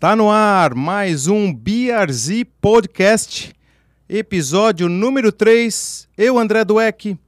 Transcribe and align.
Está 0.00 0.16
no 0.16 0.30
ar 0.30 0.74
mais 0.74 1.26
um 1.26 1.52
BRZ 1.52 2.44
Podcast, 2.58 3.52
episódio 4.08 4.88
número 4.88 5.30
3. 5.30 6.08
Eu, 6.16 6.38
André 6.38 6.64
Dueck, 6.64 7.18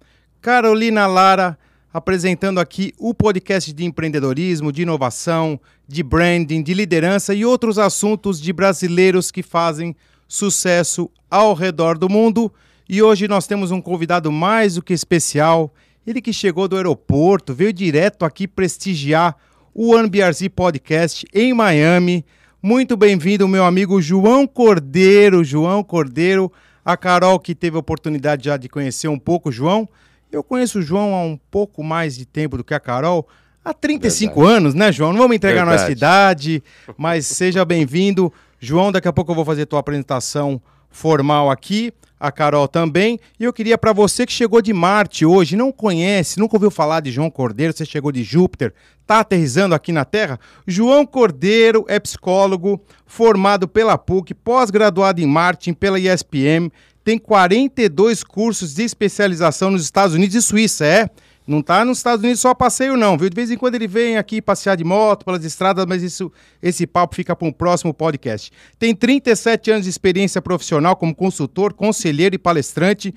Carolina 0.40 1.06
Lara, 1.06 1.58
apresentando 1.92 2.58
aqui 2.58 2.94
o 2.98 3.12
podcast 3.12 3.70
de 3.74 3.84
empreendedorismo, 3.84 4.72
de 4.72 4.80
inovação, 4.80 5.60
de 5.86 6.02
branding, 6.02 6.62
de 6.62 6.72
liderança 6.72 7.34
e 7.34 7.44
outros 7.44 7.78
assuntos 7.78 8.40
de 8.40 8.54
brasileiros 8.54 9.30
que 9.30 9.42
fazem 9.42 9.94
sucesso 10.26 11.10
ao 11.30 11.52
redor 11.52 11.98
do 11.98 12.08
mundo. 12.08 12.50
E 12.88 13.02
hoje 13.02 13.28
nós 13.28 13.46
temos 13.46 13.70
um 13.70 13.82
convidado 13.82 14.32
mais 14.32 14.76
do 14.76 14.82
que 14.82 14.94
especial. 14.94 15.74
Ele 16.06 16.22
que 16.22 16.32
chegou 16.32 16.66
do 16.66 16.76
aeroporto, 16.78 17.52
veio 17.52 17.70
direto 17.70 18.24
aqui 18.24 18.48
prestigiar 18.48 19.36
o 19.74 19.94
OneBRZ 19.94 20.48
Podcast 20.48 21.26
em 21.34 21.52
Miami. 21.52 22.24
Muito 22.64 22.96
bem-vindo, 22.96 23.48
meu 23.48 23.64
amigo 23.64 24.00
João 24.00 24.46
Cordeiro. 24.46 25.42
João 25.42 25.82
Cordeiro, 25.82 26.52
a 26.84 26.96
Carol 26.96 27.40
que 27.40 27.56
teve 27.56 27.74
a 27.76 27.80
oportunidade 27.80 28.44
já 28.44 28.56
de 28.56 28.68
conhecer 28.68 29.08
um 29.08 29.18
pouco 29.18 29.48
o 29.48 29.52
João. 29.52 29.88
Eu 30.30 30.44
conheço 30.44 30.78
o 30.78 30.82
João 30.82 31.12
há 31.12 31.22
um 31.22 31.36
pouco 31.50 31.82
mais 31.82 32.14
de 32.14 32.24
tempo 32.24 32.56
do 32.56 32.62
que 32.62 32.72
a 32.72 32.78
Carol. 32.78 33.26
Há 33.64 33.74
35 33.74 34.34
Verdade. 34.36 34.56
anos, 34.56 34.74
né, 34.74 34.92
João? 34.92 35.10
Não 35.12 35.18
vamos 35.18 35.34
entregar 35.34 35.64
Verdade. 35.64 35.80
nossa 35.80 35.90
idade, 35.90 36.62
mas 36.96 37.26
seja 37.26 37.64
bem-vindo. 37.64 38.32
João, 38.60 38.92
daqui 38.92 39.08
a 39.08 39.12
pouco 39.12 39.32
eu 39.32 39.36
vou 39.36 39.44
fazer 39.44 39.62
a 39.62 39.66
tua 39.66 39.80
apresentação 39.80 40.62
formal 40.92 41.50
aqui 41.50 41.92
a 42.22 42.30
Carol 42.30 42.68
também. 42.68 43.18
E 43.40 43.42
eu 43.42 43.52
queria 43.52 43.76
para 43.76 43.92
você 43.92 44.24
que 44.24 44.32
chegou 44.32 44.62
de 44.62 44.72
Marte 44.72 45.26
hoje, 45.26 45.56
não 45.56 45.72
conhece, 45.72 46.38
nunca 46.38 46.54
ouviu 46.54 46.70
falar 46.70 47.00
de 47.00 47.10
João 47.10 47.28
Cordeiro, 47.28 47.72
você 47.72 47.84
chegou 47.84 48.12
de 48.12 48.22
Júpiter, 48.22 48.72
está 49.00 49.18
aterrizando 49.18 49.74
aqui 49.74 49.90
na 49.90 50.04
Terra. 50.04 50.38
João 50.64 51.04
Cordeiro 51.04 51.84
é 51.88 51.98
psicólogo, 51.98 52.80
formado 53.04 53.66
pela 53.66 53.98
PUC, 53.98 54.34
pós-graduado 54.34 55.20
em 55.20 55.26
marketing 55.26 55.74
pela 55.74 55.98
ESPM, 55.98 56.70
tem 57.04 57.18
42 57.18 58.22
cursos 58.22 58.74
de 58.74 58.84
especialização 58.84 59.72
nos 59.72 59.82
Estados 59.82 60.14
Unidos 60.14 60.36
e 60.36 60.42
Suíça, 60.42 60.86
é? 60.86 61.10
Não 61.46 61.58
está 61.58 61.84
nos 61.84 61.98
Estados 61.98 62.22
Unidos 62.22 62.40
só 62.40 62.54
passeio, 62.54 62.96
não, 62.96 63.18
viu? 63.18 63.28
De 63.28 63.34
vez 63.34 63.50
em 63.50 63.56
quando 63.56 63.74
ele 63.74 63.88
vem 63.88 64.16
aqui 64.16 64.40
passear 64.40 64.76
de 64.76 64.84
moto 64.84 65.24
pelas 65.24 65.44
estradas, 65.44 65.84
mas 65.86 66.02
isso, 66.02 66.30
esse 66.62 66.86
papo 66.86 67.16
fica 67.16 67.34
para 67.34 67.48
um 67.48 67.52
próximo 67.52 67.92
podcast. 67.92 68.52
Tem 68.78 68.94
37 68.94 69.70
anos 69.72 69.84
de 69.84 69.90
experiência 69.90 70.40
profissional 70.40 70.94
como 70.94 71.14
consultor, 71.14 71.72
conselheiro 71.72 72.34
e 72.34 72.38
palestrante 72.38 73.12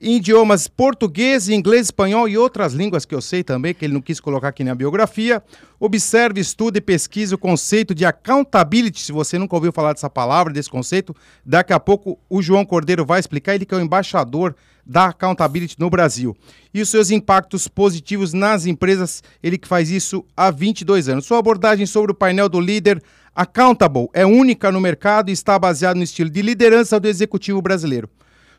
em 0.00 0.16
idiomas 0.16 0.68
português, 0.68 1.48
inglês, 1.48 1.86
espanhol 1.86 2.28
e 2.28 2.38
outras 2.38 2.72
línguas 2.72 3.04
que 3.04 3.14
eu 3.14 3.20
sei 3.20 3.42
também, 3.42 3.74
que 3.74 3.84
ele 3.84 3.94
não 3.94 4.00
quis 4.00 4.20
colocar 4.20 4.48
aqui 4.48 4.62
na 4.62 4.74
biografia. 4.74 5.42
Observe, 5.80 6.40
estude 6.40 6.78
e 6.78 6.80
pesquise 6.80 7.34
o 7.34 7.38
conceito 7.38 7.94
de 7.94 8.04
accountability. 8.04 9.00
Se 9.00 9.12
você 9.12 9.38
nunca 9.38 9.56
ouviu 9.56 9.72
falar 9.72 9.92
dessa 9.92 10.08
palavra, 10.08 10.52
desse 10.52 10.70
conceito, 10.70 11.14
daqui 11.44 11.72
a 11.72 11.80
pouco 11.80 12.18
o 12.28 12.40
João 12.40 12.64
Cordeiro 12.64 13.04
vai 13.04 13.20
explicar. 13.20 13.54
Ele 13.54 13.64
que 13.64 13.74
é 13.74 13.78
o 13.78 13.80
embaixador 13.80 14.54
da 14.84 15.06
accountability 15.06 15.76
no 15.78 15.90
Brasil. 15.90 16.36
E 16.72 16.80
os 16.80 16.88
seus 16.88 17.10
impactos 17.10 17.68
positivos 17.68 18.32
nas 18.32 18.64
empresas, 18.64 19.22
ele 19.42 19.58
que 19.58 19.68
faz 19.68 19.90
isso 19.90 20.24
há 20.36 20.50
22 20.50 21.08
anos. 21.08 21.26
Sua 21.26 21.38
abordagem 21.38 21.84
sobre 21.84 22.12
o 22.12 22.14
painel 22.14 22.48
do 22.48 22.60
líder 22.60 23.02
Accountable 23.38 24.08
é 24.12 24.26
única 24.26 24.72
no 24.72 24.80
mercado 24.80 25.28
e 25.28 25.32
está 25.32 25.56
baseado 25.56 25.96
no 25.96 26.02
estilo 26.02 26.28
de 26.28 26.42
liderança 26.42 26.98
do 26.98 27.06
executivo 27.06 27.62
brasileiro. 27.62 28.10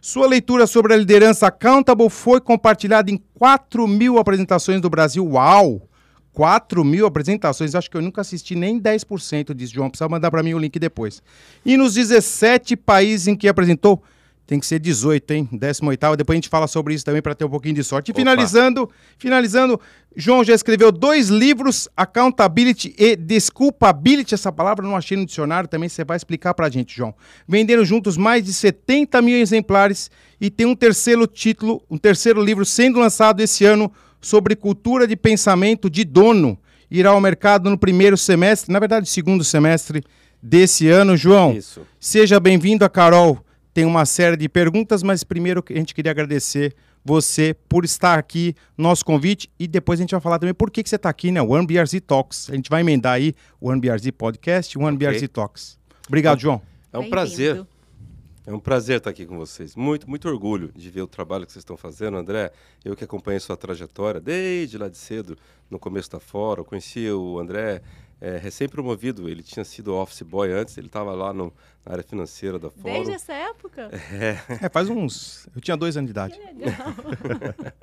Sua 0.01 0.27
leitura 0.27 0.65
sobre 0.65 0.93
a 0.93 0.97
liderança 0.97 1.47
Accountable 1.47 2.09
foi 2.09 2.39
compartilhada 2.39 3.11
em 3.11 3.21
4 3.33 3.85
mil 3.85 4.17
apresentações 4.17 4.79
do 4.79 4.89
Brasil. 4.89 5.27
Uau! 5.27 5.81
4 6.31 6.85
mil 6.85 7.05
apresentações, 7.05 7.75
acho 7.75 7.91
que 7.91 7.97
eu 7.97 8.01
nunca 8.01 8.21
assisti 8.21 8.55
nem 8.55 8.79
10% 8.79 9.53
disso, 9.53 9.73
João. 9.73 9.89
Precisa 9.89 10.07
mandar 10.07 10.31
para 10.31 10.41
mim 10.41 10.53
o 10.53 10.59
link 10.59 10.79
depois. 10.79 11.21
E 11.65 11.75
nos 11.75 11.95
17 11.95 12.77
países 12.77 13.27
em 13.27 13.35
que 13.35 13.49
apresentou, 13.49 14.01
tem 14.49 14.59
que 14.59 14.65
ser 14.65 14.79
18, 14.79 15.31
hein? 15.31 15.49
18 15.51 16.17
depois 16.17 16.33
a 16.33 16.37
gente 16.37 16.49
fala 16.49 16.65
sobre 16.65 16.95
isso 16.95 17.05
também 17.05 17.21
para 17.21 17.35
ter 17.35 17.45
um 17.45 17.49
pouquinho 17.51 17.75
de 17.75 17.83
sorte. 17.83 18.09
E 18.09 18.15
finalizando, 18.15 18.89
finalizando, 19.15 19.79
João 20.15 20.43
já 20.43 20.55
escreveu 20.55 20.91
dois 20.91 21.29
livros, 21.29 21.87
Accountability 21.95 22.95
e 22.97 23.15
Desculpability. 23.15 24.33
Essa 24.33 24.51
palavra 24.51 24.83
não 24.83 24.95
achei 24.95 25.15
no 25.15 25.23
dicionário, 25.23 25.69
também 25.69 25.87
você 25.87 26.03
vai 26.03 26.17
explicar 26.17 26.55
para 26.55 26.65
a 26.65 26.69
gente, 26.69 26.97
João. 26.97 27.13
Venderam 27.47 27.85
juntos 27.85 28.17
mais 28.17 28.43
de 28.43 28.51
70 28.51 29.21
mil 29.21 29.37
exemplares 29.37 30.09
e 30.41 30.49
tem 30.49 30.65
um 30.65 30.75
terceiro 30.75 31.27
título, 31.27 31.83
um 31.87 31.99
terceiro 31.99 32.43
livro 32.43 32.65
sendo 32.65 32.97
lançado 32.97 33.41
esse 33.41 33.65
ano 33.65 33.91
sobre 34.19 34.55
cultura 34.55 35.05
de 35.05 35.15
pensamento 35.15 35.91
de 35.91 36.03
dono. 36.03 36.57
Irá 36.89 37.11
ao 37.11 37.21
mercado 37.21 37.69
no 37.69 37.77
primeiro 37.77 38.17
semestre, 38.17 38.73
na 38.73 38.79
verdade, 38.79 39.07
segundo 39.07 39.43
semestre 39.43 40.03
desse 40.41 40.87
ano. 40.87 41.15
João, 41.15 41.53
Isso. 41.53 41.81
seja 41.99 42.39
bem-vindo 42.39 42.83
a 42.83 42.89
Carol 42.89 43.45
tem 43.73 43.85
uma 43.85 44.05
série 44.05 44.35
de 44.35 44.49
perguntas, 44.49 45.03
mas 45.03 45.23
primeiro 45.23 45.63
a 45.69 45.73
gente 45.73 45.93
queria 45.93 46.11
agradecer 46.11 46.75
você 47.03 47.55
por 47.67 47.85
estar 47.85 48.19
aqui, 48.19 48.55
nosso 48.77 49.05
convite, 49.05 49.49
e 49.57 49.67
depois 49.67 49.99
a 49.99 50.03
gente 50.03 50.11
vai 50.11 50.21
falar 50.21 50.39
também 50.39 50.53
por 50.53 50.69
que, 50.69 50.83
que 50.83 50.89
você 50.89 50.95
está 50.95 51.09
aqui, 51.09 51.31
né? 51.31 51.41
O 51.41 51.51
OneBRZ 51.51 52.01
Talks. 52.05 52.49
A 52.49 52.55
gente 52.55 52.69
vai 52.69 52.81
emendar 52.81 53.13
aí 53.13 53.33
o 53.59 53.69
OneBRZ 53.69 54.11
Podcast 54.11 54.77
e 54.77 54.81
o 54.81 54.85
OneBRZ 54.85 55.17
okay. 55.17 55.27
Talks. 55.27 55.79
Obrigado, 56.07 56.39
João. 56.39 56.61
É 56.91 56.97
um 56.97 57.09
prazer. 57.09 57.65
É 58.45 58.53
um 58.53 58.59
prazer 58.59 58.97
estar 58.97 59.11
aqui 59.11 59.27
com 59.27 59.37
vocês. 59.37 59.75
Muito, 59.75 60.09
muito 60.09 60.27
orgulho 60.27 60.71
de 60.75 60.89
ver 60.89 61.03
o 61.03 61.07
trabalho 61.07 61.45
que 61.45 61.51
vocês 61.51 61.61
estão 61.61 61.77
fazendo, 61.77 62.17
André. 62.17 62.51
Eu 62.83 62.95
que 62.95 63.03
acompanhei 63.03 63.39
sua 63.39 63.55
trajetória 63.55 64.19
desde 64.19 64.75
lá 64.75 64.89
de 64.89 64.97
cedo, 64.97 65.37
no 65.69 65.77
começo 65.77 66.09
da 66.09 66.19
Fora. 66.19 66.61
Eu 66.61 66.65
conheci 66.65 67.07
o 67.11 67.37
André 67.37 67.81
é, 68.21 68.37
recém-promovido. 68.37 69.29
Ele 69.29 69.41
tinha 69.41 69.63
sido 69.63 69.95
office 69.95 70.21
boy 70.21 70.51
antes, 70.51 70.77
ele 70.77 70.87
estava 70.87 71.13
lá 71.13 71.33
no, 71.33 71.53
na 71.85 71.93
área 71.93 72.03
financeira 72.03 72.59
da 72.59 72.69
Fórum. 72.69 72.93
Desde 72.93 73.13
essa 73.13 73.33
época? 73.33 73.89
É. 74.11 74.65
é. 74.65 74.69
faz 74.69 74.89
uns. 74.89 75.47
Eu 75.55 75.61
tinha 75.61 75.77
dois 75.77 75.95
anos 75.97 76.07
de 76.07 76.11
idade. 76.11 76.37
Que 76.37 76.45
legal. 76.45 76.95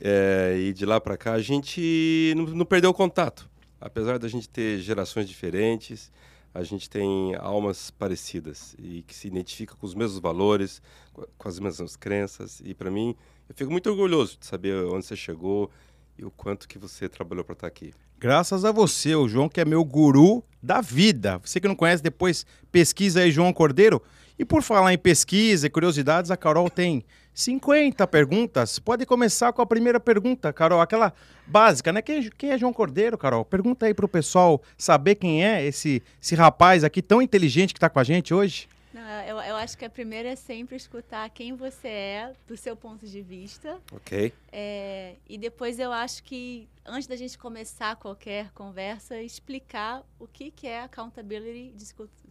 é, 0.00 0.56
e 0.58 0.72
de 0.72 0.84
lá 0.84 1.00
para 1.00 1.16
cá 1.16 1.32
a 1.32 1.42
gente 1.42 2.32
não, 2.36 2.44
não 2.46 2.64
perdeu 2.64 2.90
o 2.90 2.94
contato. 2.94 3.50
Apesar 3.80 4.18
da 4.18 4.28
gente 4.28 4.48
ter 4.48 4.78
gerações 4.78 5.28
diferentes, 5.28 6.12
a 6.54 6.62
gente 6.62 6.88
tem 6.88 7.34
almas 7.36 7.90
parecidas 7.90 8.76
e 8.78 9.02
que 9.02 9.14
se 9.14 9.26
identifica 9.26 9.74
com 9.74 9.86
os 9.86 9.94
mesmos 9.94 10.20
valores, 10.20 10.82
com 11.12 11.48
as 11.48 11.58
mesmas 11.58 11.96
crenças. 11.96 12.60
E 12.64 12.74
para 12.74 12.90
mim, 12.90 13.16
eu 13.48 13.54
fico 13.54 13.70
muito 13.70 13.88
orgulhoso 13.90 14.38
de 14.38 14.46
saber 14.46 14.84
onde 14.84 15.06
você 15.06 15.16
chegou 15.16 15.70
e 16.16 16.24
o 16.24 16.30
quanto 16.30 16.68
que 16.68 16.78
você 16.78 17.08
trabalhou 17.08 17.44
para 17.44 17.54
estar 17.54 17.66
aqui. 17.66 17.92
Graças 18.22 18.64
a 18.64 18.70
você, 18.70 19.16
o 19.16 19.26
João, 19.26 19.48
que 19.48 19.60
é 19.60 19.64
meu 19.64 19.84
guru 19.84 20.44
da 20.62 20.80
vida. 20.80 21.40
Você 21.42 21.58
que 21.58 21.66
não 21.66 21.74
conhece, 21.74 22.00
depois 22.00 22.46
pesquisa 22.70 23.18
aí 23.18 23.32
João 23.32 23.52
Cordeiro. 23.52 24.00
E 24.38 24.44
por 24.44 24.62
falar 24.62 24.94
em 24.94 24.96
pesquisa 24.96 25.66
e 25.66 25.70
curiosidades, 25.70 26.30
a 26.30 26.36
Carol 26.36 26.70
tem 26.70 27.04
50 27.34 28.06
perguntas. 28.06 28.78
Pode 28.78 29.04
começar 29.06 29.52
com 29.52 29.60
a 29.60 29.66
primeira 29.66 29.98
pergunta, 29.98 30.52
Carol, 30.52 30.80
aquela 30.80 31.12
básica, 31.44 31.92
né? 31.92 32.00
Quem, 32.00 32.30
quem 32.38 32.50
é 32.50 32.58
João 32.58 32.72
Cordeiro, 32.72 33.18
Carol? 33.18 33.44
Pergunta 33.44 33.86
aí 33.86 33.92
para 33.92 34.06
o 34.06 34.08
pessoal 34.08 34.62
saber 34.78 35.16
quem 35.16 35.44
é 35.44 35.66
esse, 35.66 36.00
esse 36.22 36.36
rapaz 36.36 36.84
aqui 36.84 37.02
tão 37.02 37.20
inteligente 37.20 37.74
que 37.74 37.78
está 37.78 37.90
com 37.90 37.98
a 37.98 38.04
gente 38.04 38.32
hoje. 38.32 38.68
Não, 38.92 39.22
eu, 39.22 39.38
eu 39.38 39.56
acho 39.56 39.76
que 39.76 39.84
a 39.84 39.90
primeira 39.90 40.28
é 40.28 40.36
sempre 40.36 40.76
escutar 40.76 41.28
quem 41.30 41.54
você 41.54 41.88
é, 41.88 42.36
do 42.46 42.56
seu 42.56 42.76
ponto 42.76 43.06
de 43.06 43.22
vista. 43.22 43.80
Ok. 43.90 44.32
É, 44.50 45.16
e 45.28 45.38
depois 45.38 45.78
eu 45.78 45.90
acho 45.92 46.22
que, 46.22 46.68
antes 46.84 47.06
da 47.06 47.16
gente 47.16 47.38
começar 47.38 47.96
qualquer 47.96 48.50
conversa, 48.52 49.20
explicar 49.22 50.04
o 50.18 50.26
que, 50.26 50.50
que 50.50 50.66
é 50.66 50.82
accountability, 50.82 51.74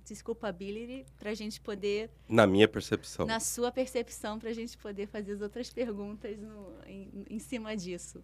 desculpability, 0.06 1.06
para 1.18 1.32
a 1.32 1.34
gente 1.34 1.60
poder. 1.60 2.12
Na 2.30 2.46
minha 2.46 2.68
percepção. 2.68 3.26
Na 3.26 3.40
sua 3.40 3.72
percepção, 3.72 4.38
para 4.38 4.50
a 4.50 4.54
gente 4.54 4.78
poder 4.78 5.08
fazer 5.08 5.34
as 5.34 5.42
outras 5.42 5.70
perguntas 5.72 6.38
no, 6.38 6.76
em, 6.86 7.26
em 7.30 7.40
cima 7.40 7.76
disso. 7.76 8.24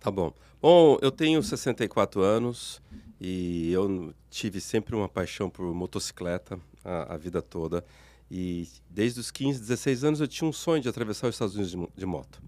Tá 0.00 0.10
bom. 0.10 0.32
Bom, 0.60 0.98
eu 1.02 1.10
tenho 1.10 1.42
64 1.42 2.20
anos 2.20 2.80
e 3.20 3.72
eu 3.72 4.14
tive 4.30 4.60
sempre 4.60 4.94
uma 4.94 5.08
paixão 5.08 5.48
por 5.50 5.74
motocicleta 5.74 6.60
a, 6.86 7.14
a, 7.14 7.16
vida 7.16 7.42
toda. 7.42 7.84
E 8.30 8.68
desde 8.88 9.20
os 9.20 9.30
15, 9.30 9.60
16 9.60 10.04
anos 10.04 10.20
eu 10.20 10.28
tinha 10.28 10.48
um 10.48 10.52
sonho 10.52 10.82
de 10.82 10.88
atravessar 10.88 11.28
os 11.28 11.34
Estados 11.34 11.54
Unidos 11.54 11.72
de, 11.72 12.00
de 12.00 12.06
moto. 12.06 12.40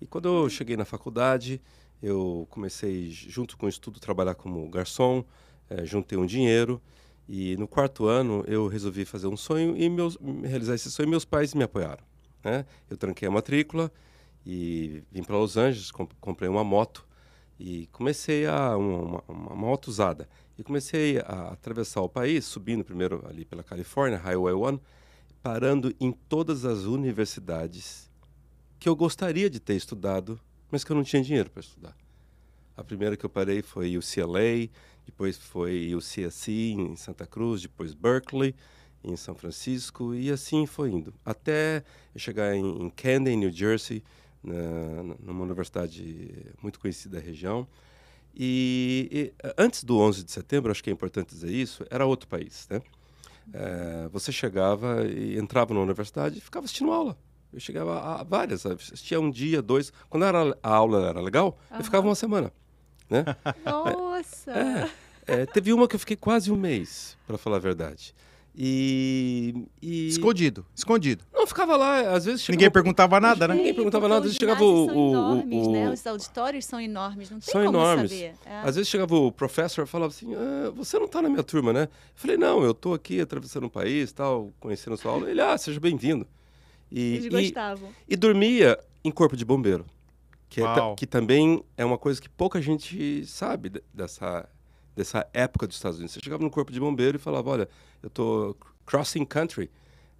E 0.00 0.06
quando 0.06 0.28
eu 0.28 0.48
cheguei 0.48 0.76
na 0.76 0.84
faculdade, 0.84 1.60
eu 2.02 2.46
comecei, 2.50 3.10
junto 3.10 3.56
com 3.56 3.66
o 3.66 3.68
estudo, 3.68 3.98
trabalhar 3.98 4.34
como 4.34 4.68
garçom, 4.68 5.24
é, 5.68 5.84
juntei 5.84 6.18
um 6.18 6.26
dinheiro. 6.26 6.80
E 7.28 7.56
no 7.56 7.66
quarto 7.66 8.06
ano 8.06 8.44
eu 8.46 8.68
resolvi 8.68 9.04
fazer 9.04 9.26
um 9.26 9.36
sonho 9.36 9.76
e 9.76 9.88
meus, 9.88 10.16
realizar 10.44 10.74
esse 10.74 10.90
sonho. 10.90 11.08
Meus 11.08 11.24
pais 11.24 11.54
me 11.54 11.64
apoiaram. 11.64 12.04
Né? 12.44 12.64
Eu 12.88 12.96
tranquei 12.96 13.26
a 13.26 13.30
matrícula 13.30 13.90
e 14.46 15.02
vim 15.10 15.24
para 15.24 15.36
Los 15.36 15.56
Angeles, 15.56 15.90
comp 15.90 16.12
comprei 16.20 16.48
uma 16.48 16.62
moto 16.62 17.04
e 17.58 17.88
comecei 17.90 18.46
a 18.46 18.76
uma, 18.76 18.98
uma, 18.98 19.24
uma 19.28 19.56
moto 19.56 19.88
usada. 19.88 20.28
E 20.58 20.62
comecei 20.62 21.18
a 21.18 21.52
atravessar 21.52 22.00
o 22.00 22.08
país, 22.08 22.44
subindo 22.44 22.84
primeiro 22.84 23.24
ali 23.28 23.44
pela 23.44 23.62
Califórnia, 23.62 24.18
Highway 24.18 24.54
1, 24.54 24.80
parando 25.42 25.94
em 26.00 26.12
todas 26.12 26.64
as 26.64 26.80
universidades 26.80 28.10
que 28.78 28.88
eu 28.88 28.96
gostaria 28.96 29.48
de 29.50 29.60
ter 29.60 29.74
estudado, 29.74 30.40
mas 30.70 30.82
que 30.82 30.90
eu 30.90 30.96
não 30.96 31.04
tinha 31.04 31.22
dinheiro 31.22 31.50
para 31.50 31.60
estudar. 31.60 31.96
A 32.76 32.84
primeira 32.84 33.16
que 33.16 33.24
eu 33.24 33.30
parei 33.30 33.62
foi 33.62 33.96
UCLA, 33.96 34.68
depois 35.04 35.38
foi 35.38 35.94
o 35.94 35.98
CSC 35.98 36.52
em 36.52 36.96
Santa 36.96 37.26
Cruz, 37.26 37.62
depois 37.62 37.94
Berkeley 37.94 38.54
em 39.04 39.16
São 39.16 39.34
Francisco 39.34 40.14
e 40.14 40.30
assim 40.30 40.66
foi 40.66 40.90
indo 40.90 41.14
até 41.24 41.84
eu 42.14 42.20
chegar 42.20 42.54
em, 42.54 42.82
em 42.82 42.90
Camden, 42.90 43.36
New 43.36 43.50
Jersey, 43.50 44.02
na, 44.42 44.54
numa 45.20 45.44
universidade 45.44 46.54
muito 46.60 46.78
conhecida 46.80 47.18
da 47.18 47.22
região. 47.24 47.66
E, 48.38 49.08
e, 49.10 49.52
antes 49.56 49.82
do 49.82 49.98
11 49.98 50.24
de 50.24 50.30
setembro, 50.30 50.70
acho 50.70 50.84
que 50.84 50.90
é 50.90 50.92
importante 50.92 51.30
dizer 51.30 51.50
isso, 51.50 51.86
era 51.90 52.04
outro 52.04 52.28
país, 52.28 52.66
né? 52.68 52.82
É, 53.54 54.08
você 54.12 54.30
chegava 54.30 55.06
e 55.06 55.38
entrava 55.38 55.72
na 55.72 55.80
universidade 55.80 56.36
e 56.36 56.40
ficava 56.40 56.64
assistindo 56.64 56.92
aula. 56.92 57.16
Eu 57.52 57.60
chegava 57.60 57.98
a, 57.98 58.22
várias, 58.22 58.66
assistia 58.66 59.18
um 59.18 59.30
dia, 59.30 59.62
dois. 59.62 59.92
Quando 60.10 60.24
era, 60.24 60.58
a 60.62 60.74
aula 60.74 61.08
era 61.08 61.20
legal, 61.20 61.58
uhum. 61.70 61.78
eu 61.78 61.84
ficava 61.84 62.06
uma 62.06 62.14
semana. 62.14 62.52
Né? 63.08 63.24
Nossa! 63.64 64.52
É, 64.52 64.90
é, 65.26 65.46
teve 65.46 65.72
uma 65.72 65.88
que 65.88 65.94
eu 65.94 66.00
fiquei 66.00 66.16
quase 66.16 66.50
um 66.50 66.56
mês, 66.56 67.16
para 67.26 67.38
falar 67.38 67.56
a 67.56 67.60
verdade. 67.60 68.14
E, 68.54 69.66
e, 69.80 70.08
Escondido, 70.08 70.66
escondido. 70.74 71.24
Não, 71.46 71.48
ficava 71.48 71.76
lá, 71.76 72.12
às 72.12 72.24
vezes... 72.24 72.48
Ninguém 72.48 72.70
perguntava 72.70 73.20
nada, 73.20 73.46
né? 73.46 73.54
Ninguém 73.54 73.72
perguntava 73.72 74.08
nada, 74.08 74.18
às 74.18 74.24
vezes 74.24 74.38
chegava 74.38 74.64
o... 74.64 74.86
São 74.86 75.10
enormes, 75.10 75.66
o, 75.66 75.72
né? 75.72 75.90
Os 75.90 76.06
auditórios 76.06 76.64
são 76.64 76.80
enormes, 76.80 77.30
não 77.30 77.38
tem 77.38 77.52
são 77.52 77.64
como 77.64 77.78
enormes. 77.78 78.10
saber. 78.10 78.34
É. 78.44 78.58
Às 78.60 78.74
vezes 78.74 78.88
chegava 78.88 79.14
o 79.14 79.30
professor 79.30 79.84
e 79.84 79.86
falava 79.86 80.12
assim, 80.12 80.34
ah, 80.34 80.70
você 80.74 80.98
não 80.98 81.06
está 81.06 81.22
na 81.22 81.28
minha 81.28 81.42
turma, 81.44 81.72
né? 81.72 81.84
Eu 81.84 81.88
falei, 82.16 82.36
não, 82.36 82.62
eu 82.64 82.72
estou 82.72 82.94
aqui 82.94 83.20
atravessando 83.20 83.66
um 83.66 83.68
país, 83.68 84.12
tal, 84.12 84.52
conhecendo 84.58 84.96
sua 84.96 85.12
aula. 85.12 85.30
Ele, 85.30 85.40
ah, 85.40 85.56
seja 85.56 85.78
bem-vindo. 85.78 86.26
E, 86.90 87.14
Eles 87.14 87.28
gostavam. 87.28 87.88
E, 88.08 88.14
e 88.14 88.16
dormia 88.16 88.78
em 89.04 89.10
corpo 89.10 89.36
de 89.36 89.44
bombeiro. 89.44 89.86
Que, 90.48 90.62
é, 90.62 90.94
que 90.96 91.06
também 91.06 91.62
é 91.76 91.84
uma 91.84 91.98
coisa 91.98 92.20
que 92.20 92.28
pouca 92.28 92.62
gente 92.62 93.26
sabe 93.26 93.70
dessa, 93.92 94.48
dessa 94.94 95.26
época 95.32 95.66
dos 95.66 95.76
Estados 95.76 95.98
Unidos. 95.98 96.14
Você 96.14 96.20
chegava 96.22 96.42
no 96.42 96.50
corpo 96.50 96.72
de 96.72 96.80
bombeiro 96.80 97.16
e 97.16 97.20
falava, 97.20 97.50
olha, 97.50 97.68
eu 98.02 98.06
estou 98.08 98.56
crossing 98.84 99.24
country, 99.24 99.70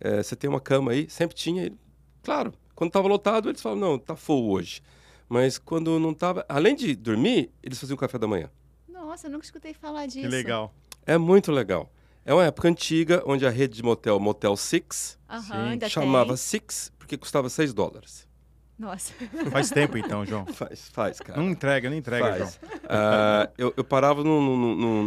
é, 0.01 0.23
você 0.23 0.37
tem 0.37 0.49
uma 0.49 0.61
cama 0.61 0.93
aí? 0.93 1.09
Sempre 1.09 1.37
tinha. 1.37 1.73
Claro, 2.23 2.53
quando 2.75 2.89
estava 2.89 3.09
lotado, 3.09 3.49
eles 3.49 3.61
falavam, 3.61 3.89
não, 3.89 3.97
está 3.97 4.17
full 4.17 4.51
hoje. 4.51 4.83
Mas 5.29 5.59
quando 5.59 5.99
não 5.99 6.11
estava, 6.11 6.45
além 6.49 6.75
de 6.75 6.95
dormir, 6.95 7.51
eles 7.63 7.79
faziam 7.79 7.97
café 7.97 8.19
da 8.19 8.27
manhã. 8.27 8.51
Nossa, 8.89 9.27
eu 9.27 9.31
nunca 9.31 9.45
escutei 9.45 9.75
falar 9.75 10.07
disso. 10.07 10.21
Que 10.21 10.29
legal. 10.29 10.73
É 11.05 11.17
muito 11.19 11.51
legal. 11.51 11.91
É 12.25 12.35
uma 12.35 12.45
época 12.45 12.69
antiga, 12.69 13.23
onde 13.25 13.47
a 13.47 13.51
rede 13.51 13.77
de 13.77 13.83
motel, 13.83 14.19
Motel 14.19 14.57
Six, 14.57 15.17
uhum, 15.31 15.89
chamava 15.89 16.29
tem. 16.29 16.37
Six, 16.37 16.93
porque 16.99 17.17
custava 17.17 17.49
6 17.49 17.73
dólares. 17.73 18.26
Nossa. 18.79 19.15
Faz 19.51 19.71
tempo 19.71 19.97
então, 19.97 20.27
João. 20.27 20.45
Faz, 20.47 20.91
faz, 20.91 21.19
cara. 21.19 21.41
Não 21.41 21.49
entrega, 21.49 21.89
não 21.89 21.97
entrega, 21.97 22.27
faz. 22.27 22.39
João. 22.39 22.51
Uh, 22.85 23.49
eu, 23.57 23.73
eu, 23.77 23.85
parava 23.85 24.23
num, 24.23 24.39
num, 24.41 24.77
num, 24.77 25.03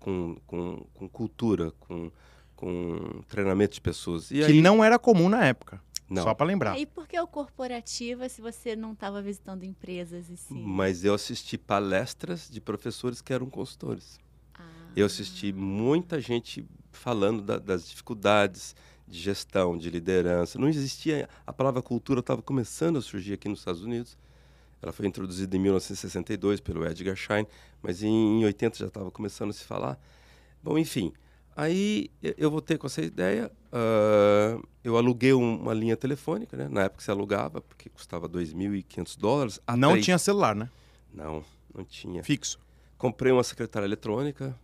com, 0.00 0.36
com, 0.46 0.86
com 0.94 1.08
cultura, 1.10 1.72
com, 1.72 2.10
com 2.56 3.22
treinamento 3.28 3.74
de 3.74 3.82
pessoas. 3.82 4.30
E 4.30 4.36
que 4.36 4.44
aí... 4.44 4.62
não 4.62 4.82
era 4.82 4.98
comum 4.98 5.28
na 5.28 5.44
época. 5.44 5.78
Não. 6.08 6.22
Só 6.22 6.32
para 6.32 6.46
lembrar. 6.46 6.78
E 6.78 6.86
por 6.86 7.06
que 7.06 7.18
o 7.18 7.26
corporativa 7.26 8.28
se 8.30 8.40
você 8.40 8.74
não 8.74 8.92
estava 8.92 9.20
visitando 9.20 9.62
empresas 9.62 10.30
e 10.30 10.36
sim? 10.36 10.62
Mas 10.62 11.04
eu 11.04 11.12
assisti 11.12 11.58
palestras 11.58 12.48
de 12.48 12.60
professores 12.62 13.20
que 13.20 13.32
eram 13.32 13.48
consultores. 13.50 14.18
Ah. 14.54 14.62
Eu 14.94 15.06
assisti 15.06 15.52
muita 15.52 16.20
gente 16.20 16.66
falando 16.94 17.42
da, 17.42 17.58
das 17.58 17.88
dificuldades 17.88 18.74
de 19.06 19.18
gestão, 19.18 19.76
de 19.76 19.90
liderança. 19.90 20.58
Não 20.58 20.68
existia. 20.68 21.28
A 21.46 21.52
palavra 21.52 21.82
cultura 21.82 22.20
estava 22.20 22.42
começando 22.42 22.98
a 22.98 23.02
surgir 23.02 23.34
aqui 23.34 23.48
nos 23.48 23.60
Estados 23.60 23.82
Unidos. 23.82 24.16
Ela 24.80 24.92
foi 24.92 25.06
introduzida 25.06 25.56
em 25.56 25.60
1962 25.60 26.60
pelo 26.60 26.86
Edgar 26.86 27.16
Schein, 27.16 27.46
mas 27.82 28.02
em, 28.02 28.40
em 28.40 28.44
80 28.44 28.78
já 28.78 28.86
estava 28.86 29.10
começando 29.10 29.50
a 29.50 29.52
se 29.52 29.64
falar. 29.64 29.98
Bom, 30.62 30.78
enfim. 30.78 31.12
Aí 31.56 32.10
eu 32.36 32.50
voltei 32.50 32.76
com 32.76 32.86
essa 32.86 33.00
ideia. 33.00 33.50
Uh, 33.72 34.66
eu 34.82 34.96
aluguei 34.96 35.32
um, 35.32 35.60
uma 35.60 35.72
linha 35.72 35.96
telefônica, 35.96 36.56
né? 36.56 36.68
Na 36.68 36.82
época 36.82 37.02
você 37.02 37.10
alugava, 37.10 37.60
porque 37.60 37.88
custava 37.88 38.28
2.500 38.28 39.18
dólares. 39.18 39.60
Não 39.76 39.92
3... 39.92 40.04
tinha 40.04 40.18
celular, 40.18 40.54
né? 40.54 40.68
Não, 41.12 41.44
não 41.72 41.84
tinha. 41.84 42.22
Fixo. 42.24 42.58
Comprei 42.98 43.32
uma 43.32 43.44
secretária 43.44 43.86
eletrônica, 43.86 44.54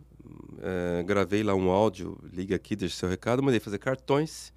é, 0.60 1.02
gravei 1.02 1.42
lá 1.42 1.54
um 1.54 1.70
áudio, 1.70 2.18
liga 2.32 2.56
aqui, 2.56 2.76
deixa 2.76 2.96
seu 2.96 3.08
recado, 3.08 3.42
mandei 3.42 3.60
fazer 3.60 3.78
cartões 3.78 4.52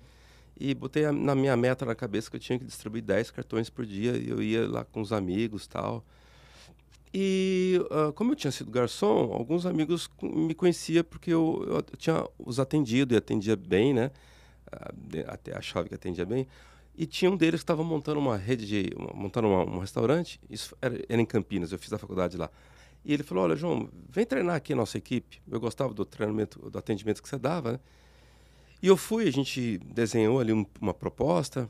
e 0.60 0.74
botei 0.74 1.06
a, 1.06 1.12
na 1.12 1.36
minha 1.36 1.56
meta 1.58 1.86
na 1.86 1.96
cabeça 1.96 2.30
que 2.30 2.36
eu 2.36 2.40
tinha 2.40 2.60
que 2.60 2.66
distribuir 2.66 3.04
10 3.04 3.32
cartões 3.32 3.70
por 3.70 3.86
dia 3.86 4.16
e 4.18 4.30
eu 4.30 4.42
ia 4.42 4.68
lá 4.68 4.84
com 4.84 5.02
os 5.02 5.12
amigos 5.12 5.68
tal. 5.68 6.04
E 7.14 7.80
uh, 7.92 8.12
como 8.14 8.32
eu 8.32 8.36
tinha 8.36 8.52
sido 8.52 8.72
garçom, 8.72 9.32
alguns 9.34 9.66
amigos 9.66 10.10
me 10.22 10.56
conheciam 10.56 11.04
porque 11.04 11.32
eu, 11.32 11.64
eu, 11.68 11.98
tinha 11.98 12.28
os 12.40 12.60
atendido 12.60 13.14
e 13.14 13.18
atendia 13.18 13.56
bem, 13.56 13.94
né? 13.94 14.10
Uh, 14.68 15.24
até 15.28 15.56
achava 15.56 15.88
que 15.88 15.94
atendia 15.94 16.26
bem. 16.26 16.48
E 16.96 17.06
tinha 17.06 17.30
um 17.30 17.38
deles 17.38 17.60
que 17.60 17.64
estava 17.64 17.84
montando 17.84 18.20
uma 18.20 18.38
rede 18.38 18.66
de. 18.66 18.92
montando 19.14 19.48
uma, 19.48 19.64
um 19.64 19.80
restaurante. 19.80 20.40
Isso 20.50 20.76
era, 20.82 21.00
era 21.08 21.22
em 21.22 21.26
Campinas, 21.26 21.72
eu 21.72 21.78
fiz 21.78 21.94
a 21.94 21.98
faculdade 22.00 22.36
lá. 22.38 22.50
E 23.06 23.14
ele 23.14 23.24
falou: 23.24 23.44
Olha, 23.44 23.56
João, 23.56 23.90
vem 24.10 24.26
treinar 24.26 24.56
aqui 24.56 24.74
a 24.74 24.76
nossa 24.76 24.98
equipe. 24.98 25.42
Eu 25.50 25.60
gostava 25.60 25.94
do 25.94 26.06
treinamento, 26.06 26.70
do 26.70 26.78
atendimento 26.78 27.22
que 27.22 27.28
você 27.28 27.38
dava, 27.38 27.74
né? 27.74 27.80
E 28.82 28.88
eu 28.88 28.98
fui, 28.98 29.28
a 29.28 29.32
gente 29.32 29.78
desenhou 29.78 30.40
ali 30.40 30.52
um, 30.52 30.66
uma 30.82 30.94
proposta, 30.94 31.70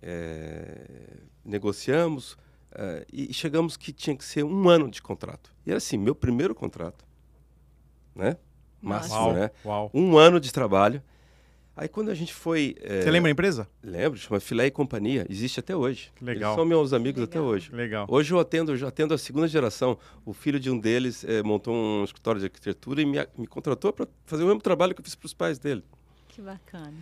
é, 0.00 1.18
negociamos 1.44 2.36
é, 2.72 3.06
e 3.12 3.32
chegamos 3.32 3.76
que 3.76 3.92
tinha 3.92 4.16
que 4.16 4.24
ser 4.24 4.42
um 4.44 4.68
ano 4.68 4.90
de 4.90 5.02
contrato. 5.02 5.52
E 5.66 5.70
era 5.70 5.78
assim, 5.78 5.98
meu 5.98 6.14
primeiro 6.14 6.54
contrato, 6.54 7.04
né? 8.14 8.36
Máximo, 8.80 9.16
uau, 9.16 9.32
né? 9.32 9.50
Uau. 9.64 9.90
Um 9.92 10.16
ano 10.16 10.38
de 10.38 10.52
trabalho. 10.52 11.02
Aí 11.76 11.88
quando 11.88 12.10
a 12.10 12.14
gente 12.14 12.32
foi. 12.32 12.74
É... 12.80 13.02
Você 13.02 13.10
lembra 13.10 13.30
a 13.30 13.32
empresa? 13.32 13.68
Lembro, 13.82 14.18
chama 14.18 14.40
Filé 14.40 14.66
e 14.66 14.70
Companhia. 14.70 15.26
Existe 15.28 15.60
até 15.60 15.76
hoje. 15.76 16.10
Legal. 16.22 16.52
Eles 16.52 16.56
são 16.56 16.64
meus 16.64 16.94
amigos 16.94 17.20
Legal. 17.20 17.28
até 17.28 17.40
hoje. 17.40 17.70
Legal. 17.70 18.06
Hoje 18.08 18.32
eu 18.32 18.40
atendo, 18.40 18.72
eu 18.72 18.76
já 18.78 18.88
atendo 18.88 19.12
a 19.12 19.18
segunda 19.18 19.46
geração. 19.46 19.98
O 20.24 20.32
filho 20.32 20.58
de 20.58 20.70
um 20.70 20.78
deles 20.78 21.22
é, 21.24 21.42
montou 21.42 21.74
um 21.74 22.02
escritório 22.02 22.40
de 22.40 22.46
arquitetura 22.46 23.02
e 23.02 23.04
me, 23.04 23.18
me 23.36 23.46
contratou 23.46 23.92
para 23.92 24.08
fazer 24.24 24.44
o 24.44 24.46
mesmo 24.46 24.62
trabalho 24.62 24.94
que 24.94 25.02
eu 25.02 25.04
fiz 25.04 25.14
para 25.14 25.26
os 25.26 25.34
pais 25.34 25.58
dele. 25.58 25.84
Que 26.28 26.40
bacana. 26.40 26.94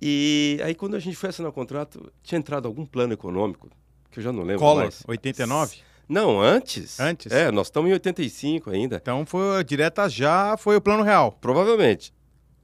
E 0.00 0.60
aí 0.62 0.76
quando 0.76 0.94
a 0.94 1.00
gente 1.00 1.16
foi 1.16 1.30
assinar 1.30 1.50
o 1.50 1.52
contrato, 1.52 2.12
tinha 2.22 2.38
entrado 2.38 2.66
algum 2.66 2.86
plano 2.86 3.12
econômico, 3.12 3.68
que 4.12 4.20
eu 4.20 4.22
já 4.22 4.32
não 4.32 4.44
lembro 4.44 4.60
Collor, 4.60 4.84
mais. 4.84 5.02
89? 5.08 5.78
Não, 6.08 6.40
antes. 6.40 6.98
Antes? 6.98 7.30
É, 7.30 7.50
nós 7.50 7.66
estamos 7.66 7.90
em 7.90 7.92
85 7.94 8.70
ainda. 8.70 8.96
Então 8.96 9.26
foi 9.26 9.62
direta 9.64 10.08
já, 10.08 10.56
foi 10.56 10.76
o 10.76 10.80
plano 10.80 11.02
real. 11.02 11.32
Provavelmente. 11.40 12.12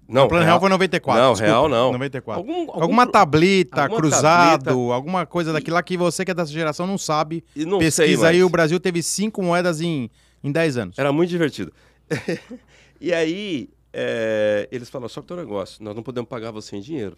Não, 0.09 0.27
o 0.27 0.29
plano 0.29 0.45
real, 0.45 0.61
foi 0.61 0.69
94. 0.69 1.23
Não, 1.23 1.33
desculpa, 1.33 1.51
real 1.53 1.69
não. 1.69 1.93
94. 1.93 2.41
Algum, 2.41 2.61
algum 2.71 2.83
Alguma 2.83 3.07
tablita, 3.07 3.83
alguma 3.83 4.01
cruzado, 4.01 4.65
tableta. 4.65 4.95
alguma 4.95 5.27
coisa 5.27 5.53
daquilo 5.53 5.75
lá 5.75 5.83
que 5.83 5.97
você 5.97 6.25
que 6.25 6.31
é 6.31 6.35
dessa 6.35 6.53
geração 6.53 6.87
não 6.87 6.97
sabe. 6.99 7.45
E 7.57 7.65
não 7.65 7.79
sei 7.81 7.87
Pesquisa 8.07 8.29
aí, 8.29 8.37
mais. 8.37 8.47
o 8.47 8.49
Brasil 8.49 8.79
teve 8.79 9.03
cinco 9.03 9.43
moedas 9.43 9.81
em, 9.81 10.09
em 10.45 10.53
10 10.53 10.77
anos. 10.77 10.99
Era 10.99 11.13
muito 11.13 11.31
divertido. 11.31 11.73
e 13.01 13.13
aí, 13.13 13.69
é, 13.93 14.69
eles 14.71 14.89
falaram, 14.89 15.09
só 15.09 15.21
que 15.21 15.27
tem 15.27 15.37
um 15.37 15.41
negócio, 15.41 15.83
nós 15.83 15.95
não 15.97 16.03
podemos 16.03 16.29
pagar 16.29 16.51
você 16.53 16.77
em 16.77 16.81
dinheiro, 16.81 17.17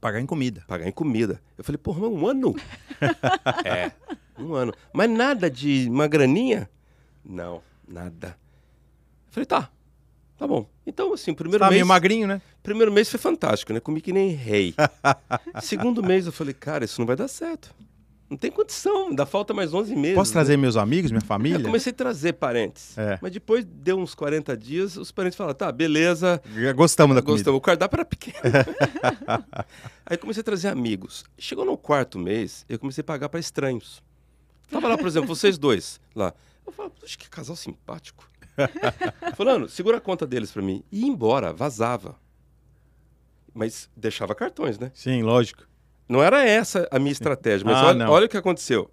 Pagar 0.00 0.20
em 0.20 0.26
comida. 0.26 0.62
pagar 0.68 0.86
em 0.86 0.92
comida. 0.92 1.42
Eu 1.58 1.64
falei, 1.64 1.76
porra, 1.76 2.00
mas 2.02 2.10
um 2.12 2.26
ano? 2.26 2.54
é, 3.64 3.90
um 4.38 4.54
ano. 4.54 4.72
Mas 4.94 5.10
nada 5.10 5.50
de 5.50 5.88
uma 5.90 6.06
graninha? 6.06 6.70
Não, 7.24 7.60
nada. 7.86 8.38
Eu 9.26 9.32
falei, 9.32 9.44
tá, 9.46 9.68
tá 10.38 10.46
bom. 10.46 10.66
Então, 10.86 11.12
assim, 11.12 11.34
primeiro 11.34 11.58
Tá 11.58 11.66
mês... 11.66 11.76
meio 11.78 11.86
magrinho, 11.86 12.26
né? 12.26 12.40
Primeiro 12.62 12.90
mês 12.92 13.10
foi 13.10 13.18
fantástico, 13.20 13.72
né? 13.72 13.80
Comi 13.80 14.00
que 14.00 14.12
nem 14.12 14.30
rei. 14.30 14.74
Segundo 15.62 16.02
mês 16.02 16.26
eu 16.26 16.32
falei, 16.32 16.54
cara, 16.54 16.84
isso 16.84 17.00
não 17.00 17.06
vai 17.06 17.16
dar 17.16 17.28
certo. 17.28 17.74
Não 18.30 18.36
tem 18.36 18.50
condição, 18.50 19.08
ainda 19.08 19.24
falta 19.24 19.54
mais 19.54 19.72
11 19.72 19.96
meses. 19.96 20.14
Posso 20.14 20.30
né? 20.32 20.34
trazer 20.34 20.58
meus 20.58 20.76
amigos, 20.76 21.10
minha 21.10 21.22
Eu 21.22 21.26
família? 21.26 21.60
comecei 21.64 21.92
a 21.92 21.94
trazer 21.94 22.34
parentes. 22.34 22.96
É. 22.98 23.18
Mas 23.22 23.32
depois 23.32 23.64
deu 23.64 23.96
uns 23.98 24.14
40 24.14 24.54
dias, 24.54 24.98
os 24.98 25.10
parentes 25.10 25.34
falaram, 25.34 25.56
tá, 25.56 25.72
beleza, 25.72 26.38
Gostamos 26.76 27.14
da 27.16 27.22
comida. 27.22 27.38
gostamos. 27.38 27.56
O 27.56 27.60
cardápio 27.62 27.96
era 27.96 28.04
pequeno. 28.04 28.36
Aí 30.04 30.16
comecei 30.18 30.42
a 30.42 30.44
trazer 30.44 30.68
amigos. 30.68 31.24
Chegou 31.38 31.64
no 31.64 31.76
quarto 31.78 32.18
mês, 32.18 32.66
eu 32.68 32.78
comecei 32.78 33.00
a 33.00 33.04
pagar 33.04 33.30
para 33.30 33.40
estranhos. 33.40 34.02
Tava 34.70 34.88
lá, 34.88 34.98
por 34.98 35.06
exemplo, 35.06 35.34
vocês 35.34 35.56
dois 35.56 35.98
lá. 36.14 36.34
Eu 36.66 36.72
falava, 36.72 36.94
puxa, 37.00 37.16
que 37.16 37.30
casal 37.30 37.56
simpático. 37.56 38.28
Fulano, 39.36 39.68
segura 39.68 39.98
a 39.98 40.00
conta 40.00 40.26
deles 40.26 40.50
para 40.50 40.62
mim. 40.62 40.82
E 40.90 41.00
ia 41.02 41.06
embora, 41.08 41.52
vazava. 41.52 42.16
Mas 43.54 43.90
deixava 43.96 44.34
cartões, 44.34 44.78
né? 44.78 44.90
Sim, 44.94 45.22
lógico. 45.22 45.66
Não 46.08 46.22
era 46.22 46.44
essa 46.46 46.88
a 46.90 46.98
minha 46.98 47.12
estratégia, 47.12 47.64
mas 47.66 47.76
Ah, 47.76 47.86
olha, 47.88 48.10
olha 48.10 48.26
o 48.26 48.28
que 48.28 48.36
aconteceu. 48.36 48.90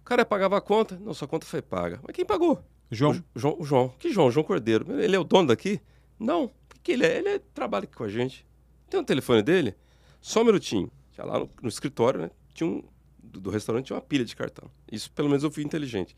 O 0.00 0.04
cara 0.04 0.24
pagava 0.24 0.56
a 0.56 0.60
conta, 0.60 0.98
não, 1.00 1.12
sua 1.14 1.28
conta 1.28 1.46
foi 1.46 1.60
paga. 1.62 2.00
Mas 2.02 2.14
quem 2.14 2.24
pagou? 2.24 2.62
João, 2.90 3.12
O 3.34 3.38
João, 3.38 3.56
o 3.60 3.64
João. 3.64 3.88
Que 3.98 4.10
João? 4.10 4.30
João 4.30 4.44
Cordeiro. 4.44 4.98
Ele 5.00 5.14
é 5.14 5.18
o 5.18 5.24
dono 5.24 5.48
daqui? 5.48 5.80
Não. 6.18 6.44
O 6.46 6.50
que, 6.82 6.92
ele 6.92 7.04
é? 7.04 7.18
Ele 7.18 7.28
é- 7.28 7.38
trabalha 7.52 7.84
aqui 7.84 7.94
com 7.94 8.04
a 8.04 8.08
gente. 8.08 8.46
Tem 8.88 8.98
o 8.98 9.04
telefone 9.04 9.42
dele? 9.42 9.74
Só 10.20 10.40
um 10.40 10.44
minutinho. 10.44 10.90
Já 11.12 11.24
lá 11.24 11.38
no, 11.38 11.50
no 11.62 11.68
escritório, 11.68 12.20
né? 12.22 12.30
Tinha 12.54 12.68
um, 12.68 12.82
do, 13.22 13.40
do 13.40 13.50
restaurante 13.50 13.86
tinha 13.86 13.96
uma 13.96 14.02
pilha 14.02 14.24
de 14.24 14.34
cartão. 14.34 14.70
Isso, 14.90 15.10
pelo 15.12 15.28
menos, 15.28 15.44
eu 15.44 15.50
fui 15.50 15.62
inteligente. 15.62 16.16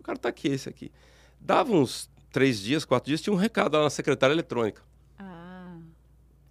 O 0.00 0.02
cara 0.02 0.18
tá 0.18 0.28
aqui, 0.28 0.48
esse 0.48 0.68
aqui. 0.68 0.90
Dava 1.40 1.70
uns 1.72 2.10
três 2.30 2.60
dias, 2.60 2.84
quatro 2.84 3.08
dias, 3.08 3.20
tinha 3.20 3.32
um 3.32 3.36
recado 3.36 3.76
lá 3.76 3.84
na 3.84 3.90
secretária 3.90 4.32
eletrônica. 4.34 4.82
Ah, 5.18 5.78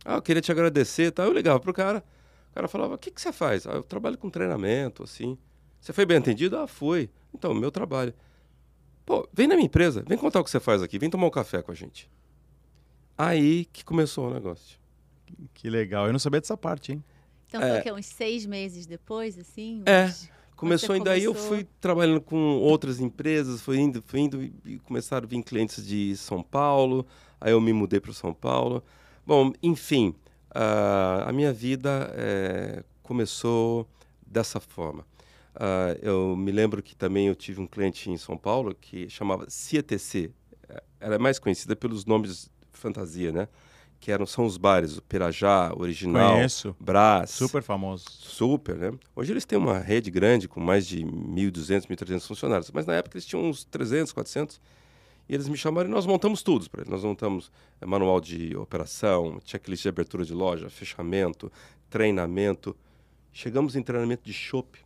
Ah, 0.06 0.16
eu 0.16 0.22
queria 0.22 0.42
te 0.42 0.52
agradecer, 0.52 1.12
tá? 1.12 1.24
Eu 1.24 1.34
ligava 1.34 1.60
pro 1.60 1.74
cara. 1.74 2.04
O 2.52 2.54
cara 2.56 2.68
falava, 2.68 2.96
o 2.96 2.98
que, 2.98 3.12
que 3.12 3.22
você 3.22 3.32
faz? 3.32 3.68
Ah, 3.68 3.74
eu 3.74 3.84
trabalho 3.84 4.18
com 4.18 4.30
treinamento, 4.30 5.04
assim. 5.04 5.38
Você 5.80 5.94
foi 5.94 6.06
bem 6.06 6.18
atendido? 6.18 6.58
Ah, 6.58 6.68
foi. 6.68 7.10
Então, 7.34 7.54
meu 7.54 7.72
trabalho. 7.72 8.14
Pô, 9.06 9.28
vem 9.32 9.48
na 9.48 9.56
minha 9.56 9.66
empresa, 9.68 10.04
vem 10.08 10.18
contar 10.18 10.40
o 10.42 10.44
que 10.44 10.50
você 10.50 10.60
faz 10.60 10.82
aqui, 10.82 10.98
vem 11.00 11.10
tomar 11.10 11.28
um 11.28 11.32
café 11.32 11.62
com 11.62 11.72
a 11.72 11.76
gente. 11.76 12.10
Aí 13.18 13.66
que 13.66 13.84
começou 13.86 14.30
o 14.30 14.34
negócio. 14.34 14.78
que 15.54 15.70
legal. 15.70 16.08
Eu 16.08 16.12
não 16.12 16.20
sabia 16.20 16.40
dessa 16.42 16.58
parte, 16.58 16.92
hein? 16.94 17.04
então 17.48 17.62
É. 17.62 17.70
foi 17.70 17.80
o 17.80 17.84
quê? 17.84 17.92
Uns 17.92 18.06
seis 18.06 18.46
meses 18.46 18.86
depois, 18.86 19.38
assim? 19.38 19.82
É. 19.86 20.12
Começou 20.58 20.96
e 20.96 21.00
daí 21.00 21.24
eu 21.24 21.36
fui 21.36 21.68
trabalhando 21.80 22.20
com 22.20 22.58
outras 22.58 23.00
empresas, 23.00 23.62
fui 23.62 23.78
indo, 23.78 24.02
fui 24.02 24.22
indo 24.22 24.42
e 24.66 24.80
começaram 24.80 25.26
a 25.28 25.30
vir 25.30 25.44
clientes 25.44 25.86
de 25.86 26.18
São 26.18 26.42
Paulo, 26.42 27.06
aí 27.40 27.52
eu 27.52 27.62
me 27.62 27.72
mudei 27.72 28.00
para 28.00 28.12
São 28.12 28.34
Paulo. 28.34 28.84
Bom, 29.24 29.54
enfim, 29.62 30.16
ah, 30.50 31.26
a 31.28 31.32
minha 31.32 31.54
vida 31.54 32.12
eh, 32.16 32.84
começou 33.04 33.88
dessa 34.26 34.60
forma. 34.60 35.06
Ah, 35.56 35.96
eu 36.02 36.36
me 36.36 36.52
lembro 36.52 36.82
que 36.82 36.96
também 36.96 37.28
eu 37.28 37.36
tive 37.36 37.62
um 37.62 37.68
cliente 37.68 38.10
em 38.10 38.18
São 38.18 38.36
Paulo 38.36 38.74
que 38.74 39.08
chamava 39.12 39.48
CETC. 39.48 40.32
Eh, 40.68 40.84
Ela 41.00 41.16
é 41.16 41.20
mais 41.20 41.38
conhecida 41.38 41.76
pelos 41.76 42.04
nomes 42.04 42.50
fantasia, 42.72 43.32
né? 43.32 43.48
Que 44.00 44.12
eram, 44.12 44.26
são 44.26 44.46
os 44.46 44.58
bares, 44.58 44.98
o 44.98 45.02
Pirajá, 45.02 45.74
Original, 45.76 46.36
Conheço. 46.36 46.76
Brás. 46.80 47.32
Super 47.32 47.64
famoso. 47.64 48.06
Super, 48.10 48.76
né? 48.76 48.92
Hoje 49.16 49.34
eles 49.34 49.46
têm 49.46 49.58
uma 49.58 49.80
rede 49.80 50.12
grande 50.12 50.48
com 50.48 50.60
mais 50.60 50.88
de 50.88 51.04
1.200, 51.04 51.88
1.300 51.88 52.28
funcionários, 52.28 52.72
mas 52.72 52.86
na 52.86 52.94
época 52.94 53.18
eles 53.18 53.26
tinham 53.26 53.44
uns 53.44 53.66
300, 53.66 54.14
400. 54.14 54.62
E 55.30 55.34
eles 55.34 55.50
me 55.50 55.58
chamaram 55.58 55.90
e 55.90 55.92
nós 55.92 56.06
montamos 56.06 56.42
tudo 56.42 56.70
para 56.70 56.82
eles. 56.82 56.90
Nós 56.90 57.04
montamos 57.04 57.52
eh, 57.82 57.86
manual 57.86 58.22
de 58.22 58.56
operação, 58.56 59.40
checklist 59.44 59.84
de 59.84 59.90
abertura 59.90 60.24
de 60.24 60.34
loja, 60.34 60.70
fechamento, 60.70 61.52
treinamento. 61.90 62.76
Chegamos 63.34 63.76
em 63.76 63.84
treinamento 63.84 64.24
de 64.24 64.32
chopp. 64.32 64.80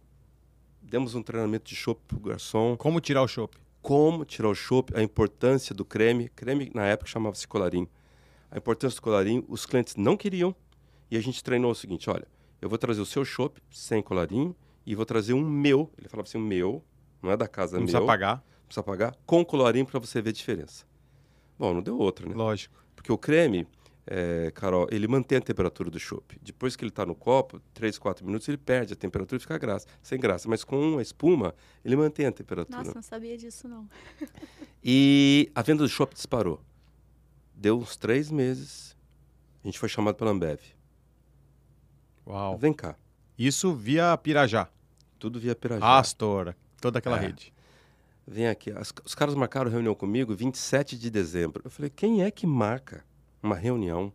Demos 0.81 1.13
um 1.13 1.21
treinamento 1.21 1.69
de 1.69 1.75
chopp 1.75 2.01
para 2.07 2.17
o 2.17 2.21
garçom. 2.21 2.75
Como 2.75 2.99
tirar 2.99 3.21
o 3.21 3.27
chopp? 3.27 3.55
Como 3.81 4.25
tirar 4.25 4.49
o 4.49 4.55
chopp, 4.55 4.91
a 4.95 5.01
importância 5.01 5.75
do 5.75 5.85
creme. 5.85 6.27
Creme, 6.29 6.71
na 6.73 6.85
época, 6.85 7.09
chamava-se 7.09 7.47
colarinho. 7.47 7.87
A 8.51 8.57
importância 8.57 8.97
do 8.97 9.01
colarinho, 9.01 9.45
os 9.47 9.65
clientes 9.65 9.95
não 9.95 10.17
queriam. 10.17 10.53
E 11.09 11.17
a 11.17 11.21
gente 11.21 11.43
treinou 11.43 11.71
o 11.71 11.75
seguinte, 11.75 12.09
olha, 12.09 12.27
eu 12.61 12.69
vou 12.69 12.77
trazer 12.77 13.01
o 13.01 13.05
seu 13.05 13.25
chopp 13.25 13.61
sem 13.69 14.01
colarinho 14.01 14.55
e 14.85 14.93
vou 14.93 15.05
trazer 15.05 15.33
um 15.33 15.41
meu. 15.43 15.89
Ele 15.97 16.07
falava 16.07 16.27
assim, 16.27 16.37
um 16.37 16.41
meu, 16.41 16.83
não 17.21 17.31
é 17.31 17.37
da 17.37 17.47
casa, 17.47 17.75
é 17.75 17.79
Não 17.79 17.85
meu. 17.85 17.87
precisa 17.87 18.05
pagar. 18.05 18.43
Precisa 18.65 18.83
pagar, 18.83 19.17
com 19.25 19.43
colarinho 19.43 19.85
para 19.85 19.99
você 19.99 20.21
ver 20.21 20.29
a 20.29 20.33
diferença. 20.33 20.85
Bom, 21.59 21.73
não 21.73 21.81
deu 21.81 21.97
outra, 21.97 22.25
né? 22.27 22.33
Lógico. 22.33 22.73
Porque 22.95 23.11
o 23.11 23.17
creme, 23.17 23.67
é, 24.07 24.49
Carol, 24.55 24.87
ele 24.89 25.07
mantém 25.07 25.37
a 25.37 25.41
temperatura 25.41 25.89
do 25.89 25.99
chopp. 25.99 26.39
Depois 26.41 26.77
que 26.77 26.83
ele 26.83 26.89
está 26.89 27.05
no 27.05 27.13
copo, 27.13 27.59
3, 27.73 27.97
4 27.97 28.25
minutos, 28.25 28.47
ele 28.47 28.57
perde 28.57 28.93
a 28.93 28.95
temperatura 28.95 29.37
e 29.37 29.41
fica 29.41 29.57
graça, 29.57 29.85
sem 30.01 30.17
graça. 30.17 30.47
Mas 30.47 30.63
com 30.63 30.97
a 30.97 31.01
espuma, 31.01 31.53
ele 31.83 31.97
mantém 31.97 32.25
a 32.25 32.31
temperatura. 32.31 32.77
Nossa, 32.77 32.93
não 32.95 33.01
sabia 33.01 33.37
disso, 33.37 33.67
não. 33.67 33.89
E 34.81 35.51
a 35.53 35.61
venda 35.61 35.83
do 35.83 35.89
shopping 35.89 36.15
disparou. 36.15 36.61
Deu 37.61 37.77
uns 37.77 37.95
três 37.95 38.31
meses, 38.31 38.97
a 39.63 39.67
gente 39.67 39.77
foi 39.77 39.87
chamado 39.87 40.15
pela 40.15 40.31
Ambev. 40.31 40.59
Uau. 42.25 42.57
Vem 42.57 42.73
cá, 42.73 42.95
Isso 43.37 43.71
via 43.75 44.17
Pirajá. 44.17 44.67
tudo 45.19 45.39
via 45.39 45.53
Pirajá. 45.55 45.99
Astor, 45.99 46.55
toda 46.81 46.97
aquela 46.97 47.17
É. 47.17 47.21
rede. 47.21 47.53
Vem 48.27 48.47
aqui. 48.47 48.71
As- 48.71 48.91
os 49.05 49.13
caras 49.13 49.35
marcaram 49.35 49.69
reunião 49.69 49.93
comigo 49.93 50.33
27 50.35 50.97
de 50.97 51.11
dezembro. 51.11 51.61
Eu 51.63 51.69
falei, 51.69 51.91
quem 51.91 52.23
é 52.23 52.31
que 52.31 52.47
marca 52.47 53.05
uma 53.43 53.55
reunião 53.55 54.11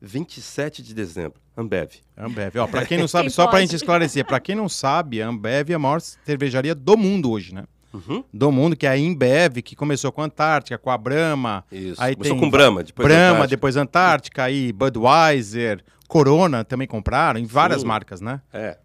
27 0.00 0.82
de 0.82 0.94
dezembro? 0.94 1.38
Ambev. 1.54 1.96
Ambev. 2.16 2.56
Ó, 2.58 2.66
pra 2.66 2.86
quem 2.86 2.96
não 2.96 3.06
sabe, 3.08 3.24
Quem 3.24 3.30
só 3.30 3.42
pra 3.44 3.52
pode? 3.52 3.62
gente 3.66 3.76
esclarecer, 3.76 4.24
pra 4.24 4.40
quem 4.40 4.54
não 4.54 4.70
sabe, 4.70 5.20
a 5.20 5.28
Ambev 5.28 5.70
é 5.70 5.74
a 5.74 5.78
maior 5.78 6.00
cervejaria 6.00 6.74
do 6.74 6.96
mundo 6.96 7.30
hoje, 7.30 7.54
né? 7.54 7.66
Uhum. 7.94 8.24
Do 8.32 8.50
mundo, 8.50 8.74
que 8.74 8.86
é 8.86 8.90
a 8.90 8.98
Imbev, 8.98 9.62
que 9.62 9.76
começou 9.76 10.10
com 10.10 10.20
a 10.20 10.24
Antártica, 10.24 10.76
com 10.76 10.90
a 10.90 10.98
Brahma, 10.98 11.64
Isso. 11.70 12.02
Aí 12.02 12.16
Começou 12.16 12.36
tem 12.36 12.44
com 12.44 12.50
Brahma, 12.50 12.82
depois 12.82 13.06
Brahma, 13.06 13.28
Antártica. 13.28 13.48
depois 13.48 13.76
Antártica, 13.76 14.42
aí 14.42 14.72
Budweiser, 14.72 15.84
Corona 16.08 16.64
também 16.64 16.88
compraram, 16.88 17.38
em 17.38 17.46
várias 17.46 17.82
Sim. 17.82 17.86
marcas, 17.86 18.20
né? 18.20 18.42
É. 18.52 18.78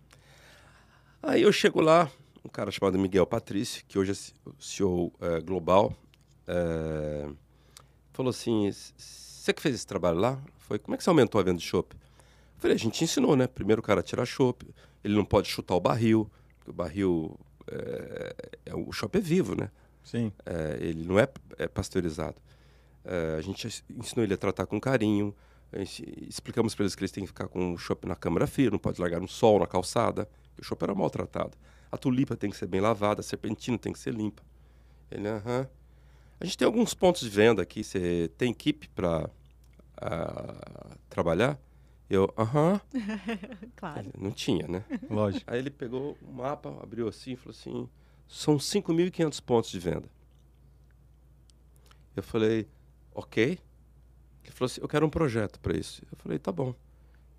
Aí 1.24 1.42
eu 1.42 1.52
chego 1.52 1.82
lá, 1.82 2.10
um 2.46 2.50
cara 2.50 2.70
chamado 2.72 3.00
Miguel 3.00 3.26
Patrício, 3.26 3.84
que 3.88 3.98
hoje 3.98 4.12
é 4.12 4.52
CEO 4.60 5.12
eh, 5.20 5.42
global, 5.42 5.94
eh, 6.48 7.28
falou 8.14 8.30
assim: 8.30 8.72
você 8.72 9.52
que 9.52 9.62
fez 9.62 9.76
esse 9.76 9.88
trabalho 9.88 10.20
lá? 10.20 10.40
Foi, 10.60 10.78
como 10.78 10.94
é 10.94 10.98
que 10.98 11.04
você 11.04 11.10
aumentou 11.10 11.42
a 11.42 11.44
venda 11.44 11.58
de 11.58 11.66
chopp? 11.66 11.96
Eu 11.96 12.62
falei, 12.62 12.76
a 12.76 12.80
gente 12.80 13.04
ensinou, 13.04 13.36
né? 13.36 13.48
Primeiro 13.48 13.82
o 13.82 13.84
cara 13.84 14.04
tira 14.04 14.24
chopp, 14.26 14.66
ele 15.04 15.16
não 15.16 15.26
pode 15.26 15.48
chutar 15.48 15.76
o 15.76 15.80
barril, 15.80 16.30
porque 16.58 16.70
o 16.70 16.74
barril, 16.74 17.40
é, 17.72 18.76
o 18.76 18.92
chopp 18.92 19.18
é 19.18 19.22
vivo, 19.22 19.56
né? 19.56 19.70
Sim. 20.04 20.32
É, 20.46 20.78
ele 20.82 21.06
não 21.06 21.20
é, 21.20 21.28
é 21.58 21.68
pasteurizado. 21.68 22.36
É, 23.04 23.36
a 23.38 23.42
gente 23.42 23.68
ensinou 23.90 24.24
ele 24.24 24.34
a 24.34 24.38
tratar 24.38 24.66
com 24.66 24.80
carinho. 24.80 25.36
explicamos 26.28 26.74
para 26.76 26.84
eles 26.84 26.96
que 26.96 27.02
eles 27.02 27.12
têm 27.12 27.24
que 27.24 27.28
ficar 27.28 27.48
com 27.48 27.74
o 27.74 27.78
chopp 27.78 28.08
na 28.08 28.16
câmara 28.16 28.48
fria, 28.48 28.70
não 28.70 28.80
pode 28.80 29.00
largar 29.00 29.20
no 29.20 29.28
sol, 29.28 29.60
na 29.60 29.68
calçada. 29.68 30.28
O 30.58 30.64
chopp 30.64 30.84
era 30.84 30.96
maltratado. 30.96 31.58
A 31.92 31.98
tulipa 31.98 32.36
tem 32.36 32.50
que 32.50 32.58
ser 32.58 32.68
bem 32.68 32.82
lavada, 32.82 33.22
a 33.22 33.24
serpentina 33.24 33.78
tem 33.78 33.94
que 33.94 34.00
ser 34.00 34.14
limpa. 34.14 34.44
Ele, 35.12 35.28
aham. 35.28 35.68
A 36.40 36.46
gente 36.46 36.58
tem 36.58 36.66
alguns 36.66 36.94
pontos 36.94 37.22
de 37.22 37.30
venda 37.30 37.62
aqui. 37.62 37.84
Você 37.84 38.32
tem 38.38 38.52
equipe 38.52 38.88
para 38.90 39.30
trabalhar? 41.10 41.60
Eu, 42.10 42.34
aham. 42.38 42.82
Claro. 43.76 44.00
Ele, 44.00 44.12
Não 44.18 44.32
tinha, 44.32 44.68
né? 44.68 44.84
Lógico. 45.10 45.44
Aí 45.48 45.60
ele 45.60 45.70
pegou 45.70 46.18
o 46.22 46.32
mapa, 46.32 46.70
abriu 46.82 47.08
assim 47.08 47.34
e 47.34 47.36
falou 47.36 47.52
assim: 47.58 47.90
são 48.28 48.58
5.500 48.58 49.42
pontos 49.42 49.70
de 49.70 49.80
venda. 49.80 50.10
Eu 52.16 52.24
falei: 52.24 52.68
ok. 53.14 53.60
Ele 54.44 54.52
falou 54.52 54.66
assim: 54.66 54.82
eu 54.82 54.88
quero 54.88 55.06
um 55.06 55.10
projeto 55.10 55.60
para 55.60 55.78
isso. 55.78 56.02
Eu 56.12 56.18
falei: 56.18 56.40
tá 56.40 56.52
bom. 56.52 56.74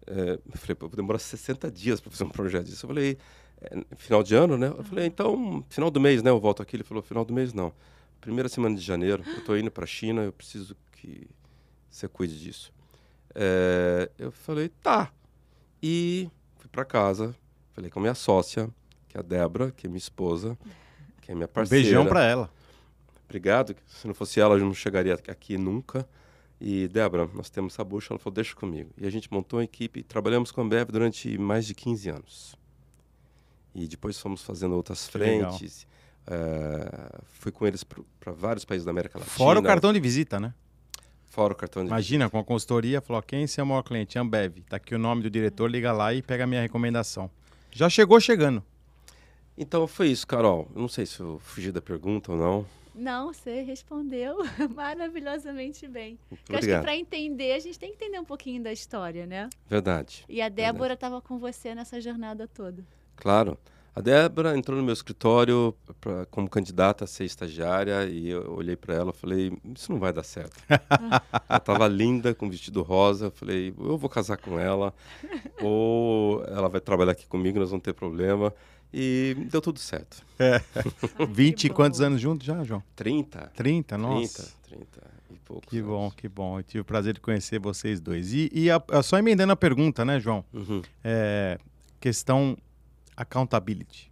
É, 0.06 0.34
eu 0.34 0.58
falei: 0.58 0.74
"Pô, 0.74 0.88
vou 0.88 0.96
demorar 0.96 1.18
60 1.18 1.70
dias 1.70 2.00
para 2.00 2.10
fazer 2.10 2.24
um 2.24 2.30
projeto 2.30 2.66
disso. 2.66 2.86
Eu 2.86 2.88
falei: 2.88 3.18
é, 3.60 3.96
final 3.96 4.22
de 4.22 4.34
ano, 4.34 4.56
né? 4.56 4.68
Eu 4.68 4.82
falei, 4.84 5.06
então, 5.06 5.64
final 5.68 5.90
do 5.90 6.00
mês, 6.00 6.22
né? 6.22 6.30
Eu 6.30 6.40
volto 6.40 6.62
aqui. 6.62 6.76
Ele 6.76 6.84
falou, 6.84 7.02
final 7.02 7.24
do 7.24 7.34
mês 7.34 7.52
não. 7.52 7.72
Primeira 8.20 8.48
semana 8.48 8.74
de 8.74 8.82
janeiro, 8.82 9.22
eu 9.26 9.44
tô 9.44 9.56
indo 9.56 9.70
para 9.70 9.84
a 9.84 9.86
China, 9.86 10.22
eu 10.22 10.32
preciso 10.32 10.76
que 10.92 11.26
você 11.90 12.06
cuide 12.08 12.38
disso. 12.38 12.72
É, 13.34 14.10
eu 14.18 14.30
falei, 14.32 14.68
tá. 14.68 15.12
E 15.82 16.28
fui 16.58 16.68
para 16.70 16.84
casa, 16.84 17.34
falei 17.72 17.90
com 17.90 17.98
a 18.00 18.02
minha 18.02 18.14
sócia, 18.14 18.68
que 19.08 19.16
é 19.16 19.20
a 19.20 19.22
Débora, 19.22 19.70
que 19.70 19.86
é 19.86 19.88
minha 19.88 19.98
esposa, 19.98 20.58
que 21.20 21.30
é 21.32 21.34
minha 21.34 21.46
Um 21.46 21.48
parceira. 21.48 21.82
beijão 21.82 22.06
pra 22.06 22.22
ela. 22.24 22.50
Obrigado. 23.24 23.74
Se 23.86 24.06
não 24.06 24.14
fosse 24.14 24.40
ela, 24.40 24.56
eu 24.56 24.64
não 24.64 24.74
chegaria 24.74 25.14
aqui 25.28 25.56
nunca. 25.56 26.06
E, 26.60 26.88
Débora, 26.88 27.28
nós 27.32 27.48
temos 27.48 27.72
essa 27.74 27.84
bucha. 27.84 28.12
Ela 28.12 28.18
falou, 28.18 28.34
deixa 28.34 28.54
comigo. 28.54 28.90
E 28.98 29.06
a 29.06 29.10
gente 29.10 29.32
montou 29.32 29.58
uma 29.58 29.64
equipe. 29.64 30.02
Trabalhamos 30.02 30.50
com 30.50 30.60
a 30.60 30.64
Ambev 30.64 30.90
durante 30.90 31.38
mais 31.38 31.64
de 31.64 31.74
15 31.74 32.08
anos. 32.10 32.56
E 33.74 33.86
depois 33.86 34.18
fomos 34.18 34.42
fazendo 34.42 34.74
outras 34.74 35.06
Que 35.06 35.12
frentes. 35.12 35.86
Eh, 36.26 37.18
fui 37.24 37.50
com 37.52 37.66
eles 37.66 37.82
para 37.84 38.32
vários 38.32 38.64
países 38.64 38.84
da 38.84 38.90
América 38.90 39.18
Latina. 39.18 39.34
Fora 39.36 39.58
o 39.58 39.62
cartão 39.62 39.92
de 39.92 40.00
visita, 40.00 40.38
né? 40.38 40.52
Fora 41.30 41.52
o 41.52 41.56
cartão 41.56 41.84
de 41.84 41.88
Imagina, 41.88 42.28
com 42.28 42.38
a 42.40 42.44
consultoria, 42.44 43.00
falou, 43.00 43.22
quem 43.22 43.44
é 43.44 43.46
seu 43.46 43.64
maior 43.64 43.82
cliente? 43.82 44.18
Ambev. 44.18 44.58
Tá 44.68 44.76
aqui 44.76 44.96
o 44.96 44.98
nome 44.98 45.22
do 45.22 45.30
diretor, 45.30 45.70
liga 45.70 45.92
lá 45.92 46.12
e 46.12 46.20
pega 46.20 46.42
a 46.42 46.46
minha 46.46 46.60
recomendação. 46.60 47.30
Já 47.70 47.88
chegou 47.88 48.20
chegando. 48.20 48.62
Então 49.56 49.86
foi 49.86 50.08
isso, 50.08 50.26
Carol. 50.26 50.68
Não 50.74 50.88
sei 50.88 51.06
se 51.06 51.20
eu 51.20 51.38
fugi 51.38 51.70
da 51.70 51.80
pergunta 51.80 52.32
ou 52.32 52.38
não. 52.38 52.66
Não, 52.92 53.32
você 53.32 53.62
respondeu 53.62 54.38
maravilhosamente 54.74 55.86
bem. 55.86 56.18
Eu 56.48 56.58
acho 56.58 56.66
que 56.66 56.80
para 56.80 56.96
entender, 56.96 57.52
a 57.52 57.60
gente 57.60 57.78
tem 57.78 57.90
que 57.90 58.04
entender 58.04 58.18
um 58.18 58.24
pouquinho 58.24 58.60
da 58.60 58.72
história, 58.72 59.24
né? 59.24 59.48
Verdade. 59.68 60.24
E 60.28 60.42
a 60.42 60.48
Débora 60.48 60.94
estava 60.94 61.20
com 61.20 61.38
você 61.38 61.76
nessa 61.76 62.00
jornada 62.00 62.48
toda. 62.48 62.84
Claro. 63.14 63.56
A 63.94 64.00
Débora 64.00 64.56
entrou 64.56 64.78
no 64.78 64.84
meu 64.84 64.92
escritório 64.92 65.74
pra, 66.00 66.24
como 66.26 66.48
candidata 66.48 67.04
a 67.04 67.06
ser 67.06 67.24
estagiária 67.24 68.04
e 68.06 68.28
eu 68.30 68.54
olhei 68.54 68.76
para 68.76 68.94
ela 68.94 69.10
e 69.10 69.18
falei, 69.18 69.52
isso 69.76 69.90
não 69.90 69.98
vai 69.98 70.12
dar 70.12 70.22
certo. 70.22 70.56
ela 70.68 71.56
estava 71.58 71.88
linda, 71.88 72.32
com 72.34 72.48
vestido 72.48 72.82
rosa. 72.82 73.26
Eu 73.26 73.30
falei, 73.32 73.74
eu 73.78 73.98
vou 73.98 74.08
casar 74.08 74.36
com 74.36 74.58
ela 74.58 74.94
ou 75.60 76.44
ela 76.44 76.68
vai 76.68 76.80
trabalhar 76.80 77.12
aqui 77.12 77.26
comigo, 77.26 77.58
nós 77.58 77.70
vamos 77.70 77.82
ter 77.82 77.92
problema. 77.92 78.54
E 78.92 79.36
deu 79.50 79.60
tudo 79.60 79.78
certo. 79.78 80.22
Ah, 80.42 81.26
20 81.28 81.64
e 81.64 81.70
quantos 81.70 82.00
bom. 82.00 82.06
anos 82.06 82.20
juntos 82.20 82.46
já, 82.46 82.64
João? 82.64 82.82
30, 82.96 83.52
30, 83.54 83.98
nossa. 83.98 84.50
30, 84.62 84.86
30 84.86 85.10
e 85.30 85.34
poucos 85.44 85.68
Que 85.68 85.82
bom, 85.82 86.02
anos. 86.04 86.14
que 86.14 86.28
bom. 86.28 86.58
Eu 86.58 86.62
tive 86.62 86.80
o 86.80 86.84
prazer 86.84 87.12
de 87.14 87.20
conhecer 87.20 87.58
vocês 87.60 88.00
dois. 88.00 88.32
E, 88.32 88.48
e 88.52 88.70
a- 88.70 88.82
a- 88.90 89.02
só 89.02 89.18
emendando 89.18 89.52
a 89.52 89.56
pergunta, 89.56 90.02
né, 90.04 90.18
João? 90.18 90.42
Uhum. 90.52 90.80
É, 91.04 91.58
questão 92.00 92.56
accountability. 93.20 94.10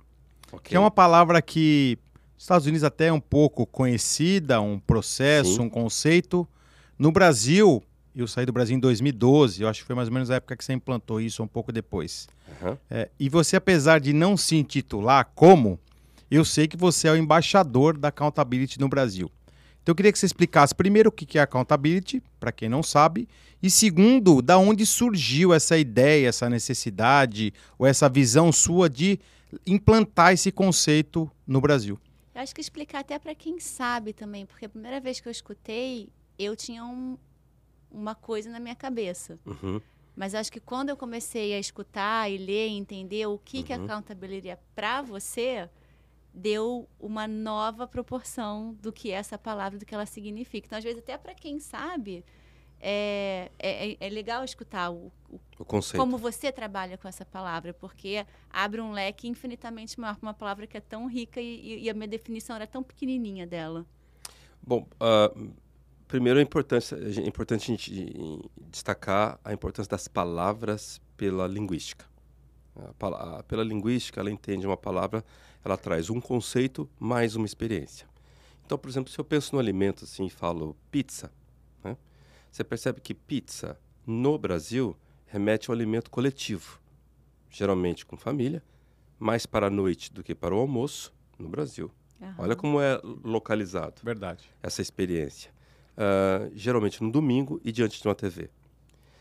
Ok. 0.52 0.70
Que 0.70 0.76
é 0.76 0.80
uma 0.80 0.90
palavra 0.90 1.40
que 1.40 1.98
nos 2.34 2.44
Estados 2.44 2.66
Unidos 2.66 2.84
até 2.84 3.06
é 3.06 3.12
um 3.12 3.20
pouco 3.20 3.66
conhecida, 3.66 4.60
um 4.60 4.78
processo, 4.78 5.56
Sim. 5.56 5.62
um 5.62 5.70
conceito. 5.70 6.46
No 6.98 7.10
Brasil, 7.10 7.82
eu 8.14 8.26
saí 8.26 8.44
do 8.46 8.52
Brasil 8.52 8.76
em 8.76 8.80
2012, 8.80 9.62
eu 9.62 9.68
acho 9.68 9.80
que 9.80 9.86
foi 9.86 9.96
mais 9.96 10.08
ou 10.08 10.14
menos 10.14 10.30
a 10.30 10.36
época 10.36 10.56
que 10.56 10.64
você 10.64 10.72
implantou 10.72 11.20
isso, 11.20 11.42
um 11.42 11.46
pouco 11.46 11.72
depois. 11.72 12.28
Aham. 12.60 12.78
É, 12.90 13.08
e 13.18 13.28
você, 13.28 13.56
apesar 13.56 13.98
de 14.00 14.12
não 14.12 14.36
se 14.36 14.56
intitular 14.56 15.30
como, 15.34 15.78
eu 16.30 16.44
sei 16.44 16.68
que 16.68 16.76
você 16.76 17.08
é 17.08 17.12
o 17.12 17.16
embaixador 17.16 17.96
da 17.96 18.08
accountability 18.08 18.78
no 18.78 18.88
Brasil. 18.88 19.30
Então 19.82 19.92
eu 19.92 19.96
queria 19.96 20.12
que 20.12 20.18
você 20.18 20.26
explicasse 20.26 20.74
primeiro 20.74 21.08
o 21.08 21.12
que 21.12 21.24
que 21.24 21.38
é 21.38 21.42
accountability, 21.42 22.22
para 22.38 22.52
quem 22.52 22.68
não 22.68 22.82
sabe, 22.82 23.26
e 23.62 23.70
segundo, 23.70 24.40
da 24.40 24.56
onde 24.58 24.84
surgiu 24.86 25.52
essa 25.52 25.76
ideia, 25.76 26.28
essa 26.28 26.48
necessidade 26.48 27.52
ou 27.78 27.86
essa 27.86 28.08
visão 28.08 28.52
sua 28.52 28.88
de 28.88 29.18
implantar 29.66 30.32
esse 30.32 30.52
conceito 30.52 31.30
no 31.46 31.60
Brasil. 31.60 31.98
Eu 32.34 32.42
acho 32.42 32.54
que 32.54 32.60
explicar 32.60 33.00
até 33.00 33.18
para 33.18 33.34
quem 33.34 33.58
sabe 33.58 34.12
também, 34.12 34.46
porque 34.46 34.66
a 34.66 34.68
primeira 34.68 35.00
vez 35.00 35.18
que 35.20 35.26
eu 35.28 35.32
escutei, 35.32 36.08
eu 36.38 36.54
tinha 36.54 36.84
um- 36.84 37.18
uma 37.90 38.14
coisa 38.14 38.48
na 38.50 38.60
minha 38.60 38.76
cabeça. 38.76 39.38
Uhum. 39.44 39.80
Mas 40.14 40.34
acho 40.34 40.52
que 40.52 40.60
quando 40.60 40.90
eu 40.90 40.96
comecei 40.96 41.54
a 41.54 41.58
escutar 41.58 42.30
e 42.30 42.36
ler 42.38 42.68
e 42.68 42.76
entender 42.76 43.26
o 43.26 43.38
que, 43.38 43.62
que 43.62 43.72
Uhum. 43.72 43.84
accountability 43.84 44.48
é 44.50 44.58
para 44.74 45.00
você, 45.02 45.68
deu 46.34 46.88
uma 47.00 47.26
nova 47.26 47.86
proporção 47.88 48.76
do 48.82 48.92
que 48.92 49.10
é 49.10 49.14
essa 49.14 49.38
palavra, 49.38 49.78
do 49.78 49.86
que 49.86 49.94
ela 49.94 50.06
significa. 50.06 50.66
Então, 50.66 50.78
às 50.78 50.84
vezes, 50.84 50.98
até 51.00 51.16
para 51.16 51.34
quem 51.34 51.58
sabe, 51.58 52.24
é, 52.80 53.50
é, 53.58 53.96
é 54.00 54.08
legal 54.08 54.44
escutar 54.44 54.90
o, 54.90 55.10
o- 55.30 55.40
O 55.58 55.64
conceito. 55.64 56.00
como 56.00 56.16
você 56.18 56.52
trabalha 56.52 56.96
com 56.98 57.08
essa 57.08 57.24
palavra, 57.24 57.74
porque 57.74 58.24
abre 58.50 58.80
um 58.80 58.92
leque 58.92 59.26
infinitamente 59.28 59.98
maior 59.98 60.16
para 60.16 60.26
uma 60.28 60.34
palavra 60.34 60.66
que 60.66 60.76
é 60.76 60.80
tão 60.80 61.06
rica 61.06 61.40
e, 61.40 61.84
e 61.84 61.90
a 61.90 61.94
minha 61.94 62.08
definição 62.08 62.56
era 62.56 62.66
tão 62.66 62.82
pequenininha 62.82 63.46
dela. 63.46 63.84
Bom, 64.62 64.86
ah, 65.00 65.32
primeiro 66.06 66.38
é 66.38 66.42
importante, 66.42 66.94
é 66.94 67.26
importante 67.26 67.62
a 67.62 67.76
gente 67.76 68.40
destacar 68.70 69.38
a 69.44 69.52
importância 69.52 69.90
das 69.90 70.06
palavras 70.08 71.00
pela 71.16 71.46
linguística. 71.46 72.06
A 73.00 73.38
a- 73.38 73.42
pela 73.42 73.64
linguística, 73.64 74.20
ela 74.20 74.30
entende 74.30 74.66
uma 74.66 74.76
palavra, 74.76 75.24
ela 75.64 75.76
traz 75.76 76.10
um 76.10 76.20
conceito 76.20 76.88
mais 76.98 77.34
uma 77.34 77.44
experiência. 77.46 78.06
Então, 78.64 78.78
por 78.78 78.88
exemplo, 78.88 79.10
se 79.10 79.18
eu 79.18 79.24
penso 79.24 79.54
no 79.54 79.58
alimento 79.60 80.04
assim 80.04 80.26
e 80.26 80.30
falo 80.30 80.76
pizza? 80.90 81.32
Você 82.50 82.64
percebe 82.64 83.00
que 83.00 83.14
pizza 83.14 83.78
no 84.06 84.38
Brasil 84.38 84.96
remete 85.26 85.70
ao 85.70 85.74
alimento 85.74 86.10
coletivo, 86.10 86.80
geralmente 87.50 88.06
com 88.06 88.16
família, 88.16 88.62
mais 89.18 89.46
para 89.46 89.66
a 89.66 89.70
noite 89.70 90.12
do 90.12 90.22
que 90.22 90.34
para 90.34 90.54
o 90.54 90.58
almoço 90.58 91.12
no 91.38 91.48
Brasil. 91.48 91.90
Olha 92.36 92.56
como 92.56 92.80
é 92.80 93.00
localizado 93.22 94.02
Verdade. 94.02 94.50
essa 94.62 94.82
experiência. 94.82 95.52
Ah, 95.98 96.48
geralmente 96.54 97.02
no 97.02 97.10
domingo 97.10 97.60
e 97.64 97.72
diante 97.72 98.00
de 98.00 98.06
uma 98.06 98.14
TV. 98.14 98.48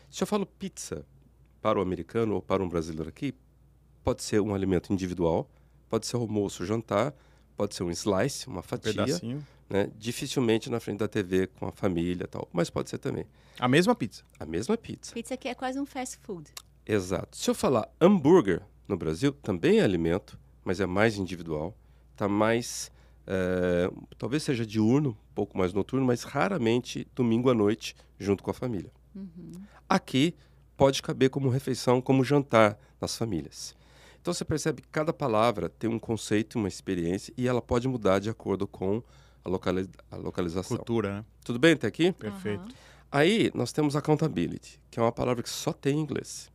Se 0.08 0.22
eu 0.22 0.26
falo 0.28 0.46
pizza 0.46 1.04
para 1.60 1.76
o 1.76 1.82
americano 1.82 2.34
ou 2.34 2.40
para 2.40 2.62
um 2.62 2.68
brasileiro 2.68 3.08
aqui, 3.08 3.34
pode 4.04 4.22
ser 4.22 4.40
um 4.40 4.54
alimento 4.54 4.92
individual, 4.92 5.50
pode 5.88 6.06
ser 6.06 6.16
almoço, 6.16 6.64
jantar, 6.64 7.12
pode 7.56 7.74
ser 7.74 7.82
um 7.82 7.90
slice, 7.90 8.46
uma 8.46 8.62
fatia, 8.62 8.92
Pedacinho. 8.92 9.44
Né? 9.68 9.90
dificilmente 9.96 10.70
na 10.70 10.80
frente 10.80 10.98
da 10.98 11.08
TV 11.08 11.46
com 11.46 11.66
a 11.66 11.72
família 11.72 12.26
tal, 12.26 12.48
mas 12.52 12.70
pode 12.70 12.90
ser 12.90 12.98
também. 12.98 13.26
A 13.58 13.68
mesma 13.68 13.94
pizza. 13.94 14.22
A 14.38 14.46
mesma 14.46 14.76
pizza. 14.76 15.12
Pizza 15.12 15.36
que 15.36 15.48
é 15.48 15.54
quase 15.54 15.78
um 15.78 15.86
fast 15.86 16.18
food. 16.22 16.50
Exato. 16.86 17.36
Se 17.36 17.50
eu 17.50 17.54
falar 17.54 17.88
hambúrguer 18.00 18.62
no 18.86 18.96
Brasil, 18.96 19.32
também 19.32 19.80
é 19.80 19.82
alimento, 19.82 20.38
mas 20.64 20.80
é 20.80 20.86
mais 20.86 21.16
individual, 21.16 21.76
está 22.12 22.26
mais. 22.28 22.90
eh, 23.26 23.90
talvez 24.16 24.42
seja 24.42 24.64
diurno, 24.64 25.10
um 25.10 25.34
pouco 25.34 25.58
mais 25.58 25.72
noturno, 25.72 26.06
mas 26.06 26.22
raramente 26.22 27.06
domingo 27.14 27.50
à 27.50 27.54
noite 27.54 27.94
junto 28.18 28.42
com 28.42 28.50
a 28.50 28.54
família. 28.54 28.90
Uhum. 29.14 29.52
Aqui 29.88 30.34
pode 30.76 31.02
caber 31.02 31.28
como 31.28 31.48
refeição, 31.50 32.00
como 32.00 32.24
jantar 32.24 32.78
nas 33.00 33.16
famílias. 33.16 33.76
Então 34.20 34.32
você 34.32 34.44
percebe 34.44 34.82
que 34.82 34.88
cada 34.88 35.12
palavra 35.12 35.68
tem 35.68 35.90
um 35.90 35.98
conceito, 35.98 36.58
uma 36.58 36.68
experiência 36.68 37.32
e 37.36 37.46
ela 37.48 37.60
pode 37.60 37.88
mudar 37.88 38.18
de 38.18 38.30
acordo 38.30 38.66
com 38.66 39.02
a, 39.44 39.48
a 40.10 40.16
localização. 40.16 40.76
Cultura, 40.76 41.18
né? 41.18 41.24
Tudo 41.44 41.58
bem 41.58 41.72
até 41.72 41.86
aqui? 41.86 42.12
Perfeito. 42.12 42.62
Aham. 42.62 42.72
Aí 43.10 43.50
nós 43.54 43.72
temos 43.72 43.96
accountability, 43.96 44.80
que 44.90 44.98
é 44.98 45.02
uma 45.02 45.12
palavra 45.12 45.42
que 45.42 45.48
só 45.48 45.72
tem 45.72 45.98
em 45.98 46.00
inglês. 46.00 46.50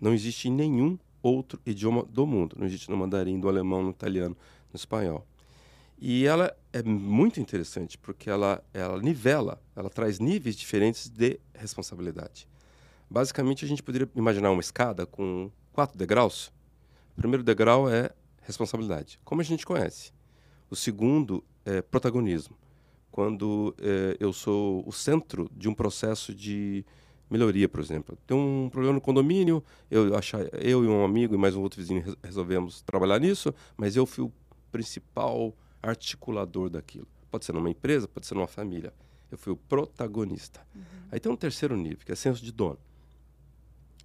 Não 0.00 0.14
existe 0.14 0.48
em 0.48 0.52
nenhum 0.52 0.98
outro 1.22 1.60
idioma 1.66 2.04
do 2.04 2.26
mundo. 2.26 2.56
Não 2.58 2.66
existe 2.66 2.90
no 2.90 2.96
mandarim, 2.96 3.36
no 3.36 3.48
alemão, 3.48 3.82
no 3.82 3.90
italiano, 3.90 4.36
no 4.72 4.76
espanhol. 4.76 5.26
E 5.98 6.24
ela 6.24 6.56
é 6.72 6.82
muito 6.82 7.38
interessante 7.38 7.98
porque 7.98 8.30
ela, 8.30 8.64
ela 8.72 8.98
nivela, 9.02 9.60
ela 9.76 9.90
traz 9.90 10.18
níveis 10.18 10.56
diferentes 10.56 11.10
de 11.10 11.38
responsabilidade. 11.52 12.48
Basicamente, 13.10 13.66
a 13.66 13.68
gente 13.68 13.82
poderia 13.82 14.08
imaginar 14.16 14.50
uma 14.50 14.60
escada 14.60 15.04
com 15.04 15.50
quatro 15.72 15.98
degraus. 15.98 16.50
O 17.12 17.20
primeiro 17.20 17.42
degrau 17.42 17.90
é 17.90 18.10
responsabilidade, 18.40 19.20
como 19.22 19.42
a 19.42 19.44
gente 19.44 19.66
conhece. 19.66 20.12
O 20.70 20.76
segundo 20.76 21.44
é 21.78 21.82
protagonismo, 21.82 22.56
quando 23.10 23.74
eh, 23.80 24.16
eu 24.18 24.32
sou 24.32 24.82
o 24.86 24.92
centro 24.92 25.50
de 25.56 25.68
um 25.68 25.74
processo 25.74 26.34
de 26.34 26.84
melhoria, 27.30 27.68
por 27.68 27.80
exemplo. 27.80 28.18
Tem 28.26 28.36
um 28.36 28.68
problema 28.70 28.94
no 28.94 29.00
condomínio, 29.00 29.62
eu, 29.90 30.16
achar, 30.16 30.40
eu 30.54 30.84
e 30.84 30.88
um 30.88 31.04
amigo 31.04 31.34
e 31.34 31.38
mais 31.38 31.54
um 31.54 31.62
outro 31.62 31.80
vizinho 31.80 32.02
res- 32.02 32.16
resolvemos 32.22 32.82
trabalhar 32.82 33.18
nisso, 33.20 33.54
mas 33.76 33.94
eu 33.96 34.04
fui 34.06 34.24
o 34.24 34.32
principal 34.72 35.54
articulador 35.82 36.68
daquilo. 36.70 37.06
Pode 37.30 37.44
ser 37.44 37.52
numa 37.52 37.70
empresa, 37.70 38.08
pode 38.08 38.26
ser 38.26 38.34
numa 38.34 38.48
família. 38.48 38.92
Eu 39.30 39.38
fui 39.38 39.52
o 39.52 39.56
protagonista. 39.56 40.60
Aí 41.12 41.20
tem 41.20 41.30
um 41.30 41.36
terceiro 41.36 41.76
nível, 41.76 42.04
que 42.04 42.10
é 42.12 42.16
senso 42.16 42.42
de 42.44 42.50
dono. 42.50 42.78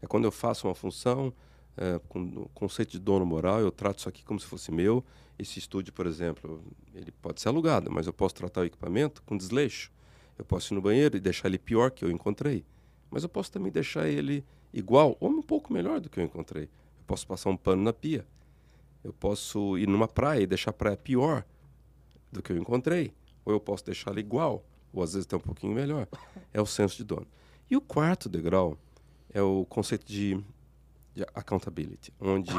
É 0.01 0.07
quando 0.07 0.25
eu 0.25 0.31
faço 0.31 0.67
uma 0.67 0.75
função 0.75 1.33
é, 1.77 1.99
com 2.07 2.21
o 2.21 2.49
conceito 2.53 2.91
de 2.91 2.99
dono 2.99 3.25
moral, 3.25 3.59
eu 3.59 3.71
trato 3.71 3.99
isso 3.99 4.09
aqui 4.09 4.23
como 4.23 4.39
se 4.39 4.45
fosse 4.45 4.71
meu. 4.71 5.03
Esse 5.37 5.59
estúdio, 5.59 5.91
por 5.91 6.05
exemplo, 6.05 6.63
ele 6.93 7.11
pode 7.11 7.41
ser 7.41 7.49
alugado, 7.49 7.91
mas 7.91 8.07
eu 8.07 8.13
posso 8.13 8.35
tratar 8.35 8.61
o 8.61 8.65
equipamento 8.65 9.21
com 9.23 9.35
desleixo. 9.35 9.91
Eu 10.37 10.45
posso 10.45 10.73
ir 10.73 10.75
no 10.75 10.81
banheiro 10.81 11.17
e 11.17 11.19
deixar 11.19 11.47
ele 11.47 11.57
pior 11.57 11.91
que 11.91 12.03
eu 12.03 12.11
encontrei. 12.11 12.65
Mas 13.09 13.23
eu 13.23 13.29
posso 13.29 13.51
também 13.51 13.71
deixar 13.71 14.07
ele 14.07 14.43
igual 14.73 15.15
ou 15.19 15.29
um 15.29 15.41
pouco 15.41 15.73
melhor 15.73 15.99
do 15.99 16.09
que 16.09 16.19
eu 16.19 16.23
encontrei. 16.23 16.63
Eu 16.63 17.03
posso 17.07 17.25
passar 17.27 17.49
um 17.49 17.57
pano 17.57 17.83
na 17.83 17.93
pia. 17.93 18.25
Eu 19.03 19.13
posso 19.13 19.77
ir 19.77 19.87
numa 19.87 20.07
praia 20.07 20.41
e 20.41 20.47
deixar 20.47 20.71
a 20.71 20.73
praia 20.73 20.97
pior 20.97 21.45
do 22.31 22.41
que 22.41 22.51
eu 22.51 22.57
encontrei. 22.57 23.13
Ou 23.45 23.53
eu 23.53 23.59
posso 23.59 23.85
deixá-la 23.85 24.19
igual, 24.19 24.65
ou 24.91 25.03
às 25.03 25.13
vezes 25.13 25.27
até 25.27 25.35
um 25.35 25.39
pouquinho 25.39 25.73
melhor. 25.73 26.07
É 26.53 26.61
o 26.61 26.65
senso 26.65 26.97
de 26.97 27.03
dono. 27.03 27.27
E 27.69 27.77
o 27.77 27.81
quarto 27.81 28.27
degrau 28.27 28.77
é 29.33 29.41
o 29.41 29.65
conceito 29.65 30.05
de, 30.05 30.41
de 31.15 31.23
accountability, 31.33 32.13
onde 32.19 32.51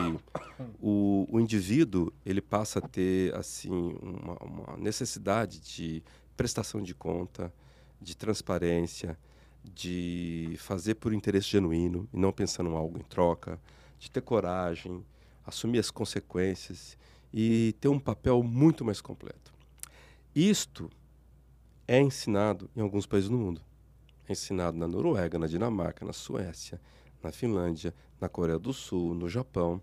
o, 0.80 1.26
o, 1.30 1.38
indivíduo 1.38 2.10
ele 2.24 2.40
passa 2.40 2.78
a 2.78 2.82
ter 2.82 3.34
assim 3.34 3.70
uma, 3.70 4.34
uma 4.42 4.76
necessidade 4.78 5.60
de 5.60 6.02
prestação 6.34 6.82
de 6.82 6.94
conta, 6.94 7.52
de 8.00 8.16
transparência, 8.16 9.18
de 9.62 10.54
fazer 10.58 10.94
por 10.94 11.12
interesse 11.12 11.48
genuíno 11.48 12.08
e 12.14 12.16
não 12.16 12.32
pensando 12.32 12.70
em 12.70 12.74
algo 12.74 12.98
em 12.98 13.02
troca, 13.02 13.60
de 13.98 14.10
ter 14.10 14.22
coragem, 14.22 15.04
assumir 15.44 15.78
as 15.78 15.90
consequências 15.90 16.96
e 17.32 17.74
ter 17.78 17.88
um 17.88 17.98
papel 17.98 18.42
muito 18.42 18.84
mais 18.84 19.02
completo. 19.02 19.52
Isto 20.34 20.90
é 21.86 22.00
ensinado 22.00 22.70
em 22.74 22.80
alguns 22.80 23.06
países 23.06 23.28
do 23.28 23.36
mundo. 23.36 23.60
É 24.28 24.32
ensinado 24.32 24.78
na 24.78 24.88
Noruega, 24.88 25.38
na 25.38 25.46
Dinamarca, 25.46 26.04
na 26.04 26.12
Suécia, 26.12 26.80
na 27.26 27.32
Finlândia, 27.32 27.92
na 28.20 28.28
Coreia 28.28 28.58
do 28.58 28.72
Sul, 28.72 29.14
no 29.14 29.28
Japão. 29.28 29.82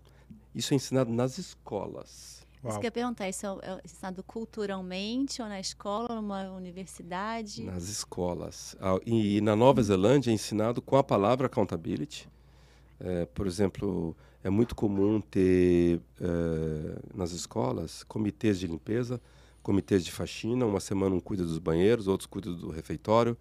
Isso 0.54 0.72
é 0.72 0.76
ensinado 0.76 1.12
nas 1.12 1.38
escolas. 1.38 2.44
Uau. 2.62 2.70
Isso 2.70 2.80
que 2.80 2.86
eu 2.86 2.88
ia 2.88 2.92
perguntar, 2.92 3.28
isso 3.28 3.46
é 3.62 3.80
ensinado 3.84 4.22
culturalmente 4.22 5.42
ou 5.42 5.48
na 5.48 5.60
escola 5.60 6.06
ou 6.10 6.16
numa 6.16 6.50
universidade? 6.50 7.62
Nas 7.62 7.88
escolas. 7.88 8.74
E, 9.04 9.36
e 9.36 9.40
na 9.40 9.54
Nova 9.54 9.82
Zelândia 9.82 10.30
é 10.30 10.34
ensinado 10.34 10.80
com 10.80 10.96
a 10.96 11.04
palavra 11.04 11.46
accountability. 11.46 12.26
É, 12.98 13.26
por 13.26 13.46
exemplo, 13.46 14.16
é 14.42 14.48
muito 14.48 14.74
comum 14.74 15.20
ter 15.20 16.00
é, 16.20 16.98
nas 17.14 17.32
escolas 17.32 18.02
comitês 18.04 18.58
de 18.58 18.66
limpeza, 18.66 19.20
comitês 19.62 20.02
de 20.02 20.10
faxina. 20.10 20.64
Uma 20.64 20.80
semana 20.80 21.14
um 21.14 21.20
cuida 21.20 21.44
dos 21.44 21.58
banheiros, 21.58 22.08
outros 22.08 22.26
cuida 22.26 22.50
do 22.54 22.70
refeitório, 22.70 23.36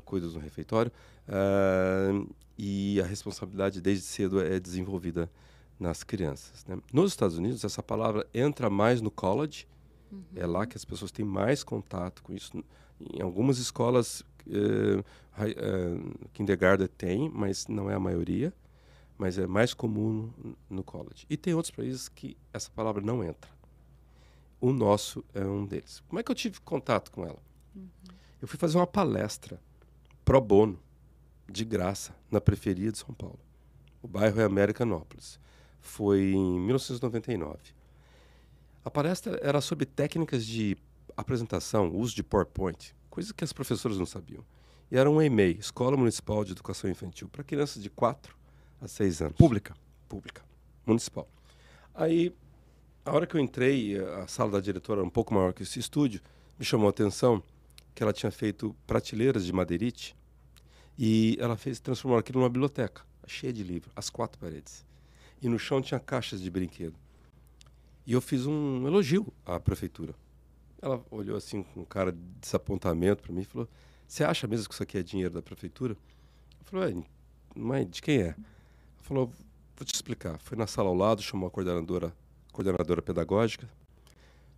cuida 0.00 0.28
do 0.28 0.38
refeitório. 0.38 0.90
Uh, 1.28 2.28
e 2.56 3.00
a 3.00 3.06
responsabilidade 3.06 3.80
desde 3.80 4.04
cedo 4.04 4.40
é 4.40 4.60
desenvolvida 4.60 5.30
nas 5.78 6.02
crianças. 6.04 6.64
Né? 6.66 6.78
Nos 6.92 7.10
Estados 7.10 7.36
Unidos, 7.36 7.64
essa 7.64 7.82
palavra 7.82 8.26
entra 8.32 8.70
mais 8.70 9.00
no 9.00 9.10
college. 9.10 9.66
Uhum. 10.12 10.22
É 10.36 10.46
lá 10.46 10.66
que 10.66 10.76
as 10.76 10.84
pessoas 10.84 11.10
têm 11.10 11.24
mais 11.24 11.64
contato 11.64 12.22
com 12.22 12.32
isso. 12.32 12.52
Em 13.12 13.22
algumas 13.22 13.58
escolas, 13.58 14.20
uh, 14.46 15.00
uh, 15.00 16.28
kindergarten 16.32 16.86
tem, 16.86 17.28
mas 17.28 17.66
não 17.66 17.90
é 17.90 17.94
a 17.94 18.00
maioria 18.00 18.52
mas 19.16 19.38
é 19.38 19.46
mais 19.46 19.72
comum 19.72 20.32
no, 20.36 20.56
no 20.68 20.84
college. 20.84 21.26
E 21.28 21.36
tem 21.36 21.54
outros 21.54 21.70
países 21.70 22.08
que 22.08 22.36
essa 22.52 22.70
palavra 22.70 23.00
não 23.00 23.22
entra. 23.22 23.50
O 24.60 24.72
nosso 24.72 25.24
é 25.34 25.44
um 25.44 25.64
deles. 25.64 26.02
Como 26.08 26.18
é 26.18 26.22
que 26.22 26.30
eu 26.30 26.34
tive 26.34 26.60
contato 26.60 27.10
com 27.10 27.24
ela? 27.24 27.42
Uhum. 27.74 27.88
Eu 28.40 28.48
fui 28.48 28.58
fazer 28.58 28.76
uma 28.76 28.86
palestra 28.86 29.60
pro 30.24 30.40
bono, 30.40 30.78
de 31.48 31.64
graça, 31.64 32.14
na 32.30 32.40
periferia 32.40 32.90
de 32.90 32.98
São 32.98 33.14
Paulo. 33.14 33.38
O 34.02 34.08
bairro 34.08 34.40
é 34.40 34.44
Americanópolis. 34.44 35.38
Foi 35.80 36.32
em 36.32 36.60
1999. 36.60 37.58
A 38.84 38.90
palestra 38.90 39.38
era 39.42 39.60
sobre 39.60 39.86
técnicas 39.86 40.44
de 40.44 40.76
apresentação, 41.16 41.94
uso 41.94 42.14
de 42.14 42.22
PowerPoint, 42.22 42.94
coisas 43.10 43.32
que 43.32 43.44
as 43.44 43.52
professoras 43.52 43.98
não 43.98 44.06
sabiam. 44.06 44.44
E 44.90 44.96
era 44.96 45.10
um 45.10 45.20
EMEI, 45.20 45.52
Escola 45.52 45.96
Municipal 45.96 46.44
de 46.44 46.52
Educação 46.52 46.90
Infantil, 46.90 47.28
para 47.28 47.44
crianças 47.44 47.82
de 47.82 47.90
4 47.90 48.36
há 48.80 48.88
seis 48.88 49.20
anos. 49.22 49.36
Pública? 49.36 49.74
Pública, 50.08 50.42
municipal. 50.84 51.28
Aí, 51.94 52.34
a 53.04 53.12
hora 53.12 53.26
que 53.26 53.36
eu 53.36 53.40
entrei, 53.40 53.98
a 53.98 54.26
sala 54.26 54.52
da 54.52 54.60
diretora 54.60 55.00
era 55.00 55.06
um 55.06 55.10
pouco 55.10 55.32
maior 55.32 55.52
que 55.52 55.62
esse 55.62 55.78
estúdio, 55.78 56.20
me 56.58 56.64
chamou 56.64 56.86
a 56.86 56.90
atenção 56.90 57.42
que 57.94 58.02
ela 58.02 58.12
tinha 58.12 58.30
feito 58.30 58.74
prateleiras 58.86 59.44
de 59.44 59.52
madeirite 59.52 60.16
e 60.98 61.36
ela 61.40 61.56
fez 61.56 61.80
transformar 61.80 62.18
aquilo 62.18 62.40
numa 62.40 62.48
biblioteca, 62.48 63.02
cheia 63.26 63.52
de 63.52 63.62
livros, 63.62 63.92
as 63.94 64.10
quatro 64.10 64.38
paredes. 64.38 64.84
E 65.40 65.48
no 65.48 65.58
chão 65.58 65.80
tinha 65.80 66.00
caixas 66.00 66.40
de 66.40 66.50
brinquedo. 66.50 66.94
E 68.06 68.12
eu 68.12 68.20
fiz 68.20 68.46
um 68.46 68.86
elogio 68.86 69.32
à 69.44 69.58
prefeitura. 69.58 70.14
Ela 70.80 71.02
olhou 71.10 71.36
assim 71.36 71.62
com 71.62 71.84
cara 71.84 72.12
de 72.12 72.18
desapontamento 72.40 73.22
para 73.22 73.32
mim 73.32 73.42
e 73.42 73.44
falou: 73.44 73.68
Você 74.06 74.24
acha 74.24 74.46
mesmo 74.46 74.68
que 74.68 74.74
isso 74.74 74.82
aqui 74.82 74.98
é 74.98 75.02
dinheiro 75.02 75.32
da 75.32 75.42
prefeitura? 75.42 75.94
Eu 75.94 76.64
falei: 76.64 77.04
Mas 77.54 77.90
de 77.90 78.02
quem 78.02 78.22
é? 78.22 78.34
falou, 79.04 79.26
vou 79.76 79.84
te 79.84 79.94
explicar. 79.94 80.38
Foi 80.38 80.56
na 80.56 80.66
sala 80.66 80.88
ao 80.88 80.94
lado, 80.94 81.22
chamou 81.22 81.46
a 81.46 81.50
coordenadora, 81.50 82.12
coordenadora 82.52 83.02
pedagógica. 83.02 83.68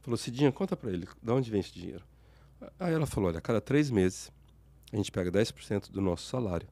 Falou, 0.03 0.17
Cidinha, 0.17 0.53
conta 0.53 0.77
para 0.77 0.91
ele, 0.91 1.09
de 1.21 1.31
onde 1.33 1.51
vem 1.51 1.61
esse 1.61 1.73
dinheiro? 1.73 2.05
Aí 2.79 2.93
ela 2.93 3.07
falou, 3.07 3.29
olha, 3.29 3.39
a 3.39 3.43
cada 3.43 3.61
três 3.61 3.91
meses 3.91 4.33
a 4.93 4.97
gente 4.97 5.11
pega 5.11 5.31
10% 5.31 5.91
do 5.91 6.01
nosso 6.01 6.27
salário. 6.27 6.69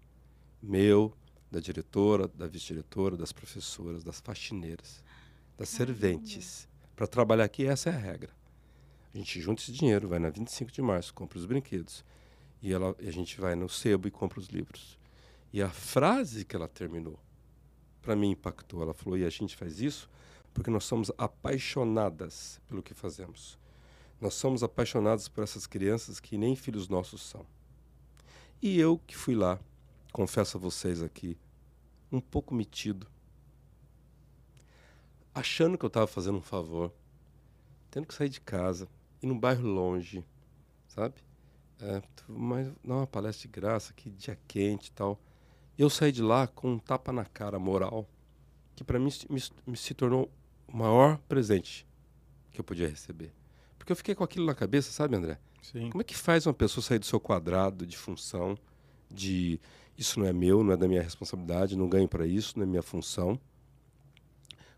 Meu, 0.62 1.12
da 1.50 1.60
diretora, 1.60 2.28
da 2.28 2.46
vice-diretora, 2.46 3.16
das 3.16 3.32
professoras, 3.32 4.02
das 4.02 4.20
faxineiras, 4.20 5.02
das 5.58 5.68
serventes. 5.68 6.68
Para 6.96 7.06
trabalhar 7.06 7.44
aqui, 7.44 7.66
essa 7.66 7.90
é 7.90 7.94
a 7.94 7.98
regra. 7.98 8.30
A 9.12 9.18
gente 9.18 9.40
junta 9.40 9.62
esse 9.62 9.72
dinheiro, 9.72 10.08
vai 10.08 10.18
na 10.18 10.30
25 10.30 10.72
de 10.72 10.82
março, 10.82 11.12
compra 11.12 11.38
os 11.38 11.46
brinquedos. 11.46 12.04
E, 12.62 12.72
ela, 12.72 12.96
e 12.98 13.08
a 13.08 13.12
gente 13.12 13.40
vai 13.40 13.54
no 13.54 13.68
sebo 13.68 14.08
e 14.08 14.10
compra 14.10 14.40
os 14.40 14.46
livros. 14.46 14.98
E 15.52 15.62
a 15.62 15.68
frase 15.68 16.44
que 16.44 16.56
ela 16.56 16.66
terminou 16.66 17.18
para 18.04 18.14
mim 18.14 18.30
impactou. 18.30 18.82
Ela 18.82 18.94
falou: 18.94 19.18
e 19.18 19.24
a 19.24 19.30
gente 19.30 19.56
faz 19.56 19.80
isso 19.80 20.08
porque 20.52 20.70
nós 20.70 20.84
somos 20.84 21.10
apaixonadas 21.18 22.60
pelo 22.68 22.82
que 22.82 22.94
fazemos. 22.94 23.58
Nós 24.20 24.34
somos 24.34 24.62
apaixonados 24.62 25.28
por 25.28 25.44
essas 25.44 25.66
crianças 25.66 26.20
que 26.20 26.38
nem 26.38 26.56
filhos 26.56 26.88
nossos 26.88 27.22
são. 27.22 27.46
E 28.62 28.78
eu 28.78 28.98
que 29.06 29.16
fui 29.16 29.34
lá, 29.34 29.60
confesso 30.12 30.56
a 30.56 30.60
vocês 30.60 31.02
aqui, 31.02 31.36
um 32.10 32.20
pouco 32.20 32.54
metido, 32.54 33.06
achando 35.34 35.76
que 35.76 35.84
eu 35.84 35.88
estava 35.88 36.06
fazendo 36.06 36.38
um 36.38 36.42
favor, 36.42 36.92
tendo 37.90 38.06
que 38.06 38.14
sair 38.14 38.28
de 38.28 38.40
casa, 38.40 38.88
ir 39.20 39.26
num 39.26 39.38
bairro 39.38 39.66
longe, 39.66 40.24
sabe? 40.88 41.14
É, 41.80 42.00
mas 42.28 42.72
não 42.82 42.98
uma 42.98 43.06
palestra 43.06 43.42
de 43.42 43.48
graça, 43.48 43.92
que 43.92 44.10
dia 44.10 44.38
quente 44.46 44.88
e 44.88 44.92
tal. 44.92 45.20
Eu 45.76 45.90
saí 45.90 46.12
de 46.12 46.22
lá 46.22 46.46
com 46.46 46.72
um 46.72 46.78
tapa 46.78 47.12
na 47.12 47.24
cara 47.24 47.58
moral, 47.58 48.08
que 48.76 48.84
para 48.84 48.98
mim 48.98 49.10
me, 49.28 49.42
me, 49.66 49.76
se 49.76 49.92
tornou 49.92 50.30
o 50.68 50.76
maior 50.76 51.18
presente 51.28 51.86
que 52.52 52.60
eu 52.60 52.64
podia 52.64 52.88
receber. 52.88 53.32
Porque 53.84 53.92
eu 53.92 53.96
fiquei 53.96 54.14
com 54.14 54.24
aquilo 54.24 54.46
na 54.46 54.54
cabeça, 54.54 54.90
sabe, 54.90 55.14
André? 55.14 55.38
Sim. 55.60 55.90
Como 55.90 56.00
é 56.00 56.04
que 56.04 56.16
faz 56.16 56.46
uma 56.46 56.54
pessoa 56.54 56.82
sair 56.82 56.98
do 56.98 57.04
seu 57.04 57.20
quadrado 57.20 57.86
de 57.86 57.98
função, 57.98 58.56
de 59.10 59.60
isso 59.96 60.18
não 60.18 60.26
é 60.26 60.32
meu, 60.32 60.64
não 60.64 60.72
é 60.72 60.76
da 60.76 60.88
minha 60.88 61.02
responsabilidade, 61.02 61.76
não 61.76 61.86
ganho 61.86 62.08
para 62.08 62.26
isso, 62.26 62.58
não 62.58 62.62
é 62.62 62.66
minha 62.66 62.82
função? 62.82 63.38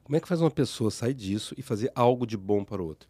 Como 0.02 0.16
é 0.16 0.20
que 0.20 0.26
faz 0.26 0.40
uma 0.40 0.50
pessoa 0.50 0.90
sair 0.90 1.14
disso 1.14 1.54
e 1.56 1.62
fazer 1.62 1.92
algo 1.94 2.26
de 2.26 2.36
bom 2.36 2.64
para 2.64 2.82
o 2.82 2.86
outro? 2.86 3.08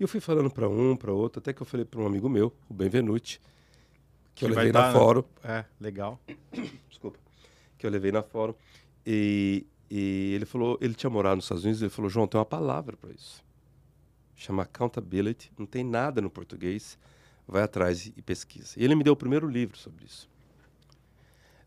E 0.00 0.02
eu 0.02 0.08
fui 0.08 0.18
falando 0.18 0.50
para 0.50 0.66
um, 0.66 0.96
para 0.96 1.12
outro, 1.12 1.40
até 1.40 1.52
que 1.52 1.60
eu 1.60 1.66
falei 1.66 1.84
para 1.84 2.00
um 2.00 2.06
amigo 2.06 2.26
meu, 2.26 2.50
o 2.66 2.72
Benvenuti, 2.72 3.38
que, 4.34 4.34
que 4.36 4.44
eu 4.46 4.48
levei 4.48 4.72
na 4.72 4.92
fórum. 4.94 5.24
É, 5.44 5.62
legal. 5.78 6.18
Desculpa. 6.88 7.18
Que 7.76 7.84
eu 7.84 7.90
levei 7.90 8.12
na 8.12 8.22
fórum. 8.22 8.54
E, 9.04 9.66
e 9.90 10.32
ele 10.34 10.46
falou, 10.46 10.78
ele 10.80 10.94
tinha 10.94 11.10
morado 11.10 11.36
nos 11.36 11.44
Estados 11.44 11.64
Unidos, 11.64 11.82
ele 11.82 11.90
falou, 11.90 12.08
João, 12.08 12.26
tem 12.26 12.38
uma 12.38 12.46
palavra 12.46 12.96
para 12.96 13.10
isso. 13.10 13.46
Chama 14.38 14.62
accountability, 14.62 15.52
não 15.58 15.66
tem 15.66 15.84
nada 15.84 16.22
no 16.22 16.30
português, 16.30 16.96
vai 17.46 17.62
atrás 17.62 18.06
e 18.06 18.22
pesquisa. 18.22 18.74
E 18.76 18.84
ele 18.84 18.94
me 18.94 19.02
deu 19.02 19.12
o 19.12 19.16
primeiro 19.16 19.48
livro 19.48 19.76
sobre 19.76 20.04
isso. 20.06 20.28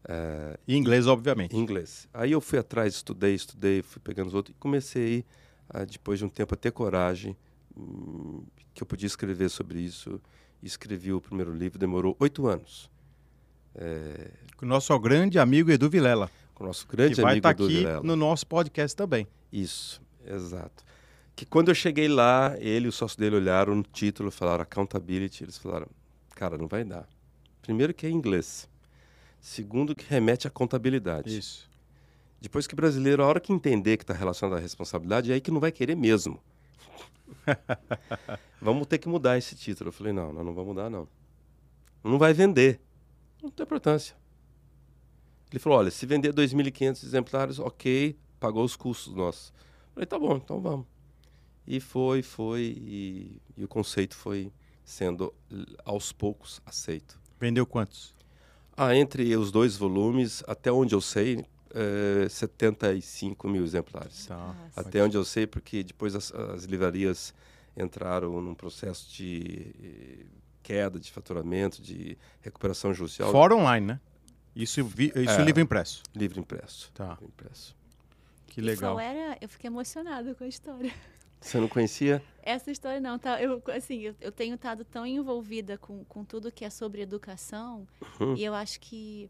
Uh, 0.06 0.58
em 0.68 0.78
inglês, 0.78 1.06
obviamente. 1.06 1.56
Em 1.56 1.60
inglês. 1.60 2.08
Aí 2.14 2.32
eu 2.32 2.42
fui 2.42 2.58
atrás, 2.58 2.96
estudei, 2.96 3.36
estudei, 3.36 3.84
fui 3.84 4.02
pegando 4.02 4.28
os 4.28 4.34
outros 4.34 4.56
e 4.56 4.60
comecei, 4.60 5.26
uh, 5.70 5.86
depois 5.86 6.18
de 6.18 6.26
um 6.26 6.30
tempo, 6.30 6.56
a 6.56 6.58
ter 6.58 6.72
coragem 6.72 7.38
um, 7.78 8.44
que 8.74 8.82
eu 8.82 8.88
podia 8.88 9.06
escrever 9.06 9.50
sobre 9.50 9.80
isso 9.80 10.20
escrevi 10.64 11.12
o 11.12 11.20
primeiro 11.20 11.54
livro, 11.54 11.80
demorou 11.80 12.16
oito 12.20 12.48
anos. 12.48 12.90
É... 13.76 14.32
Com 14.58 14.66
o 14.66 14.70
nosso 14.70 14.98
grande 15.00 15.40
amigo 15.40 15.72
Edu 15.72 15.90
Vilela. 15.90 16.30
Com 16.54 16.64
o 16.64 16.68
nosso 16.68 16.88
grande 16.88 17.16
que 17.16 17.22
amigo 17.22 17.42
vai 17.42 17.42
tá 17.42 17.52
Edu 17.52 17.66
aqui 17.66 17.78
Vilela. 17.78 18.04
no 18.04 18.16
nosso 18.16 18.46
podcast 18.46 18.96
também. 18.96 19.28
Isso, 19.52 20.02
exato. 20.26 20.84
Que 21.42 21.46
quando 21.48 21.70
eu 21.70 21.74
cheguei 21.74 22.08
lá, 22.08 22.56
ele 22.60 22.86
e 22.86 22.88
o 22.88 22.92
sócio 22.92 23.18
dele 23.18 23.38
olharam 23.38 23.74
no 23.74 23.82
título, 23.82 24.30
falaram 24.30 24.62
accountability, 24.62 25.44
eles 25.44 25.58
falaram, 25.58 25.88
cara, 26.36 26.56
não 26.56 26.68
vai 26.68 26.84
dar. 26.84 27.10
Primeiro 27.64 27.96
que 27.96 28.06
é 28.06 28.12
inglês. 28.12 28.70
Segundo 29.40 29.96
que 29.96 30.06
remete 30.08 30.48
à 30.48 30.52
contabilidade. 30.52 31.36
Isso. 31.36 31.68
Depois 32.40 32.68
que 32.68 32.76
brasileiro, 32.76 33.24
a 33.24 33.26
hora 33.26 33.40
que 33.40 33.52
entender 33.52 33.98
que 33.98 34.04
está 34.04 34.14
relacionado 34.14 34.60
à 34.60 34.62
responsabilidade, 34.62 35.32
é 35.32 35.34
aí 35.34 35.42
que 35.42 35.50
não 35.50 35.60
vai 35.60 35.72
querer 35.72 35.96
mesmo. 35.96 36.40
vamos 38.62 38.86
ter 38.86 39.00
que 39.00 39.10
mudar 39.10 39.36
esse 39.36 39.56
título. 39.56 39.88
Eu 39.88 39.94
falei, 39.94 40.14
não, 40.14 40.32
não, 40.32 40.44
não 40.44 40.54
vamos 40.54 40.76
mudar, 40.76 40.92
não. 40.92 41.08
Não 42.04 42.20
vai 42.20 42.34
vender. 42.34 42.80
Não 43.42 43.50
tem 43.50 43.64
importância. 43.64 44.16
Ele 45.50 45.58
falou, 45.58 45.80
olha, 45.80 45.90
se 45.90 46.06
vender 46.06 46.36
2.500 46.36 47.04
exemplares, 47.04 47.58
ok, 47.58 48.16
pagou 48.40 48.64
os 48.64 48.76
custos 48.76 49.16
nossos. 49.16 49.52
Falei, 49.96 50.06
tá 50.06 50.20
bom, 50.20 50.38
então 50.38 50.62
vamos. 50.62 51.01
E 51.68 51.80
foi, 51.80 52.22
foi, 52.22 52.76
e, 52.78 53.42
e 53.58 53.64
o 53.64 53.68
conceito 53.68 54.16
foi 54.16 54.52
sendo 54.84 55.34
aos 55.86 56.12
poucos 56.12 56.62
aceito. 56.66 57.20
Vendeu 57.40 57.66
quantos? 57.66 58.14
Ah, 58.76 58.96
entre 58.96 59.36
os 59.36 59.52
dois 59.52 59.76
volumes, 59.78 60.44
até 60.48 60.72
onde 60.72 60.96
eu 60.96 61.02
sei, 61.02 61.46
é, 61.74 62.28
75 62.28 63.48
mil 63.48 63.64
exemplares. 63.64 64.26
Tá. 64.26 64.56
Até 64.76 65.04
onde 65.04 65.16
eu 65.16 65.24
sei, 65.24 65.46
porque 65.48 65.84
depois 65.84 66.16
as, 66.16 66.32
as 66.34 66.64
livrarias 66.64 67.34
entraram 67.78 68.42
num 68.42 68.54
processo 68.56 69.10
de 69.14 69.74
eh, 69.82 70.26
queda 70.62 71.00
de 71.00 71.10
faturamento, 71.12 71.82
de 71.82 72.18
recuperação 72.42 72.94
judicial. 72.94 73.32
Fora 73.32 73.56
online, 73.56 73.86
né? 73.88 74.00
Isso, 74.54 74.84
vi, 74.84 75.12
isso 75.16 75.40
É. 75.40 75.44
livro 75.46 75.62
impresso. 75.62 76.04
Livro 76.14 76.40
impresso. 76.40 76.92
Tá. 76.94 77.12
Livro 77.12 77.26
impresso. 77.28 77.76
Que 78.48 78.60
E 78.60 78.64
legal. 78.64 78.96
qual 78.96 79.00
era? 79.00 79.38
Eu 79.40 79.48
fiquei 79.48 79.70
emocionada 79.70 80.36
com 80.36 80.44
a 80.44 80.48
história. 80.48 80.92
Você 81.42 81.60
não 81.60 81.68
conhecia? 81.68 82.24
Essa 82.44 82.72
história 82.72 83.00
não, 83.00 83.18
tá? 83.20 83.42
Eu, 83.42 83.62
assim, 83.68 84.00
eu, 84.02 84.16
eu 84.22 84.32
tenho 84.32 84.56
estado 84.56 84.86
tão 84.86 85.06
envolvida 85.06 85.78
com, 85.78 86.04
com 86.06 86.24
tudo 86.24 86.52
que 86.52 86.64
é 86.64 86.70
sobre 86.70 87.02
educação 87.02 87.88
Uhum. 88.20 88.36
e 88.36 88.44
eu 88.44 88.54
acho 88.54 88.80
que 88.80 89.30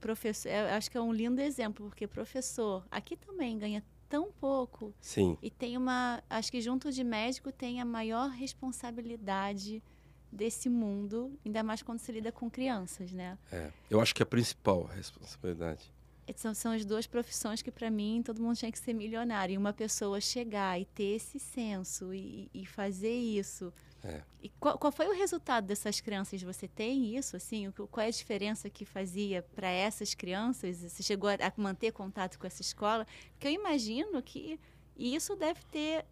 professor, 0.00 0.48
eu 0.50 0.66
acho 0.76 0.90
que 0.90 0.96
é 0.98 1.00
um 1.00 1.12
lindo 1.12 1.40
exemplo, 1.40 1.86
porque 1.86 2.06
professor 2.08 2.84
aqui 2.90 3.16
também 3.16 3.56
ganha 3.56 3.82
tão 4.08 4.30
pouco 4.32 4.92
Sim. 5.00 5.38
e 5.40 5.48
tem 5.50 5.76
uma, 5.76 6.22
acho 6.28 6.50
que 6.50 6.60
junto 6.60 6.90
de 6.90 7.04
médico 7.04 7.50
tem 7.52 7.80
a 7.80 7.84
maior 7.84 8.28
responsabilidade 8.30 9.82
desse 10.30 10.68
mundo, 10.68 11.38
ainda 11.44 11.62
mais 11.62 11.82
quando 11.82 11.98
se 11.98 12.10
lida 12.10 12.32
com 12.32 12.50
crianças, 12.50 13.12
né? 13.12 13.38
É. 13.52 13.70
Eu 13.90 14.00
acho 14.00 14.14
que 14.14 14.22
é 14.22 14.24
a 14.24 14.26
principal 14.26 14.84
responsabilidade. 14.84 15.91
São, 16.36 16.54
são 16.54 16.72
as 16.72 16.84
duas 16.84 17.06
profissões 17.06 17.62
que, 17.62 17.70
para 17.70 17.90
mim, 17.90 18.22
todo 18.24 18.40
mundo 18.40 18.56
tinha 18.56 18.70
que 18.70 18.78
ser 18.78 18.92
milionário. 18.92 19.54
E 19.54 19.58
uma 19.58 19.72
pessoa 19.72 20.20
chegar 20.20 20.80
e 20.80 20.84
ter 20.84 21.16
esse 21.16 21.38
senso 21.38 22.14
e, 22.14 22.48
e 22.54 22.64
fazer 22.64 23.14
isso. 23.14 23.72
É. 24.04 24.22
E 24.42 24.48
qual, 24.48 24.78
qual 24.78 24.92
foi 24.92 25.06
o 25.08 25.12
resultado 25.12 25.66
dessas 25.66 26.00
crianças? 26.00 26.42
Você 26.42 26.66
tem 26.66 27.16
isso? 27.16 27.36
Assim, 27.36 27.68
o 27.68 27.72
qual 27.72 28.04
é 28.04 28.08
a 28.08 28.10
diferença 28.10 28.70
que 28.70 28.84
fazia 28.84 29.42
para 29.54 29.68
essas 29.68 30.14
crianças? 30.14 30.78
Você 30.78 31.02
chegou 31.02 31.28
a, 31.30 31.34
a 31.34 31.52
manter 31.56 31.92
contato 31.92 32.38
com 32.38 32.46
essa 32.46 32.62
escola? 32.62 33.06
Porque 33.32 33.48
eu 33.48 33.52
imagino 33.52 34.22
que 34.22 34.58
isso 34.96 35.36
deve 35.36 35.60
ter 35.70 36.04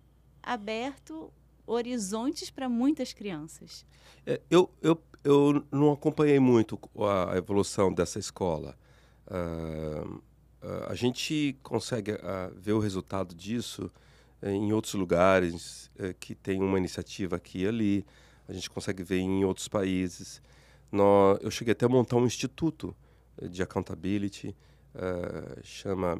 aberto 0.42 1.32
horizontes 1.66 2.50
para 2.50 2.68
muitas 2.68 3.12
crianças. 3.12 3.84
É, 4.26 4.40
eu, 4.50 4.70
eu, 4.82 5.00
eu 5.22 5.64
não 5.70 5.92
acompanhei 5.92 6.40
muito 6.40 6.78
a 7.30 7.36
evolução 7.36 7.92
dessa 7.92 8.18
escola. 8.18 8.76
Ah, 9.30 10.04
ah, 10.62 10.86
a 10.90 10.94
gente 10.94 11.56
consegue 11.62 12.12
ah, 12.22 12.50
ver 12.56 12.72
o 12.72 12.78
resultado 12.80 13.34
disso 13.34 13.90
eh, 14.42 14.50
em 14.52 14.72
outros 14.72 14.94
lugares 14.94 15.90
eh, 15.98 16.14
que 16.18 16.34
tem 16.34 16.60
uma 16.60 16.76
iniciativa 16.78 17.36
aqui 17.36 17.60
e 17.62 17.66
ali. 17.68 18.06
A 18.48 18.52
gente 18.52 18.68
consegue 18.68 19.02
ver 19.02 19.18
em 19.18 19.44
outros 19.44 19.68
países. 19.68 20.42
Nó- 20.90 21.38
eu 21.40 21.50
cheguei 21.50 21.72
até 21.72 21.86
a 21.86 21.88
montar 21.88 22.16
um 22.16 22.26
instituto 22.26 22.94
eh, 23.40 23.46
de 23.48 23.62
accountability, 23.62 24.54
ah, 24.94 25.56
chama 25.62 26.18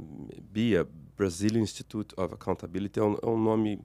BIA, 0.52 0.86
Brazilian 1.16 1.60
Institute 1.62 2.14
of 2.16 2.32
Accountability. 2.34 2.98
É 3.00 3.02
um, 3.02 3.18
é 3.20 3.26
um 3.26 3.38
nome 3.38 3.80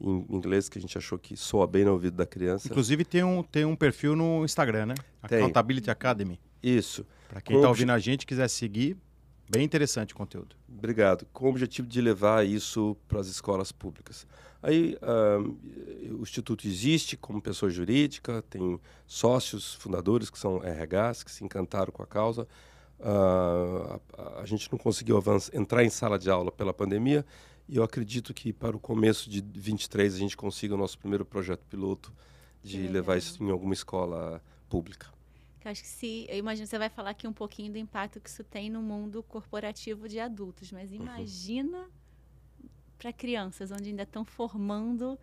em 0.00 0.24
inglês 0.30 0.66
que 0.68 0.78
a 0.78 0.80
gente 0.80 0.96
achou 0.96 1.18
que 1.18 1.36
soa 1.36 1.66
bem 1.66 1.84
no 1.84 1.92
ouvido 1.92 2.16
da 2.16 2.24
criança. 2.26 2.66
Inclusive 2.66 3.04
tem 3.04 3.22
um, 3.22 3.42
tem 3.42 3.66
um 3.66 3.76
perfil 3.76 4.16
no 4.16 4.44
Instagram, 4.46 4.86
né? 4.86 4.94
Tem. 5.28 5.38
Accountability 5.40 5.90
Academy. 5.90 6.40
Isso. 6.62 7.06
Para 7.30 7.40
quem 7.40 7.56
está 7.56 7.68
obje- 7.70 7.82
ouvindo 7.82 7.92
a 7.92 7.98
gente 7.98 8.26
quiser 8.26 8.48
seguir, 8.48 8.96
bem 9.48 9.62
interessante 9.64 10.12
o 10.12 10.16
conteúdo. 10.16 10.56
Obrigado. 10.68 11.24
Com 11.32 11.46
o 11.46 11.48
objetivo 11.50 11.86
de 11.86 12.00
levar 12.00 12.44
isso 12.44 12.96
para 13.06 13.20
as 13.20 13.28
escolas 13.28 13.70
públicas. 13.70 14.26
Aí 14.60 14.98
ah, 15.00 15.38
o 16.18 16.22
Instituto 16.22 16.66
existe 16.66 17.16
como 17.16 17.40
pessoa 17.40 17.70
jurídica, 17.70 18.42
tem 18.50 18.80
sócios, 19.06 19.74
fundadores 19.74 20.28
que 20.28 20.38
são 20.38 20.58
RHs, 20.58 21.22
que 21.22 21.30
se 21.30 21.44
encantaram 21.44 21.92
com 21.92 22.02
a 22.02 22.06
causa. 22.06 22.48
Ah, 22.98 24.00
a, 24.18 24.40
a 24.40 24.44
gente 24.44 24.70
não 24.70 24.78
conseguiu 24.78 25.16
avançar, 25.16 25.56
entrar 25.56 25.84
em 25.84 25.88
sala 25.88 26.18
de 26.18 26.28
aula 26.28 26.50
pela 26.50 26.74
pandemia 26.74 27.24
e 27.68 27.76
eu 27.76 27.84
acredito 27.84 28.34
que 28.34 28.52
para 28.52 28.76
o 28.76 28.80
começo 28.80 29.30
de 29.30 29.40
23 29.54 30.14
a 30.14 30.18
gente 30.18 30.36
consiga 30.36 30.74
o 30.74 30.76
nosso 30.76 30.98
primeiro 30.98 31.24
projeto 31.24 31.64
piloto 31.70 32.12
de 32.60 32.88
levar 32.88 33.16
isso 33.16 33.40
em 33.42 33.50
alguma 33.50 33.72
escola 33.72 34.42
pública. 34.68 35.06
Que 35.70 35.72
acho 35.72 35.82
que 35.82 35.88
se. 35.88 36.26
Eu 36.28 36.36
imagino 36.38 36.66
que 36.66 36.70
você 36.70 36.78
vai 36.78 36.88
falar 36.88 37.10
aqui 37.10 37.26
um 37.28 37.32
pouquinho 37.32 37.70
do 37.72 37.78
impacto 37.78 38.20
que 38.20 38.28
isso 38.28 38.42
tem 38.44 38.68
no 38.70 38.82
mundo 38.82 39.22
corporativo 39.22 40.08
de 40.08 40.18
adultos, 40.20 40.70
mas 40.72 40.92
imagina 40.92 41.86
para 42.98 43.12
crianças, 43.12 43.70
onde 43.70 43.88
ainda 43.90 44.02
estão 44.02 44.24
formando. 44.24 45.18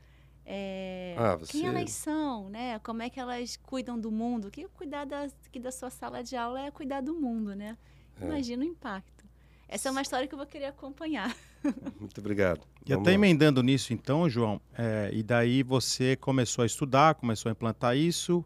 é, 0.49 1.13
Ah, 1.17 1.37
Quem 1.45 1.61
você- 1.61 1.67
elas 1.67 1.91
são, 1.91 2.49
né? 2.49 2.79
Como 2.79 3.01
é 3.01 3.09
que 3.09 3.19
elas 3.19 3.57
cuidam 3.57 3.99
do 3.99 4.09
mundo? 4.09 4.49
Que 4.49 4.65
cuidar 4.69 5.03
da, 5.05 5.23
aqui 5.45 5.59
da 5.59 5.71
sua 5.73 5.89
sala 5.89 6.23
de 6.23 6.37
aula 6.37 6.61
é 6.61 6.71
cuidar 6.71 7.01
do 7.01 7.13
mundo, 7.13 7.53
né? 7.53 7.77
É. 8.21 8.25
Imagina 8.25 8.63
o 8.63 8.65
impacto. 8.67 9.25
Essa 9.67 9.89
é 9.89 9.91
uma 9.91 10.01
história 10.01 10.25
que 10.25 10.33
eu 10.33 10.37
vou 10.37 10.47
querer 10.47 10.67
acompanhar. 10.67 11.35
Muito 11.99 12.19
obrigado. 12.21 12.61
E 12.85 12.89
Vamos 12.93 13.01
até 13.01 13.09
lá. 13.11 13.15
emendando 13.15 13.61
nisso, 13.61 13.91
então, 13.91 14.29
João, 14.29 14.61
é, 14.77 15.09
e 15.11 15.21
daí 15.21 15.61
você 15.63 16.15
começou 16.15 16.63
a 16.63 16.65
estudar, 16.65 17.15
começou 17.15 17.49
a 17.49 17.51
implantar 17.51 17.97
isso. 17.97 18.45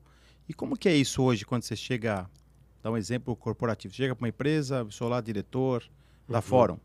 E 0.52 0.54
como 0.54 0.76
que 0.78 0.90
é 0.90 0.94
isso 0.94 1.24
hoje, 1.24 1.46
quando 1.46 1.64
você 1.64 1.78
chega, 1.78 2.30
dá 2.84 2.92
um 2.92 2.98
exemplo 2.98 3.34
corporativo, 3.38 3.94
chega 3.94 4.14
para 4.14 4.22
uma 4.26 4.28
empresa, 4.28 4.86
sou 4.90 5.08
lá 5.08 5.22
diretor 5.22 5.82
da 6.28 6.40
Uhum. 6.40 6.42
Fórum. 6.42 6.78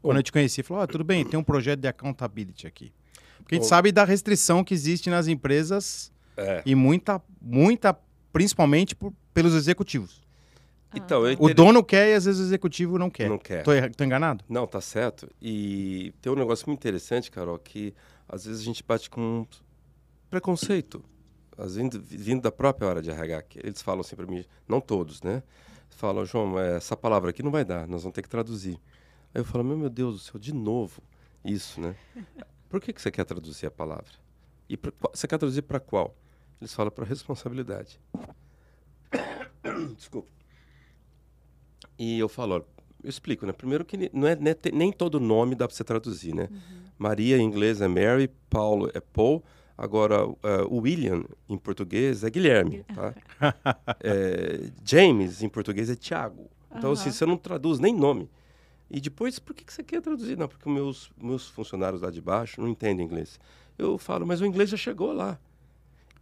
Quando 0.00 0.16
eu 0.16 0.22
te 0.22 0.32
conheci, 0.32 0.62
falou, 0.62 0.82
ah, 0.82 0.86
tudo 0.86 1.04
bem, 1.04 1.22
tem 1.22 1.38
um 1.38 1.44
projeto 1.44 1.80
de 1.80 1.86
accountability 1.88 2.66
aqui. 2.66 2.90
Porque 3.36 3.56
a 3.56 3.58
gente 3.58 3.66
sabe 3.68 3.92
da 3.92 4.02
restrição 4.06 4.64
que 4.64 4.72
existe 4.72 5.10
nas 5.10 5.28
empresas 5.28 6.10
É. 6.38 6.62
e 6.64 6.74
muita, 6.74 7.20
muita, 7.38 7.94
principalmente 8.32 8.94
por- 8.96 9.12
pelos 9.34 9.52
executivos. 9.52 10.22
Então, 10.94 11.26
eu 11.26 11.32
O 11.38 11.44
entendo- 11.50 11.54
dono 11.54 11.84
quer 11.84 12.12
e 12.12 12.14
às 12.14 12.24
vezes 12.24 12.40
o 12.40 12.44
executivo 12.44 12.98
não 12.98 13.10
quer. 13.10 13.28
não 13.28 13.36
quer. 13.38 13.62
Tô, 13.62 13.72
erra- 13.72 13.90
tô 13.90 14.04
enganado? 14.04 14.42
Não, 14.48 14.66
tá 14.66 14.80
certo. 14.80 15.28
E 15.40 16.14
tem 16.22 16.32
um 16.32 16.36
negócio 16.36 16.64
muito 16.66 16.80
interessante, 16.80 17.30
Carol, 17.30 17.58
que 17.58 17.92
às 18.26 18.46
vezes 18.46 18.62
a 18.62 18.64
gente 18.64 18.82
bate 18.82 19.10
com 19.10 19.20
um 19.40 19.46
preconceito. 20.30 21.04
Às 21.56 21.76
vezes 21.76 21.90
vindo 22.04 22.42
da 22.42 22.50
própria 22.52 22.88
hora 22.88 23.02
de 23.02 23.10
RH. 23.10 23.42
que 23.42 23.58
Eles 23.58 23.82
falam 23.82 24.00
assim 24.00 24.16
para 24.16 24.26
mim, 24.26 24.44
não 24.66 24.80
todos, 24.80 25.22
né? 25.22 25.42
Falam, 25.90 26.24
João, 26.24 26.58
é, 26.58 26.76
essa 26.76 26.96
palavra 26.96 27.30
aqui 27.30 27.42
não 27.42 27.50
vai 27.50 27.64
dar, 27.64 27.86
nós 27.86 28.02
vamos 28.02 28.14
ter 28.14 28.22
que 28.22 28.28
traduzir. 28.28 28.78
Aí 29.34 29.40
eu 29.40 29.44
falo, 29.44 29.62
meu, 29.62 29.76
meu 29.76 29.90
Deus 29.90 30.14
do 30.14 30.18
céu, 30.20 30.40
de 30.40 30.52
novo 30.52 31.02
isso, 31.44 31.80
né? 31.80 31.94
Por 32.68 32.80
que, 32.80 32.92
que 32.92 33.00
você 33.02 33.10
quer 33.10 33.24
traduzir 33.24 33.66
a 33.66 33.70
palavra? 33.70 34.06
E 34.68 34.76
pra 34.76 34.90
você 35.12 35.26
quer 35.28 35.36
traduzir 35.38 35.62
para 35.62 35.78
qual? 35.78 36.14
Eles 36.60 36.72
falam 36.72 36.90
para 36.90 37.04
responsabilidade. 37.04 38.00
Desculpa. 39.96 40.28
E 41.98 42.18
eu 42.18 42.28
falo, 42.28 42.54
olha, 42.54 42.64
eu 43.02 43.10
explico, 43.10 43.44
né? 43.44 43.52
Primeiro 43.52 43.84
que 43.84 44.10
não 44.12 44.26
é, 44.26 44.34
né, 44.36 44.54
te- 44.54 44.72
nem 44.72 44.90
todo 44.92 45.20
nome 45.20 45.54
dá 45.54 45.66
para 45.68 45.76
você 45.76 45.84
traduzir, 45.84 46.34
né? 46.34 46.48
Maria 46.98 47.36
em 47.36 47.42
inglês 47.42 47.80
é 47.80 47.88
Mary, 47.88 48.28
Paulo 48.48 48.90
é 48.94 49.00
Paul, 49.00 49.42
agora 49.76 50.24
o 50.68 50.78
William 50.80 51.24
em 51.48 51.56
português 51.58 52.24
é 52.24 52.30
Guilherme, 52.30 52.84
tá? 52.94 53.14
É, 54.00 54.70
James 54.84 55.42
em 55.42 55.48
português 55.48 55.90
é 55.90 55.94
Tiago. 55.96 56.48
Então, 56.74 56.92
assim, 56.92 57.04
Aham. 57.08 57.12
você 57.12 57.26
não 57.26 57.36
traduz 57.36 57.78
nem 57.78 57.94
nome. 57.94 58.30
E 58.90 59.00
depois, 59.00 59.38
por 59.38 59.54
que, 59.54 59.64
que 59.64 59.72
você 59.72 59.82
quer 59.82 60.00
traduzir? 60.00 60.36
Não, 60.36 60.46
porque 60.48 60.68
meus, 60.68 61.10
meus 61.20 61.48
funcionários 61.48 62.02
lá 62.02 62.10
de 62.10 62.20
baixo 62.20 62.60
não 62.60 62.68
entendem 62.68 63.04
inglês. 63.06 63.38
Eu 63.78 63.96
falo, 63.98 64.26
mas 64.26 64.40
o 64.40 64.46
inglês 64.46 64.70
já 64.70 64.76
chegou 64.76 65.12
lá. 65.12 65.38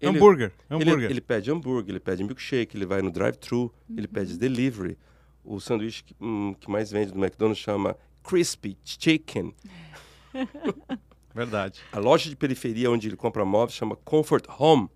Ele- 0.01 0.17
hambúrguer, 0.17 0.53
ele, 0.71 0.83
hambúrguer. 0.83 1.11
ele 1.11 1.21
pede 1.21 1.51
hambúrguer, 1.51 1.91
ele 1.91 2.01
pede 2.01 2.25
milkshake, 2.25 2.77
ele 2.77 2.87
vai 2.87 3.03
no 3.03 3.11
drive-thru, 3.11 3.73
ele 3.95 4.09
pede 4.09 4.39
delivery. 4.39 4.97
O 5.45 5.61
sanduíche 5.61 6.03
que, 6.05 6.15
hum, 6.21 6.55
que 6.59 6.71
mais 6.71 6.91
vende 6.91 7.13
do 7.13 7.19
McDonald's 7.19 7.63
chama 7.63 7.97
Crispy 8.23 8.77
Chicken. 8.85 9.55
Verdade. 11.35 11.81
A 11.93 11.99
loja 11.99 12.29
de 12.29 12.37
periferia 12.37 12.91
onde 12.91 13.09
ele 13.09 13.17
compra 13.17 13.45
móveis 13.45 13.77
chama 13.77 13.97
Comfort 13.97 14.47
Home, 14.59 14.89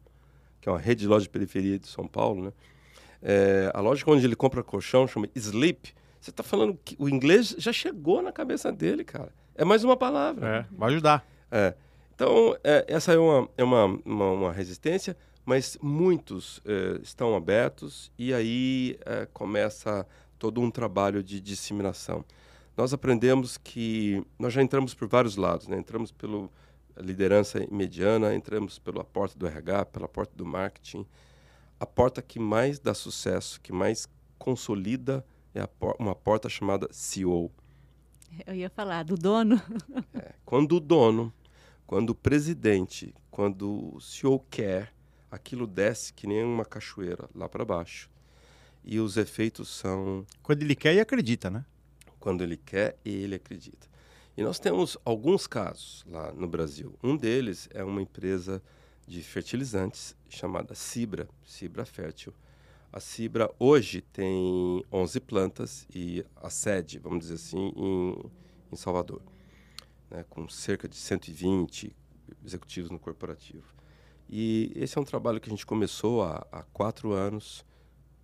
que 0.61 0.69
é 0.69 0.73
uma 0.73 0.79
rede 0.79 1.03
de 1.03 1.09
loja 1.09 1.25
de 1.25 1.31
periferia 1.31 1.79
de 1.79 1.87
São 1.87 2.07
Paulo, 2.07 2.45
né? 2.45 2.53
É, 3.23 3.71
a 3.73 3.81
loja 3.81 4.05
onde 4.07 4.25
ele 4.25 4.37
compra 4.37 4.63
colchão 4.63 5.07
chama 5.07 5.29
Sleep. 5.35 5.95
Você 6.21 6.31
está 6.31 6.43
falando 6.43 6.79
que 6.85 6.97
o 6.99 7.09
inglês 7.09 7.55
já 7.59 7.73
chegou 7.73 8.21
na 8.21 8.33
cabeça 8.33 8.71
dele, 8.71 9.05
cara. 9.05 9.33
É 9.55 9.65
mais 9.65 9.85
uma 9.85 9.97
palavra. 9.97 10.47
É, 10.47 10.67
vai 10.77 10.91
ajudar. 10.91 11.27
É. 11.51 11.75
Então, 12.15 12.57
é, 12.63 12.85
essa 12.89 13.13
é, 13.13 13.19
uma, 13.19 13.49
é 13.57 13.65
uma, 13.65 13.87
uma, 14.05 14.31
uma 14.31 14.53
resistência, 14.53 15.17
mas 15.45 15.79
muitos 15.83 16.61
é, 16.65 17.01
estão 17.03 17.35
abertos 17.35 18.11
e 18.19 18.33
aí 18.33 18.99
é, 19.05 19.27
começa 19.33 20.07
todo 20.39 20.61
um 20.61 20.71
trabalho 20.71 21.23
de 21.23 21.41
disseminação. 21.41 22.25
Nós 22.77 22.93
aprendemos 22.93 23.57
que 23.57 24.25
nós 24.39 24.53
já 24.53 24.63
entramos 24.63 24.95
por 24.95 25.07
vários 25.09 25.37
lados, 25.37 25.69
né? 25.69 25.77
entramos 25.79 26.11
pela 26.11 26.49
liderança 26.97 27.65
mediana, 27.71 28.35
entramos 28.35 28.79
pela 28.79 29.05
porta 29.05 29.39
do 29.39 29.47
RH, 29.47 29.87
pela 29.87 30.09
porta 30.09 30.33
do 30.37 30.45
marketing. 30.45 31.07
A 31.79 31.87
porta 31.87 32.21
que 32.23 32.39
mais 32.39 32.79
dá 32.79 32.95
sucesso, 32.95 33.61
que 33.61 33.73
mais 33.73 34.09
consolida, 34.39 35.25
é 35.55 35.61
a 35.61 35.69
por- 35.69 35.97
uma 35.99 36.15
porta 36.15 36.49
chamada 36.49 36.89
CEO. 36.91 37.51
Eu 38.47 38.55
ia 38.55 38.69
falar 38.71 39.05
do 39.05 39.17
dono. 39.17 39.61
É, 40.15 40.33
quando 40.45 40.77
o 40.77 40.81
dono, 40.81 41.33
quando 41.87 42.11
o 42.11 42.15
presidente, 42.15 43.15
quando 43.31 43.95
o 43.97 44.01
CEO 44.01 44.39
quer, 44.51 44.93
aquilo 45.31 45.67
desce 45.67 46.13
que 46.13 46.27
nem 46.27 46.43
uma 46.45 46.65
cachoeira 46.65 47.29
lá 47.35 47.49
para 47.49 47.65
baixo. 47.65 48.09
E 48.85 48.99
os 49.01 49.17
efeitos 49.17 49.69
são 49.69 50.25
Quando 50.43 50.63
ele 50.63 50.75
quer 50.77 50.95
e 50.95 51.01
acredita, 51.01 51.51
né? 51.51 51.65
Quando 52.25 52.43
ele 52.43 52.57
quer 52.57 52.97
e 53.05 53.11
ele 53.11 53.35
acredita. 53.35 53.87
E 54.35 54.43
nós 54.43 54.59
temos 54.59 54.97
alguns 55.05 55.47
casos 55.47 56.03
lá 56.09 56.33
no 56.33 56.49
Brasil. 56.49 56.99
Um 57.03 57.19
deles 57.19 57.69
é 57.71 57.85
uma 57.85 58.01
empresa 58.01 58.63
de 59.07 59.23
fertilizantes 59.23 60.17
chamada 60.27 60.75
Cibra, 60.75 61.29
Cibra 61.45 61.85
Fértil. 61.85 62.33
A 62.91 62.99
Cibra 62.99 63.51
hoje 63.59 64.01
tem 64.01 64.83
11 64.91 65.21
plantas 65.21 65.87
e 65.95 66.25
a 66.35 66.49
sede, 66.49 66.99
vamos 66.99 67.19
dizer 67.19 67.35
assim, 67.35 67.71
em, 67.77 68.31
em 68.73 68.77
Salvador, 68.77 69.21
né, 70.11 70.25
com 70.31 70.49
cerca 70.49 70.89
de 70.89 70.97
120 70.97 71.95
executivos 72.43 72.91
no 72.91 72.99
corporativo. 72.99 73.67
E 74.31 74.73
esse 74.75 74.97
é 74.97 75.01
um 75.01 75.05
trabalho 75.05 75.39
que 75.43 75.51
a 75.51 75.53
gente 75.53 75.67
começou 75.67 76.23
há, 76.23 76.47
há 76.51 76.63
quatro 76.63 77.13
anos, 77.13 77.67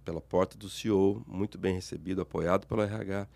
pela 0.07 0.23
porta 0.23 0.57
do 0.57 0.71
CEO, 0.71 1.23
muito 1.27 1.59
bem 1.59 1.75
recebido, 1.75 2.23
apoiado 2.23 2.67
pela 2.67 2.85
RH. 2.85 3.29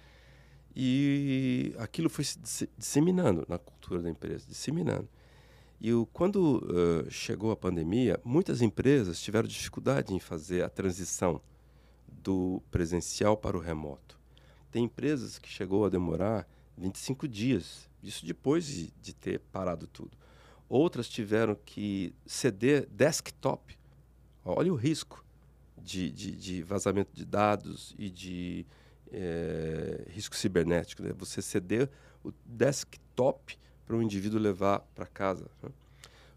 E 0.77 1.75
aquilo 1.79 2.11
foi 2.11 2.25
se 2.25 2.39
disse- 2.39 2.71
disseminando 2.77 3.45
na 3.49 3.59
cultura 3.59 4.03
da 4.03 4.11
empresa, 4.11 4.45
disseminando. 4.49 5.09
E 5.81 5.93
o, 5.93 6.07
quando 6.07 6.65
uh, 6.65 7.11
chegou 7.11 7.51
a 7.51 7.57
pandemia, 7.57 8.21
muitas 8.25 8.63
empresas 8.63 9.21
tiveram 9.21 9.47
dificuldade 9.47 10.15
em 10.15 10.19
fazer 10.19 10.65
a 10.65 10.69
transição 10.69 11.41
do 12.09 12.63
presencial 12.71 13.37
para 13.37 13.57
o 13.57 13.61
remoto. 13.61 14.19
Tem 14.71 14.85
empresas 14.85 15.39
que 15.39 15.49
chegou 15.49 15.85
a 15.85 15.89
demorar 15.89 16.49
25 16.77 17.29
dias, 17.29 17.89
isso 18.03 18.27
depois 18.27 18.67
de, 18.67 18.93
de 19.01 19.15
ter 19.15 19.41
parado 19.53 19.87
tudo. 19.87 20.17
Outras 20.69 21.09
tiveram 21.09 21.55
que 21.55 22.15
ceder 22.27 22.89
desktop. 22.91 23.77
Olha 24.45 24.73
o 24.73 24.77
risco 24.77 25.25
de, 25.77 26.11
de, 26.11 26.31
de 26.33 26.63
vazamento 26.63 27.11
de 27.15 27.25
dados 27.25 27.95
e 27.99 28.11
de 28.11 28.67
eh, 29.12 30.05
risco 30.09 30.37
cibernético. 30.37 31.03
Né? 31.03 31.12
Você 31.19 31.40
ceder 31.43 31.88
o 32.23 32.33
desktop 32.45 33.59
para 33.87 33.97
um 33.97 34.03
indivíduo 34.03 34.38
levar 34.40 34.81
para 34.95 35.07
casa. 35.07 35.51
né? 35.62 35.71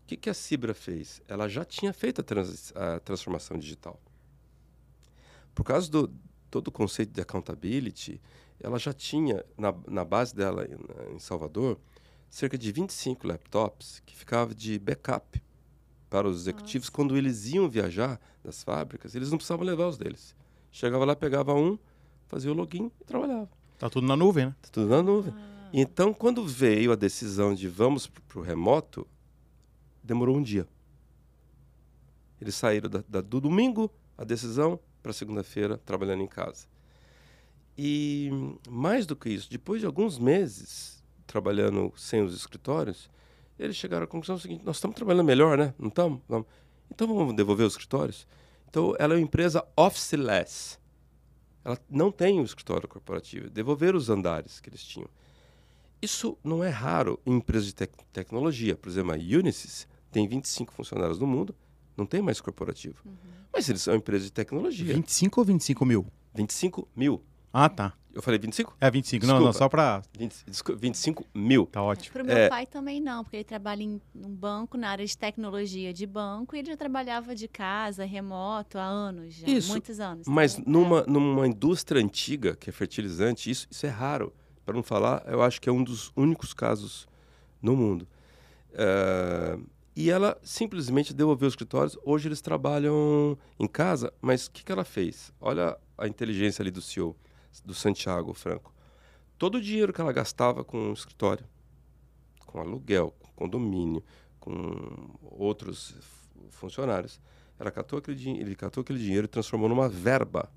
O 0.03 0.07
que, 0.07 0.15
que 0.15 0.29
a 0.29 0.33
Cibra 0.33 0.73
fez? 0.73 1.21
Ela 1.27 1.47
já 1.49 1.65
tinha 1.65 1.91
feito 1.93 2.21
a, 2.21 2.23
trans- 2.23 2.73
a 2.75 2.99
transformação 2.99 3.57
digital. 3.57 3.99
Por 5.53 5.63
causa 5.63 5.89
do 5.91 6.11
todo 6.49 6.69
o 6.69 6.71
conceito 6.71 7.11
de 7.11 7.19
accountability, 7.19 8.21
ela 8.59 8.79
já 8.79 8.93
tinha, 8.93 9.43
na, 9.57 9.73
na 9.87 10.05
base 10.05 10.33
dela 10.33 10.65
em, 10.65 11.15
em 11.15 11.19
Salvador, 11.19 11.77
cerca 12.29 12.57
de 12.57 12.71
25 12.71 13.27
laptops 13.27 14.01
que 14.05 14.15
ficavam 14.15 14.53
de 14.53 14.79
backup 14.79 15.41
para 16.09 16.27
os 16.27 16.41
executivos. 16.41 16.89
Quando 16.89 17.17
eles 17.17 17.47
iam 17.47 17.69
viajar 17.69 18.19
das 18.43 18.63
fábricas, 18.63 19.13
eles 19.13 19.29
não 19.29 19.37
precisavam 19.37 19.65
levar 19.65 19.87
os 19.87 19.97
deles. 19.97 20.35
Chegava 20.71 21.03
lá, 21.05 21.15
pegava 21.15 21.53
um, 21.53 21.77
fazia 22.27 22.51
o 22.51 22.53
login 22.53 22.91
e 23.01 23.03
trabalhava. 23.03 23.49
Tá 23.77 23.89
tudo 23.89 24.05
na 24.07 24.15
nuvem, 24.15 24.47
né? 24.47 24.55
Tá 24.61 24.69
tudo 24.71 24.87
na 24.89 25.01
nuvem. 25.03 25.33
Então, 25.73 26.13
quando 26.13 26.45
veio 26.45 26.91
a 26.91 26.95
decisão 26.95 27.53
de 27.53 27.67
vamos 27.67 28.07
para 28.07 28.39
o 28.39 28.41
remoto, 28.41 29.05
demorou 30.03 30.37
um 30.37 30.41
dia. 30.43 30.67
Eles 32.39 32.55
saíram 32.55 32.89
da, 32.89 33.03
da- 33.07 33.21
do 33.21 33.41
domingo, 33.41 33.91
a 34.17 34.23
decisão, 34.23 34.79
para 35.03 35.11
segunda-feira, 35.13 35.77
trabalhando 35.85 36.23
em 36.23 36.27
casa. 36.27 36.65
E 37.77 38.29
mais 38.69 39.05
do 39.05 39.15
que 39.15 39.29
isso, 39.29 39.49
depois 39.49 39.81
de 39.81 39.85
alguns 39.85 40.17
meses 40.17 41.03
trabalhando 41.25 41.91
sem 41.95 42.21
os 42.23 42.33
escritórios, 42.35 43.09
eles 43.59 43.75
chegaram 43.75 44.05
à 44.05 44.07
conclusão 44.07 44.37
seguinte: 44.37 44.63
nós 44.65 44.77
estamos 44.77 44.95
trabalhando 44.95 45.25
melhor, 45.25 45.57
né? 45.57 45.73
Não 45.77 45.89
estamos? 45.89 46.21
Então 46.89 47.07
vamos 47.07 47.35
devolver 47.35 47.65
os 47.67 47.73
escritórios? 47.73 48.25
Então 48.69 48.95
ela 48.97 49.13
é 49.13 49.17
uma 49.17 49.21
empresa 49.23 49.63
officeless. 49.75 50.79
Ela 51.67 51.77
não 51.89 52.13
tem 52.13 52.39
um 52.39 52.43
escritório 52.45 52.87
corporativo. 52.87 53.49
Devolver 53.49 53.93
os 53.93 54.09
andares 54.09 54.61
que 54.61 54.69
eles 54.69 54.81
tinham. 54.81 55.09
Isso 56.01 56.37
não 56.41 56.63
é 56.63 56.69
raro 56.69 57.19
em 57.25 57.33
empresas 57.35 57.67
de 57.67 57.75
tec- 57.75 57.91
tecnologia. 58.13 58.77
Por 58.77 58.87
exemplo, 58.87 59.11
a 59.11 59.15
Unisys 59.15 59.85
tem 60.09 60.25
25 60.25 60.71
funcionários 60.71 61.19
no 61.19 61.27
mundo, 61.27 61.53
não 61.97 62.05
tem 62.05 62.21
mais 62.21 62.39
corporativo. 62.39 63.03
Mas 63.51 63.67
eles 63.67 63.81
são 63.81 63.93
uma 63.93 63.97
empresa 63.97 64.23
de 64.23 64.31
tecnologia. 64.31 64.93
25 64.93 65.41
ou 65.41 65.45
25 65.45 65.85
mil? 65.85 66.07
25 66.33 66.87
mil. 66.95 67.21
Ah, 67.59 67.69
tá. 67.69 67.93
Eu 68.13 68.21
falei 68.21 68.39
25? 68.39 68.75
É 68.79 68.89
25. 68.91 69.25
Não, 69.25 69.33
não, 69.39 69.39
Desculpa. 69.49 69.57
só 69.57 69.67
pra. 69.69 70.01
20, 70.15 70.45
desculpa, 70.45 70.79
25 70.79 71.25
mil. 71.33 71.65
Tá 71.65 71.81
ótimo. 71.81 72.13
Para 72.13 72.21
o 72.23 72.25
meu 72.27 72.37
É. 72.37 72.49
pai 72.49 72.67
também 72.67 73.01
não, 73.01 73.23
porque 73.23 73.37
ele 73.37 73.43
trabalha 73.43 73.81
em 73.81 73.99
um 74.15 74.29
banco, 74.29 74.77
na 74.77 74.89
área 74.91 75.03
de 75.03 75.17
tecnologia 75.17 75.91
de 75.91 76.05
banco, 76.05 76.55
e 76.55 76.59
ele 76.59 76.67
já 76.69 76.77
trabalhava 76.77 77.33
de 77.33 77.47
casa, 77.47 78.05
remoto, 78.05 78.77
há 78.77 78.83
anos 78.83 79.33
já. 79.33 79.47
Isso, 79.47 79.71
Muitos 79.71 79.99
anos. 79.99 80.27
Mas 80.27 80.53
também. 80.53 80.71
numa, 80.71 81.01
numa 81.07 81.47
indústria 81.47 81.99
antiga, 81.99 82.55
que 82.55 82.69
é 82.69 82.73
fertilizante, 82.73 83.49
isso, 83.49 83.67
isso 83.71 83.85
é 83.87 83.89
raro. 83.89 84.31
Para 84.63 84.75
não 84.75 84.83
falar, 84.83 85.23
eu 85.27 85.41
acho 85.41 85.59
que 85.59 85.67
é 85.67 85.71
um 85.71 85.83
dos 85.83 86.11
únicos 86.15 86.53
casos 86.53 87.07
no 87.59 87.75
mundo. 87.75 88.07
Eh, 88.73 89.57
e 89.95 90.11
ela 90.11 90.37
simplesmente 90.43 91.11
devolveu 91.11 91.47
os 91.47 91.53
escritórios. 91.53 91.97
Hoje 92.03 92.27
eles 92.27 92.39
trabalham 92.41 93.35
em 93.59 93.67
casa, 93.67 94.13
mas 94.21 94.45
o 94.45 94.51
que, 94.51 94.63
que 94.63 94.71
ela 94.71 94.83
fez? 94.83 95.33
Olha 95.41 95.75
a 95.97 96.07
inteligência 96.07 96.61
ali 96.61 96.69
do 96.69 96.81
CEO, 96.81 97.15
do 97.63 97.73
Santiago 97.73 98.33
Franco. 98.33 98.73
Todo 99.37 99.55
o 99.55 99.61
dinheiro 99.61 99.93
que 99.93 100.01
ela 100.01 100.11
gastava 100.11 100.63
com 100.63 100.89
o 100.89 100.93
escritório, 100.93 101.45
com 102.45 102.59
aluguel, 102.59 103.11
com 103.19 103.31
condomínio, 103.31 104.03
com 104.39 105.17
outros 105.21 105.95
funcionários, 106.49 107.19
ela 107.59 107.71
catou 107.71 107.99
aquele, 107.99 108.29
ele 108.39 108.55
catou 108.55 108.81
aquele 108.81 108.99
dinheiro 108.99 109.25
e 109.25 109.27
transformou 109.27 109.67
numa 109.69 109.89
verba 109.89 110.51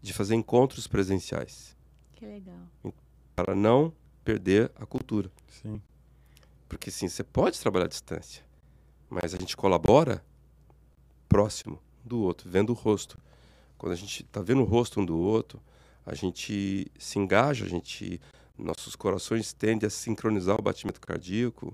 de 0.00 0.12
fazer 0.12 0.34
encontros 0.34 0.86
presenciais, 0.86 1.76
Que 2.14 2.24
legal. 2.24 2.66
para 3.36 3.54
não 3.54 3.92
perder 4.24 4.70
a 4.76 4.86
cultura. 4.86 5.30
Sim. 5.48 5.80
Porque 6.68 6.90
sim, 6.90 7.08
você 7.08 7.22
pode 7.22 7.58
trabalhar 7.60 7.86
à 7.86 7.88
distância, 7.88 8.44
mas 9.08 9.34
a 9.34 9.38
gente 9.38 9.56
colabora 9.56 10.24
próximo 11.28 11.80
do 12.04 12.20
outro, 12.20 12.48
vendo 12.48 12.70
o 12.70 12.74
rosto. 12.74 13.18
Quando 13.76 13.92
a 13.92 13.96
gente 13.96 14.22
está 14.22 14.40
vendo 14.40 14.62
o 14.62 14.64
rosto 14.64 15.00
um 15.00 15.04
do 15.04 15.18
outro, 15.18 15.60
a 16.10 16.14
gente 16.14 16.90
se 16.98 17.18
engaja, 17.18 17.64
a 17.64 17.68
gente, 17.68 18.20
nossos 18.58 18.96
corações 18.96 19.52
tendem 19.52 19.86
a 19.86 19.90
sincronizar 19.90 20.58
o 20.58 20.62
batimento 20.62 21.00
cardíaco. 21.00 21.72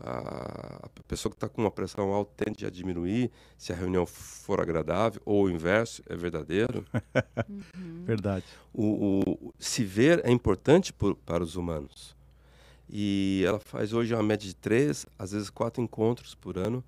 A, 0.00 0.86
a 0.86 0.88
pessoa 1.06 1.30
que 1.30 1.36
está 1.36 1.48
com 1.48 1.60
uma 1.60 1.70
pressão 1.70 2.12
alta 2.12 2.44
tende 2.44 2.64
a 2.64 2.70
diminuir 2.70 3.30
se 3.58 3.72
a 3.72 3.76
reunião 3.76 4.06
for 4.06 4.60
agradável, 4.60 5.20
ou 5.24 5.44
o 5.44 5.50
inverso 5.50 6.02
é 6.08 6.16
verdadeiro. 6.16 6.84
Verdade. 8.06 8.44
o, 8.72 9.20
o- 9.48 9.54
se 9.58 9.84
ver 9.84 10.24
é 10.24 10.30
importante 10.30 10.92
por- 10.92 11.16
para 11.16 11.42
os 11.42 11.56
humanos. 11.56 12.14
E 12.88 13.42
ela 13.46 13.58
faz 13.58 13.92
hoje 13.92 14.14
uma 14.14 14.22
média 14.22 14.46
de 14.46 14.54
três, 14.54 15.06
às 15.18 15.32
vezes 15.32 15.50
quatro 15.50 15.82
encontros 15.82 16.34
por 16.34 16.56
ano, 16.58 16.84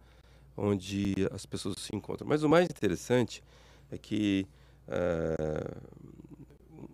onde 0.57 1.15
as 1.33 1.45
pessoas 1.45 1.77
se 1.81 1.95
encontram. 1.95 2.27
Mas 2.29 2.43
o 2.43 2.49
mais 2.49 2.67
interessante 2.67 3.43
é 3.91 3.99
que 3.99 4.47
eh, 4.89 5.77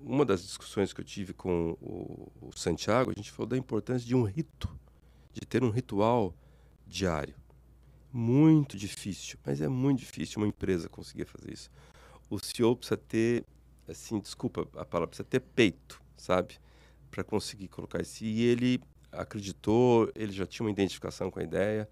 uma 0.02 0.24
das 0.24 0.42
discussões 0.42 0.92
que 0.92 1.00
eu 1.00 1.04
tive 1.04 1.32
com 1.32 1.76
o, 1.80 2.32
o 2.40 2.50
Santiago, 2.56 3.10
a 3.10 3.14
gente 3.14 3.30
falou 3.30 3.48
da 3.48 3.56
importância 3.56 4.06
de 4.06 4.14
um 4.14 4.22
rito, 4.22 4.68
de 5.32 5.40
ter 5.42 5.62
um 5.62 5.70
ritual 5.70 6.34
diário. 6.86 7.34
Muito 8.12 8.76
difícil, 8.76 9.38
mas 9.44 9.60
é 9.60 9.68
muito 9.68 10.00
difícil 10.00 10.40
uma 10.40 10.48
empresa 10.48 10.88
conseguir 10.88 11.26
fazer 11.26 11.52
isso. 11.52 11.70
O 12.28 12.38
CEO 12.38 12.74
precisa 12.74 12.96
ter 12.96 13.44
assim, 13.88 14.18
desculpa 14.18 14.62
a 14.76 14.84
palavra, 14.84 15.08
precisa 15.08 15.28
ter 15.28 15.40
peito, 15.40 16.00
sabe? 16.16 16.58
Para 17.10 17.24
conseguir 17.24 17.68
colocar 17.68 18.00
isso. 18.00 18.24
E 18.24 18.42
ele 18.42 18.80
acreditou, 19.12 20.10
ele 20.14 20.32
já 20.32 20.46
tinha 20.46 20.64
uma 20.64 20.70
identificação 20.70 21.30
com 21.30 21.40
a 21.40 21.42
ideia, 21.42 21.88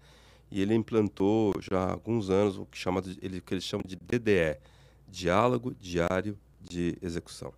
e 0.51 0.61
ele 0.61 0.73
implantou 0.73 1.53
já 1.61 1.83
há 1.83 1.91
alguns 1.91 2.29
anos 2.29 2.57
o 2.57 2.65
que, 2.65 2.77
chama 2.77 3.01
de, 3.01 3.17
ele, 3.21 3.39
que 3.39 3.53
eles 3.53 3.63
chamam 3.63 3.85
de 3.85 3.95
DDE 3.95 4.59
Diálogo 5.07 5.75
Diário 5.75 6.37
de 6.59 6.97
Execução. 7.01 7.53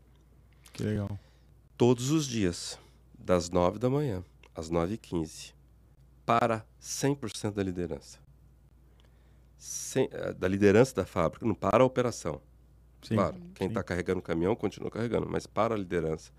Que 0.73 0.83
legal. 0.83 1.19
Todos 1.77 2.11
os 2.11 2.25
dias, 2.27 2.79
das 3.17 3.49
9 3.49 3.79
da 3.79 3.89
manhã 3.89 4.23
às 4.55 4.69
9h15, 4.69 5.53
para 6.25 6.65
100% 6.79 7.53
da 7.53 7.63
liderança. 7.63 8.19
Sem- 9.57 10.09
eh, 10.11 10.33
da 10.33 10.47
liderança 10.47 10.95
da 10.95 11.05
fábrica, 11.05 11.45
não 11.45 11.53
para 11.55 11.83
a 11.83 11.85
operação. 11.85 12.41
Sim. 13.01 13.15
Claro, 13.15 13.35
quem 13.55 13.67
está 13.67 13.83
carregando 13.83 14.19
o 14.19 14.23
caminhão 14.23 14.55
continua 14.55 14.89
carregando, 14.91 15.27
mas 15.29 15.45
para 15.47 15.73
a 15.73 15.77
liderança, 15.77 16.31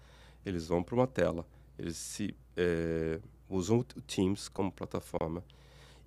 eles 0.44 0.66
vão 0.68 0.82
para 0.82 0.94
uma 0.94 1.06
tela, 1.06 1.46
eles 1.78 1.96
se 1.96 2.36
eh, 2.56 3.20
usam 3.48 3.78
o 3.78 3.84
Teams 3.84 4.48
como 4.48 4.70
plataforma 4.72 5.42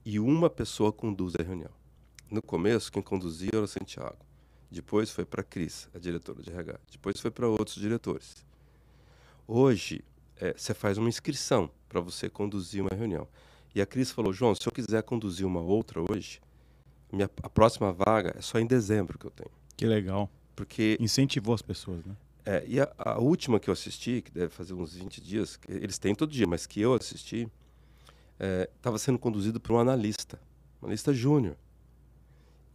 e 0.05 0.19
uma 0.19 0.49
pessoa 0.49 0.91
conduz 0.91 1.33
a 1.39 1.43
reunião. 1.43 1.71
No 2.29 2.41
começo, 2.41 2.91
quem 2.91 3.01
conduzia 3.01 3.49
era 3.53 3.63
o 3.63 3.67
Santiago. 3.67 4.17
Depois 4.71 5.11
foi 5.11 5.25
para 5.25 5.41
a 5.41 5.43
Cris, 5.43 5.87
a 5.93 5.99
diretora 5.99 6.41
de 6.41 6.49
RH. 6.49 6.79
Depois 6.91 7.19
foi 7.19 7.31
para 7.31 7.47
outros 7.47 7.75
diretores. 7.75 8.45
Hoje, 9.47 10.03
é, 10.37 10.53
você 10.53 10.73
faz 10.73 10.97
uma 10.97 11.09
inscrição 11.09 11.69
para 11.87 12.01
você 12.01 12.29
conduzir 12.29 12.81
uma 12.81 12.95
reunião. 12.95 13.27
E 13.73 13.81
a 13.81 13.85
Cris 13.85 14.11
falou, 14.11 14.33
João, 14.33 14.55
se 14.55 14.67
eu 14.67 14.71
quiser 14.71 15.03
conduzir 15.03 15.45
uma 15.45 15.61
outra 15.61 16.01
hoje, 16.01 16.41
minha, 17.11 17.29
a 17.43 17.49
próxima 17.49 17.91
vaga 17.91 18.33
é 18.37 18.41
só 18.41 18.59
em 18.59 18.65
dezembro 18.65 19.17
que 19.17 19.25
eu 19.25 19.31
tenho. 19.31 19.51
Que 19.77 19.85
legal. 19.85 20.29
Porque 20.55 20.97
Incentivou 20.99 21.53
as 21.53 21.61
pessoas, 21.61 22.03
né? 22.05 22.15
é, 22.45 22.63
e 22.67 22.79
a, 22.79 22.89
a 22.97 23.19
última 23.19 23.59
que 23.59 23.69
eu 23.69 23.73
assisti, 23.73 24.21
que 24.21 24.31
deve 24.31 24.49
fazer 24.49 24.73
uns 24.73 24.93
20 24.93 25.19
dias, 25.19 25.57
que 25.57 25.71
eles 25.71 25.97
têm 25.97 26.13
todo 26.13 26.31
dia, 26.31 26.45
mas 26.45 26.67
que 26.67 26.79
eu 26.79 26.93
assisti, 26.93 27.49
estava 28.75 28.99
sendo 28.99 29.17
conduzido 29.17 29.59
por 29.59 29.73
um 29.73 29.79
analista, 29.79 30.39
um 30.81 30.85
analista 30.85 31.13
júnior. 31.13 31.57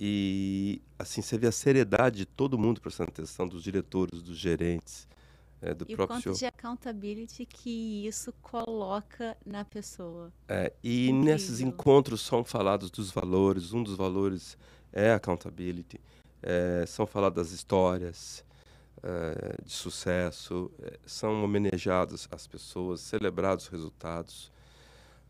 E 0.03 0.81
assim 0.99 1.21
você 1.21 1.37
vê 1.37 1.47
a 1.49 1.53
seriedade 1.53 2.19
de 2.19 2.27
todo 2.27 2.59
mundo 2.59 2.81
prestando 2.81 3.11
atenção, 3.11 3.47
dos 3.47 3.63
diretores, 3.63 4.23
dos 4.23 4.39
gerentes, 4.39 5.07
é, 5.61 5.75
do 5.75 5.85
E 5.87 5.93
o 5.93 5.97
próprio 5.97 6.23
quanto 6.23 6.23
senhor. 6.23 6.37
de 6.39 6.47
accountability 6.47 7.45
que 7.45 8.07
isso 8.07 8.33
coloca 8.41 9.37
na 9.45 9.63
pessoa. 9.65 10.33
É, 10.49 10.73
e 10.83 11.11
Incrível. 11.11 11.25
nesses 11.25 11.61
encontros 11.61 12.23
são 12.23 12.43
falados 12.43 12.91
dos 12.91 13.11
valores. 13.11 13.75
Um 13.75 13.83
dos 13.83 13.95
valores 13.95 14.57
é 14.91 15.13
accountability. 15.13 16.01
É, 16.43 16.85
são 16.87 17.07
faladas 17.07 17.49
das 17.49 17.53
histórias 17.55 18.43
é, 19.03 19.57
de 19.63 19.73
sucesso. 19.73 20.71
é, 20.83 20.99
são 21.05 21.45
homenageadas 21.45 22.27
as 22.31 22.47
pessoas, 22.47 23.01
celebrados 23.03 23.67
os 23.67 23.71
resultados. 23.71 24.51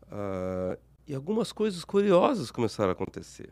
Ah, 0.09 0.77
e 1.07 1.13
algumas 1.13 1.51
coisas 1.51 1.83
curiosas 1.83 2.51
começaram 2.51 2.89
a 2.89 2.93
acontecer. 2.93 3.51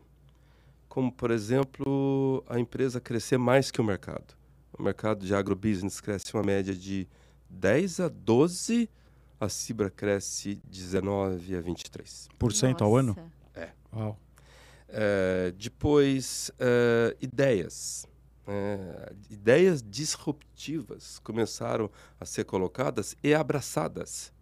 Como, 0.90 1.12
por 1.12 1.30
exemplo, 1.30 2.44
a 2.48 2.58
empresa 2.58 3.00
crescer 3.00 3.38
mais 3.38 3.70
que 3.70 3.80
o 3.80 3.84
mercado. 3.84 4.34
O 4.76 4.82
mercado 4.82 5.24
de 5.24 5.32
agrobusiness 5.32 6.00
cresce 6.00 6.34
uma 6.34 6.42
média 6.42 6.74
de 6.74 7.08
10 7.48 8.00
a 8.00 8.08
12, 8.08 8.90
a 9.38 9.48
Cibra 9.48 9.88
cresce 9.88 10.60
19 10.64 11.54
a 11.54 11.60
23. 11.60 12.28
Por 12.36 12.52
cento 12.52 12.82
ao 12.82 12.96
ano? 12.96 13.16
Nossa. 13.16 13.72
Uau. 13.94 14.18
É, 14.88 15.54
depois, 15.56 16.50
é, 16.58 17.16
ideias. 17.20 18.04
É, 18.48 19.12
ideias 19.30 19.80
disruptivas 19.80 21.20
começaram 21.20 21.88
a 22.18 22.24
ser 22.24 22.42
colocadas 22.44 23.16
e 23.22 23.32
abraçadas. 23.32 24.32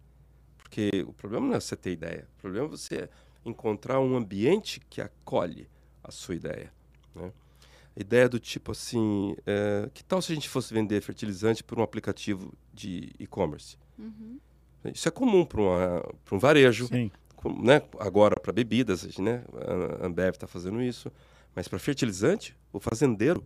Porque 0.57 1.05
o 1.07 1.13
problema 1.13 1.45
não 1.45 1.53
é 1.53 1.59
você 1.59 1.75
ter 1.75 1.91
ideia, 1.91 2.27
o 2.39 2.41
problema 2.41 2.65
é 2.65 2.69
você 2.69 3.07
encontrar 3.45 3.99
um 3.99 4.17
ambiente 4.17 4.79
que 4.89 4.99
acolhe 4.99 5.69
a 6.09 6.11
sua 6.11 6.35
ideia. 6.35 6.71
Né? 7.15 7.31
Ideia 7.95 8.27
do 8.29 8.39
tipo 8.39 8.71
assim: 8.71 9.35
é, 9.45 9.89
que 9.93 10.03
tal 10.03 10.21
se 10.21 10.31
a 10.31 10.35
gente 10.35 10.49
fosse 10.49 10.73
vender 10.73 11.01
fertilizante 11.01 11.63
por 11.63 11.79
um 11.79 11.83
aplicativo 11.83 12.53
de 12.73 13.11
e-commerce? 13.19 13.77
Uhum. 13.97 14.39
Isso 14.93 15.07
é 15.07 15.11
comum 15.11 15.45
para 15.45 15.61
um 16.31 16.39
varejo 16.39 16.87
Sim. 16.87 17.11
com- 17.35 17.61
né, 17.61 17.81
agora 17.99 18.39
para 18.39 18.53
bebidas, 18.53 19.17
né, 19.17 19.43
a 20.01 20.05
Ambev 20.05 20.35
está 20.35 20.47
fazendo 20.47 20.81
isso, 20.81 21.11
mas 21.53 21.67
para 21.67 21.77
fertilizante, 21.77 22.55
o 22.71 22.79
fazendeiro, 22.79 23.45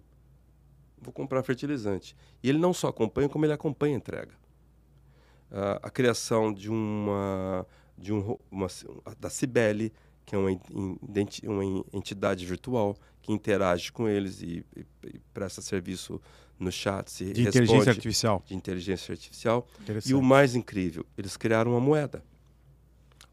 vou 1.02 1.12
comprar 1.12 1.42
fertilizante. 1.42 2.16
E 2.44 2.50
ele 2.50 2.60
não 2.60 2.72
só 2.74 2.88
acompanha, 2.90 3.28
como 3.28 3.46
ele 3.46 3.54
acompanha 3.54 3.96
a 3.96 3.98
entrega. 3.98 4.34
Ah, 5.52 5.80
a 5.84 5.90
criação 5.90 6.54
de 6.54 6.70
uma, 6.70 7.66
de 7.98 8.14
um, 8.14 8.38
uma, 8.52 8.68
da 9.20 9.30
Cibele, 9.30 9.92
que 10.26 10.36
é 10.36 10.38
uma, 10.38 10.50
uma 11.46 11.66
en- 11.66 11.84
entidade 11.94 12.46
virtual 12.46 12.96
que 13.22 13.32
interage 13.32 13.92
com 13.92 14.08
eles 14.08 14.42
e, 14.42 14.66
e- 14.76 14.86
e 15.08 15.20
presta 15.34 15.62
serviço 15.62 16.20
no 16.60 16.72
chat, 16.72 17.10
se 17.12 17.26
De 17.26 17.42
responde 17.44 17.50
inteligência 17.64 17.90
artificial. 17.92 18.44
de 18.46 18.56
inteligência 18.56 19.12
artificial. 19.12 19.68
E 20.06 20.14
o 20.14 20.22
mais 20.22 20.56
incrível, 20.56 21.06
eles 21.18 21.36
criaram 21.36 21.72
uma 21.72 21.80
moeda. 21.80 22.24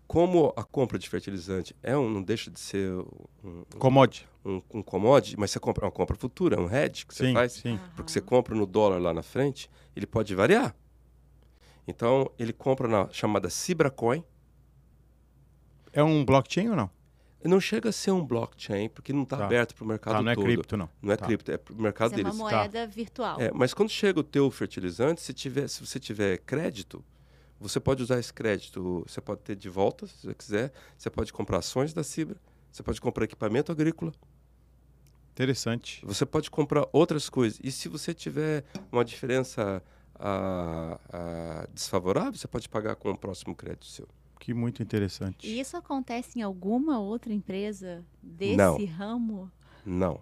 Como 0.06 0.52
a 0.56 0.64
compra 0.64 0.98
de 0.98 1.08
fertilizante 1.08 1.74
é 1.82 1.96
um, 1.96 2.10
não 2.10 2.20
deixa 2.22 2.50
de 2.50 2.58
ser 2.58 2.90
um, 3.44 3.62
Commodity. 3.78 4.26
um, 4.44 4.60
um 4.74 4.82
commodity, 4.82 5.38
mas 5.38 5.52
você 5.52 5.60
compra 5.60 5.84
é 5.84 5.86
uma 5.86 5.92
compra 5.92 6.16
futura, 6.16 6.56
é 6.56 6.58
um 6.60 6.68
hedge 6.68 7.06
que 7.06 7.14
você 7.14 7.26
Sim, 7.26 7.32
faz, 7.34 7.52
sim. 7.52 7.78
porque 7.94 8.10
você 8.10 8.20
compra 8.20 8.52
no 8.56 8.66
dólar 8.66 8.98
lá 8.98 9.14
na 9.14 9.22
frente, 9.22 9.70
ele 9.94 10.06
pode 10.06 10.34
variar. 10.34 10.74
Então, 11.86 12.28
ele 12.38 12.52
compra 12.52 12.88
na 12.88 13.08
chamada 13.12 13.48
Cibracoin, 13.48 14.24
É 15.92 16.02
um 16.02 16.24
blockchain 16.24 16.68
ou 16.70 16.76
não? 16.76 16.90
não 17.42 17.58
chega 17.58 17.88
a 17.88 17.92
ser 17.92 18.10
um 18.10 18.22
blockchain, 18.24 18.90
porque 18.90 19.14
não 19.14 19.22
está 19.22 19.38
Tá. 19.38 19.46
aberto 19.46 19.74
para 19.74 19.82
o 19.84 19.86
mercado 19.88 20.14
Tá, 20.16 20.22
não 20.22 20.30
é 20.30 20.34
todo. 20.34 20.44
cripto, 20.44 20.76
não. 20.76 20.90
Não 21.00 21.10
é 21.12 21.16
Tá. 21.16 21.24
cripto, 21.24 21.50
é 21.50 21.56
para 21.56 21.72
o 21.72 21.80
mercado 21.80 22.10
Isso 22.12 22.20
é 22.20 22.22
uma 22.22 22.30
deles. 22.30 22.38
moeda 22.38 22.86
virtual. 22.86 23.40
É, 23.40 23.50
mas 23.52 23.72
quando 23.72 23.88
chega 23.88 24.20
o 24.20 24.22
teu 24.22 24.50
fertilizante, 24.50 25.22
se, 25.22 25.32
tiver, 25.32 25.66
se 25.66 25.84
você 25.84 25.98
tiver 25.98 26.36
crédito, 26.38 27.02
você 27.58 27.80
pode 27.80 28.02
usar 28.02 28.18
esse 28.18 28.32
crédito, 28.32 29.04
você 29.08 29.22
pode 29.22 29.40
ter 29.40 29.56
de 29.56 29.70
volta, 29.70 30.06
se 30.06 30.26
você 30.26 30.34
quiser, 30.34 30.72
você 30.98 31.08
pode 31.08 31.32
comprar 31.32 31.58
ações 31.58 31.94
da 31.94 32.04
Cibra, 32.04 32.36
você 32.70 32.82
pode 32.82 33.00
comprar 33.00 33.24
equipamento 33.24 33.72
agrícola, 33.72 34.12
Interessante. 35.32 36.04
você 36.04 36.26
pode 36.26 36.50
comprar 36.50 36.86
outras 36.92 37.30
coisas. 37.30 37.58
E 37.62 37.72
se 37.72 37.88
você 37.88 38.12
tiver 38.12 38.64
uma 38.92 39.04
diferença 39.04 39.82
ah, 40.18 41.00
ah, 41.10 41.66
desfavorável, 41.72 42.34
você 42.34 42.46
pode 42.46 42.68
pagar 42.68 42.96
com 42.96 43.10
o 43.10 43.16
próximo 43.16 43.54
crédito 43.54 43.86
seu. 43.86 44.06
Que 44.40 44.52
muito 44.54 44.82
interessante. 44.82 45.46
E 45.46 45.60
isso 45.60 45.76
acontece 45.76 46.38
em 46.38 46.42
alguma 46.42 46.98
outra 46.98 47.32
empresa 47.32 48.02
desse 48.22 48.56
Não. 48.56 48.84
ramo? 48.86 49.52
Não. 49.84 50.20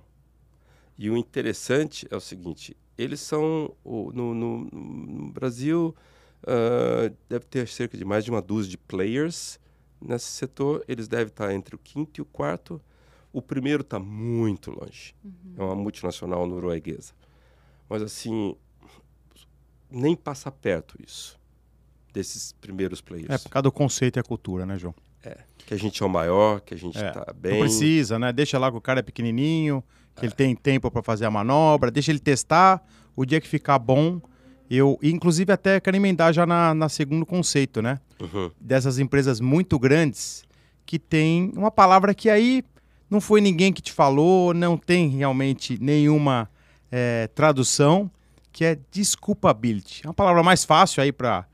E 0.99 1.09
o 1.09 1.17
interessante 1.17 2.07
é 2.11 2.17
o 2.17 2.21
seguinte: 2.21 2.77
eles 2.99 3.21
são 3.21 3.73
o- 3.85 4.11
no, 4.13 4.35
no- 4.35 4.65
no 4.71 5.31
Brasil 5.31 5.95
ah, 6.47 7.11
deve 7.29 7.45
ter 7.47 7.67
cerca 7.69 7.97
de 7.97 8.05
mais 8.05 8.25
de 8.25 8.31
uma 8.31 8.43
dúzia 8.43 8.71
de 8.71 8.77
players 8.77 9.59
nesse 10.01 10.27
setor. 10.27 10.85
Eles 10.89 11.07
devem 11.07 11.29
estar 11.29 11.55
entre 11.55 11.77
o 11.77 11.79
quinto 11.79 12.21
e 12.21 12.23
o 12.23 12.25
quarto. 12.25 12.81
O 13.33 13.41
primeiro 13.41 13.83
está 13.83 14.01
muito 14.01 14.73
longe. 14.73 15.15
É 15.57 15.63
uma 15.63 15.77
multinacional 15.77 16.45
norueguesa. 16.47 17.13
Mas 17.89 18.03
assim, 18.03 18.57
nem 19.89 20.17
passa 20.17 20.51
perto 20.51 20.97
isso 21.07 21.39
desses 22.19 22.53
primeiros 22.61 23.01
players. 23.01 23.31
É 23.31 23.39
por 23.39 23.49
causa 23.49 23.63
do 23.63 23.73
conceito 23.73 24.19
e 24.19 24.21
a 24.21 24.23
cultura, 24.25 24.67
né, 24.67 24.77
João? 24.79 24.95
Que 25.67 25.75
a 25.75 25.77
gente 25.77 26.03
é 26.03 26.07
o 26.07 26.09
maior, 26.09 26.61
que 26.61 26.73
a 26.75 26.77
gente 26.77 26.97
É, 26.99 27.13
Não 27.15 27.25
bem. 27.37 27.61
precisa, 27.61 28.19
né? 28.19 28.33
Deixa 28.33 28.59
lá 28.59 28.71
que 28.71 28.77
o 28.77 28.81
cara 28.81 29.01
é 29.01 29.03
pequenininho, 29.03 29.85
que 30.17 30.25
ele 30.25 30.33
tem 30.33 30.55
tempo 30.57 30.91
para 30.91 31.03
fazer 31.03 31.27
a 31.27 31.31
manobra, 31.31 31.91
deixa 31.91 32.11
ele 32.11 32.19
testar. 32.19 32.83
O 33.15 33.27
dia 33.27 33.41
que 33.41 33.47
ficar 33.47 33.79
bom, 33.79 34.21
eu. 34.71 34.99
Inclusive, 35.03 35.53
até 35.53 35.79
quero 35.79 35.97
emendar 35.97 36.33
já 36.33 36.47
na, 36.47 36.73
na 36.73 36.89
segundo 36.89 37.27
conceito, 37.27 37.83
né? 37.83 38.01
Uhum. 38.21 38.51
Dessas 38.59 38.99
empresas 38.99 39.41
muito 39.41 39.79
grandes 39.79 40.45
que 40.87 40.99
tem 40.99 41.53
uma 41.55 41.71
palavra 41.71 42.15
que 42.15 42.31
aí 42.31 42.65
não 43.11 43.21
foi 43.21 43.41
ninguém 43.43 43.73
que 43.73 43.83
te 43.83 43.93
falou, 43.93 44.55
não 44.55 44.77
tem 44.79 45.09
realmente 45.11 45.79
nenhuma 45.83 46.49
é, 46.91 47.27
tradução, 47.35 48.11
que 48.51 48.65
é 48.65 48.79
desculpability. 48.91 50.01
É 50.05 50.09
uma 50.09 50.15
palavra 50.15 50.43
mais 50.43 50.65
fácil 50.65 51.03
aí 51.03 51.13
para 51.13 51.45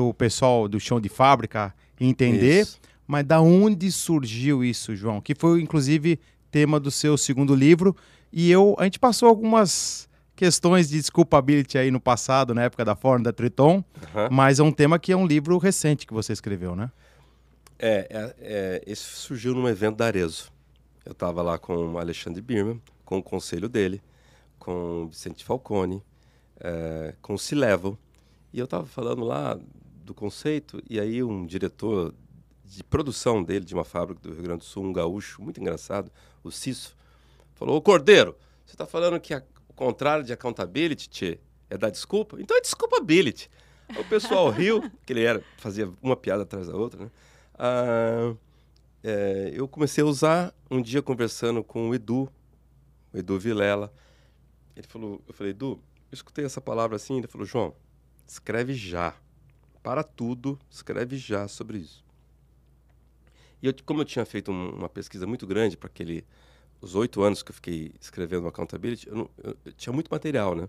o 0.00 0.14
pessoal 0.14 0.68
do 0.68 0.78
chão 0.78 1.00
de 1.00 1.08
fábrica 1.08 1.74
entender. 2.00 2.62
Isso. 2.62 2.80
Mas 3.06 3.24
da 3.24 3.40
onde 3.40 3.90
surgiu 3.92 4.64
isso, 4.64 4.96
João? 4.96 5.20
Que 5.20 5.34
foi, 5.34 5.60
inclusive, 5.60 6.18
tema 6.50 6.80
do 6.80 6.90
seu 6.90 7.16
segundo 7.16 7.54
livro. 7.54 7.94
E 8.32 8.50
eu, 8.50 8.74
a 8.78 8.84
gente 8.84 8.98
passou 8.98 9.28
algumas 9.28 10.08
questões 10.34 10.88
de 10.88 10.98
desculpability 10.98 11.78
aí 11.78 11.90
no 11.90 12.00
passado, 12.00 12.54
na 12.54 12.64
época 12.64 12.84
da 12.84 12.94
Fórmula 12.94 13.24
da 13.24 13.32
Triton, 13.32 13.82
Aham. 14.14 14.28
mas 14.30 14.58
é 14.58 14.62
um 14.62 14.70
tema 14.70 14.98
que 14.98 15.10
é 15.10 15.16
um 15.16 15.26
livro 15.26 15.56
recente 15.56 16.06
que 16.06 16.12
você 16.12 16.32
escreveu, 16.32 16.76
né? 16.76 16.90
É, 17.78 18.06
é, 18.10 18.34
é, 18.40 18.82
esse 18.86 19.02
surgiu 19.02 19.54
num 19.54 19.68
evento 19.68 19.96
da 19.96 20.06
Arezo. 20.06 20.52
Eu 21.04 21.12
estava 21.12 21.40
lá 21.42 21.58
com 21.58 21.92
o 21.92 21.98
Alexandre 21.98 22.42
Birman, 22.42 22.80
com 23.04 23.18
o 23.18 23.22
conselho 23.22 23.68
dele, 23.68 24.02
com 24.58 25.04
o 25.04 25.08
Vicente 25.08 25.44
Falcone, 25.44 26.02
é, 26.60 27.14
com 27.22 27.34
o 27.34 27.38
Cilevo. 27.38 27.98
E 28.52 28.58
eu 28.58 28.64
estava 28.64 28.86
falando 28.86 29.24
lá 29.24 29.58
do 30.06 30.14
conceito, 30.14 30.80
e 30.88 30.98
aí 30.98 31.22
um 31.22 31.44
diretor 31.44 32.14
de 32.64 32.82
produção 32.82 33.42
dele, 33.42 33.64
de 33.64 33.74
uma 33.74 33.84
fábrica 33.84 34.20
do 34.22 34.32
Rio 34.32 34.42
Grande 34.42 34.60
do 34.60 34.64
Sul, 34.64 34.84
um 34.84 34.92
gaúcho, 34.92 35.42
muito 35.42 35.60
engraçado, 35.60 36.10
o 36.42 36.50
Cisso, 36.50 36.96
falou, 37.54 37.76
ô 37.76 37.82
Cordeiro, 37.82 38.36
você 38.64 38.74
está 38.74 38.86
falando 38.86 39.20
que 39.20 39.34
a- 39.34 39.42
o 39.68 39.72
contrário 39.74 40.24
de 40.24 40.32
accountability, 40.32 41.08
tchê, 41.08 41.38
é 41.68 41.76
dar 41.76 41.90
desculpa? 41.90 42.40
Então 42.40 42.56
é 42.56 42.60
desculpability. 42.60 43.50
Aí 43.88 44.00
o 44.00 44.04
pessoal 44.08 44.48
riu, 44.50 44.80
que 45.06 45.12
ele 45.12 45.22
era, 45.22 45.42
fazia 45.58 45.92
uma 46.02 46.16
piada 46.16 46.42
atrás 46.44 46.66
da 46.68 46.74
outra, 46.76 47.04
né? 47.04 47.10
Ah, 47.54 48.34
é, 49.02 49.50
eu 49.54 49.68
comecei 49.68 50.02
a 50.02 50.06
usar 50.06 50.54
um 50.70 50.80
dia 50.82 51.00
conversando 51.02 51.62
com 51.62 51.90
o 51.90 51.94
Edu, 51.94 52.28
o 53.12 53.18
Edu 53.18 53.38
Vilela. 53.38 53.92
Ele 54.74 54.86
falou, 54.86 55.22
eu 55.26 55.32
falei, 55.34 55.50
Edu, 55.52 55.80
eu 56.10 56.14
escutei 56.14 56.44
essa 56.44 56.60
palavra 56.60 56.96
assim, 56.96 57.18
ele 57.18 57.26
falou, 57.28 57.46
João, 57.46 57.74
escreve 58.26 58.74
já. 58.74 59.14
Para 59.86 60.02
tudo, 60.02 60.58
escreve 60.68 61.16
já 61.16 61.46
sobre 61.46 61.78
isso. 61.78 62.04
E 63.62 63.68
eu, 63.68 63.74
como 63.84 64.00
eu 64.00 64.04
tinha 64.04 64.26
feito 64.26 64.50
um- 64.50 64.70
uma 64.70 64.88
pesquisa 64.88 65.28
muito 65.28 65.46
grande 65.46 65.76
para 65.76 65.86
aquele 65.86 66.26
os 66.80 66.96
oito 66.96 67.22
anos 67.22 67.40
que 67.40 67.52
eu 67.52 67.54
fiquei 67.54 67.92
escrevendo 68.00 68.48
Accountability, 68.48 69.06
eu, 69.06 69.14
não- 69.14 69.30
eu- 69.38 69.56
eu 69.64 69.72
tinha 69.74 69.92
muito 69.92 70.08
material, 70.08 70.56
né? 70.56 70.68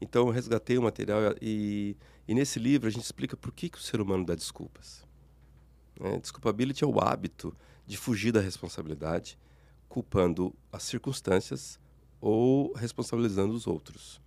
Então, 0.00 0.26
eu 0.26 0.32
resgatei 0.32 0.76
o 0.76 0.82
material 0.82 1.20
e, 1.40 1.96
e 2.26 2.34
nesse 2.34 2.58
livro 2.58 2.88
a 2.88 2.90
gente 2.90 3.04
explica 3.04 3.36
por 3.36 3.52
que, 3.52 3.68
que 3.68 3.78
o 3.78 3.80
ser 3.80 4.00
humano 4.00 4.26
dá 4.26 4.34
desculpas. 4.34 5.06
Né? 6.00 6.18
Desculpability 6.18 6.82
é 6.82 6.86
o 6.88 6.98
hábito 7.00 7.56
de 7.86 7.96
fugir 7.96 8.32
da 8.32 8.40
responsabilidade, 8.40 9.38
culpando 9.88 10.52
as 10.72 10.82
circunstâncias 10.82 11.78
ou 12.20 12.72
responsabilizando 12.72 13.54
os 13.54 13.68
outros. 13.68 14.21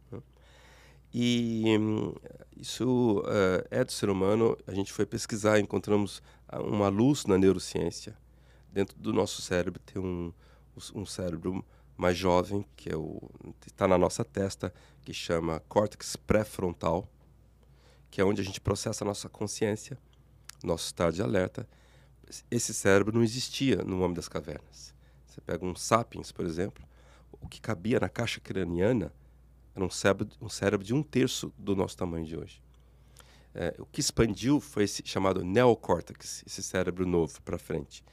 E 1.17 1.63
hum, 1.79 2.13
isso 2.57 3.21
uh, 3.21 3.65
é 3.71 3.85
do 3.85 3.91
ser 3.93 4.09
humano. 4.09 4.57
A 4.67 4.73
gente 4.73 4.91
foi 4.91 5.05
pesquisar, 5.05 5.61
encontramos 5.61 6.21
uma 6.51 6.89
luz 6.89 7.25
na 7.25 7.37
neurociência. 7.37 8.17
Dentro 8.69 8.99
do 8.99 9.13
nosso 9.13 9.41
cérebro 9.41 9.79
tem 9.85 10.01
um, 10.01 10.33
um 10.93 11.05
cérebro 11.05 11.63
mais 11.95 12.17
jovem, 12.17 12.65
que 12.75 12.89
é 12.89 12.95
está 13.65 13.87
na 13.87 13.97
nossa 13.97 14.25
testa, 14.25 14.73
que 15.03 15.13
chama 15.13 15.61
córtex 15.69 16.17
pré-frontal, 16.17 17.07
que 18.11 18.19
é 18.19 18.25
onde 18.25 18.41
a 18.41 18.43
gente 18.43 18.59
processa 18.59 19.05
a 19.05 19.07
nossa 19.07 19.29
consciência, 19.29 19.97
nosso 20.61 20.87
estado 20.87 21.13
de 21.13 21.21
alerta. 21.21 21.65
Esse 22.51 22.73
cérebro 22.73 23.15
não 23.15 23.23
existia 23.23 23.77
no 23.77 24.01
Homem 24.01 24.15
das 24.15 24.27
Cavernas. 24.27 24.93
Você 25.25 25.39
pega 25.39 25.65
um 25.65 25.77
sapiens, 25.77 26.33
por 26.33 26.45
exemplo, 26.45 26.83
o 27.31 27.47
que 27.47 27.61
cabia 27.61 28.01
na 28.01 28.09
caixa 28.09 28.41
craniana 28.41 29.13
era 29.75 29.83
um 29.83 29.89
cérebro, 29.89 30.27
um 30.41 30.49
cérebro 30.49 30.85
de 30.85 30.93
um 30.93 31.03
terço 31.03 31.53
do 31.57 31.75
nosso 31.75 31.97
tamanho 31.97 32.25
de 32.25 32.37
hoje. 32.37 32.63
É, 33.53 33.75
o 33.77 33.85
que 33.85 33.99
expandiu 33.99 34.59
foi 34.59 34.83
esse 34.83 35.01
chamado 35.05 35.43
neocórtex, 35.43 36.43
esse 36.45 36.63
cérebro 36.63 37.05
novo 37.05 37.41
para 37.41 37.57
frente. 37.57 38.03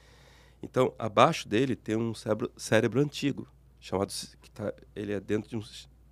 Então, 0.61 0.93
abaixo 0.97 1.47
dele 1.47 1.75
tem 1.75 1.95
um 1.95 2.13
cérebro, 2.13 2.51
cérebro 2.55 3.01
antigo, 3.01 3.47
chamado 3.79 4.13
que 4.41 4.49
tá, 4.51 4.73
ele 4.95 5.11
é 5.11 5.19
dentro 5.19 5.49
de 5.49 5.57
um 5.57 5.63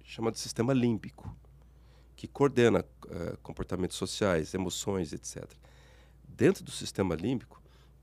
chamado 0.03 0.37
sistema 0.37 0.73
límbico, 0.73 1.33
que 2.17 2.27
coordena 2.27 2.85
uh, 3.05 3.37
comportamentos 3.41 3.95
sociais, 3.95 4.53
emoções, 4.53 5.13
etc. 5.13 5.49
Dentro 6.27 6.63
do 6.63 6.71
sistema 6.71 7.15
límbico 7.15 7.61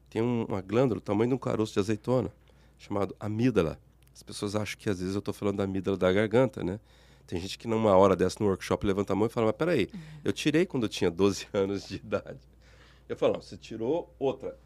tem 0.08 0.22
um, 0.22 0.44
uma 0.44 0.62
glândula 0.62 1.00
do 1.00 1.04
tamanho 1.04 1.28
de 1.28 1.34
um 1.34 1.38
caroço 1.38 1.74
de 1.74 1.80
azeitona, 1.80 2.32
chamado 2.78 3.14
amígdala. 3.20 3.78
As 4.14 4.22
pessoas 4.22 4.56
acham 4.56 4.78
que 4.78 4.88
às 4.88 5.00
vezes 5.00 5.14
eu 5.14 5.18
estou 5.18 5.34
falando 5.34 5.58
da 5.58 5.64
amígdala 5.64 5.98
da 5.98 6.10
garganta, 6.10 6.64
né? 6.64 6.80
Tem 7.28 7.38
gente 7.38 7.58
que 7.58 7.68
numa 7.68 7.94
hora 7.94 8.16
dessa 8.16 8.38
no 8.40 8.46
workshop 8.48 8.86
levanta 8.86 9.12
a 9.12 9.16
mão 9.16 9.26
e 9.26 9.28
fala, 9.28 9.48
mas 9.48 9.56
peraí, 9.56 9.90
eu 10.24 10.32
tirei 10.32 10.64
quando 10.64 10.84
eu 10.84 10.88
tinha 10.88 11.10
12 11.10 11.46
anos 11.52 11.86
de 11.86 11.96
idade. 11.96 12.40
Eu 13.06 13.16
falo, 13.18 13.34
não, 13.34 13.42
você 13.42 13.54
tirou 13.54 14.14
outra. 14.18 14.58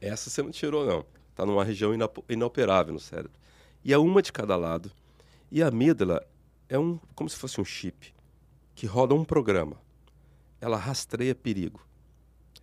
Essa 0.00 0.28
você 0.28 0.42
não 0.42 0.50
tirou, 0.50 0.84
não. 0.84 1.06
Está 1.30 1.46
numa 1.46 1.62
região 1.62 1.92
inoperável 2.28 2.92
no 2.92 2.98
cérebro. 2.98 3.30
E 3.84 3.92
é 3.92 3.98
uma 3.98 4.20
de 4.20 4.32
cada 4.32 4.56
lado. 4.56 4.90
E 5.48 5.62
a 5.62 5.68
amígdala 5.68 6.26
é 6.68 6.76
um, 6.76 6.98
como 7.14 7.30
se 7.30 7.36
fosse 7.36 7.60
um 7.60 7.64
chip 7.64 8.12
que 8.74 8.84
roda 8.84 9.14
um 9.14 9.24
programa. 9.24 9.80
Ela 10.60 10.76
rastreia 10.76 11.36
perigo. 11.36 11.80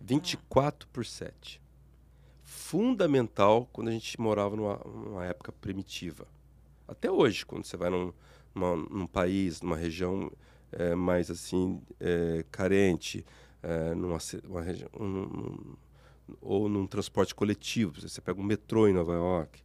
24 0.02 0.86
por 0.88 1.06
7. 1.06 1.62
Fundamental 2.42 3.66
quando 3.72 3.88
a 3.88 3.92
gente 3.92 4.20
morava 4.20 4.54
numa, 4.54 4.76
numa 4.84 5.24
época 5.24 5.50
primitiva. 5.50 6.28
Até 6.86 7.10
hoje, 7.10 7.46
quando 7.46 7.64
você 7.64 7.76
vai 7.78 7.88
num, 7.88 8.12
numa, 8.56 8.76
num 8.76 9.06
país, 9.06 9.60
numa 9.60 9.76
região 9.76 10.32
é, 10.72 10.94
mais 10.94 11.30
assim 11.30 11.80
é, 12.00 12.44
carente, 12.50 13.24
é, 13.62 13.94
numa 13.94 14.18
uma 14.48 14.62
região, 14.62 14.88
um, 14.98 15.76
ou 16.40 16.68
num 16.68 16.86
transporte 16.86 17.34
coletivo. 17.34 18.00
Você 18.00 18.20
pega 18.20 18.40
um 18.40 18.44
metrô 18.44 18.88
em 18.88 18.92
Nova 18.92 19.12
York, 19.12 19.60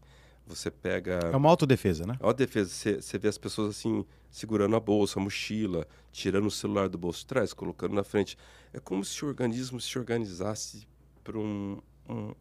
você 0.46 0.70
pega. 0.70 1.20
É 1.32 1.36
uma 1.36 1.50
autodefesa, 1.50 2.06
né? 2.06 2.18
É 2.20 2.26
uma 2.26 2.34
defesa. 2.34 2.70
Você, 2.70 3.02
você 3.02 3.18
vê 3.18 3.30
as 3.30 3.38
pessoas 3.38 3.78
assim, 3.78 4.06
segurando 4.30 4.76
a 4.76 4.80
bolsa, 4.80 5.20
a 5.20 5.24
mochila, 5.24 5.88
tirando 6.12 6.48
o 6.48 6.52
celular 6.52 6.89
do 6.89 6.98
bolso 6.98 7.20
de 7.20 7.28
trás, 7.28 7.54
colocando 7.54 7.94
na 7.94 8.04
frente. 8.04 8.38
É 8.74 8.80
como 8.80 9.04
se 9.04 9.24
o 9.24 9.28
organismo 9.28 9.80
se 9.80 9.98
organizasse 9.98 10.88
para 11.24 11.38
um, 11.38 11.80
um, 12.10 12.34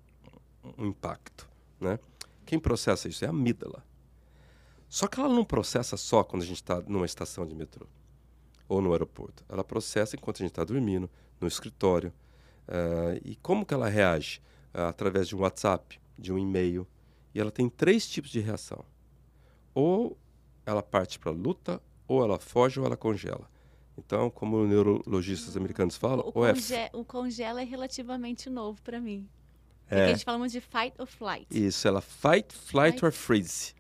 um 0.79 0.87
impacto. 0.87 1.49
Né? 1.81 1.99
Quem 2.45 2.59
processa 2.59 3.09
isso 3.09 3.25
é 3.25 3.29
a 3.29 3.31
amígdala. 3.31 3.85
Só 4.91 5.07
que 5.07 5.21
ela 5.21 5.29
não 5.29 5.45
processa 5.45 5.97
só 5.97 6.25
quando 6.25 6.43
a 6.43 6.45
gente 6.45 6.57
está 6.57 6.81
numa 6.81 7.07
estação 7.07 7.47
de 7.47 7.55
metrô 7.55 7.87
ou 8.69 8.83
no 8.83 8.91
aeroporto. 8.91 9.45
Ela 9.49 9.63
processa 9.63 10.17
enquanto 10.17 10.39
a 10.39 10.45
gente 10.45 10.51
está 10.51 10.65
dormindo, 10.65 11.09
no 11.41 11.47
escritório. 11.47 12.13
Uh, 12.69 13.21
e 13.25 13.37
como 13.37 13.65
que 13.65 13.73
ela 13.73 13.89
reage? 13.89 14.43
Uh, 14.75 14.83
através 14.83 15.29
de 15.29 15.37
um 15.37 15.41
WhatsApp, 15.41 16.01
de 16.19 16.33
um 16.33 16.39
e-mail. 16.39 16.87
E 17.33 17.41
ela 17.41 17.53
tem 17.53 17.69
três 17.69 18.09
tipos 18.09 18.31
de 18.31 18.41
reação. 18.41 18.85
Ou 19.73 20.19
ela 20.67 20.83
parte 20.83 21.21
para 21.21 21.31
a 21.31 21.35
luta, 21.35 21.81
ou 22.09 22.25
ela 22.25 22.41
foge, 22.41 22.81
ou 22.81 22.87
ela 22.87 22.97
congela. 22.97 23.49
Então, 23.97 24.29
como 24.29 24.67
neurologistas 24.67 25.57
americanos 25.57 25.97
falam, 25.97 26.27
o, 26.27 26.33
conge 26.33 26.75
é... 26.75 26.91
o 26.93 27.05
congela 27.05 27.63
é 27.63 27.65
relativamente 27.65 28.51
novo 28.51 28.83
para 28.83 29.01
mim. 29.01 29.29
É. 29.87 29.97
Porque 29.97 30.03
a 30.03 30.15
gente 30.15 30.25
fala 30.25 30.39
muito 30.39 30.53
de 30.53 30.61
fight 30.61 30.95
or 30.99 31.07
flight. 31.07 31.47
Isso, 31.51 31.87
ela 31.87 32.01
fight, 32.01 32.53
flight 32.53 32.93
fight. 32.93 33.05
or 33.05 33.13
freeze. 33.13 33.75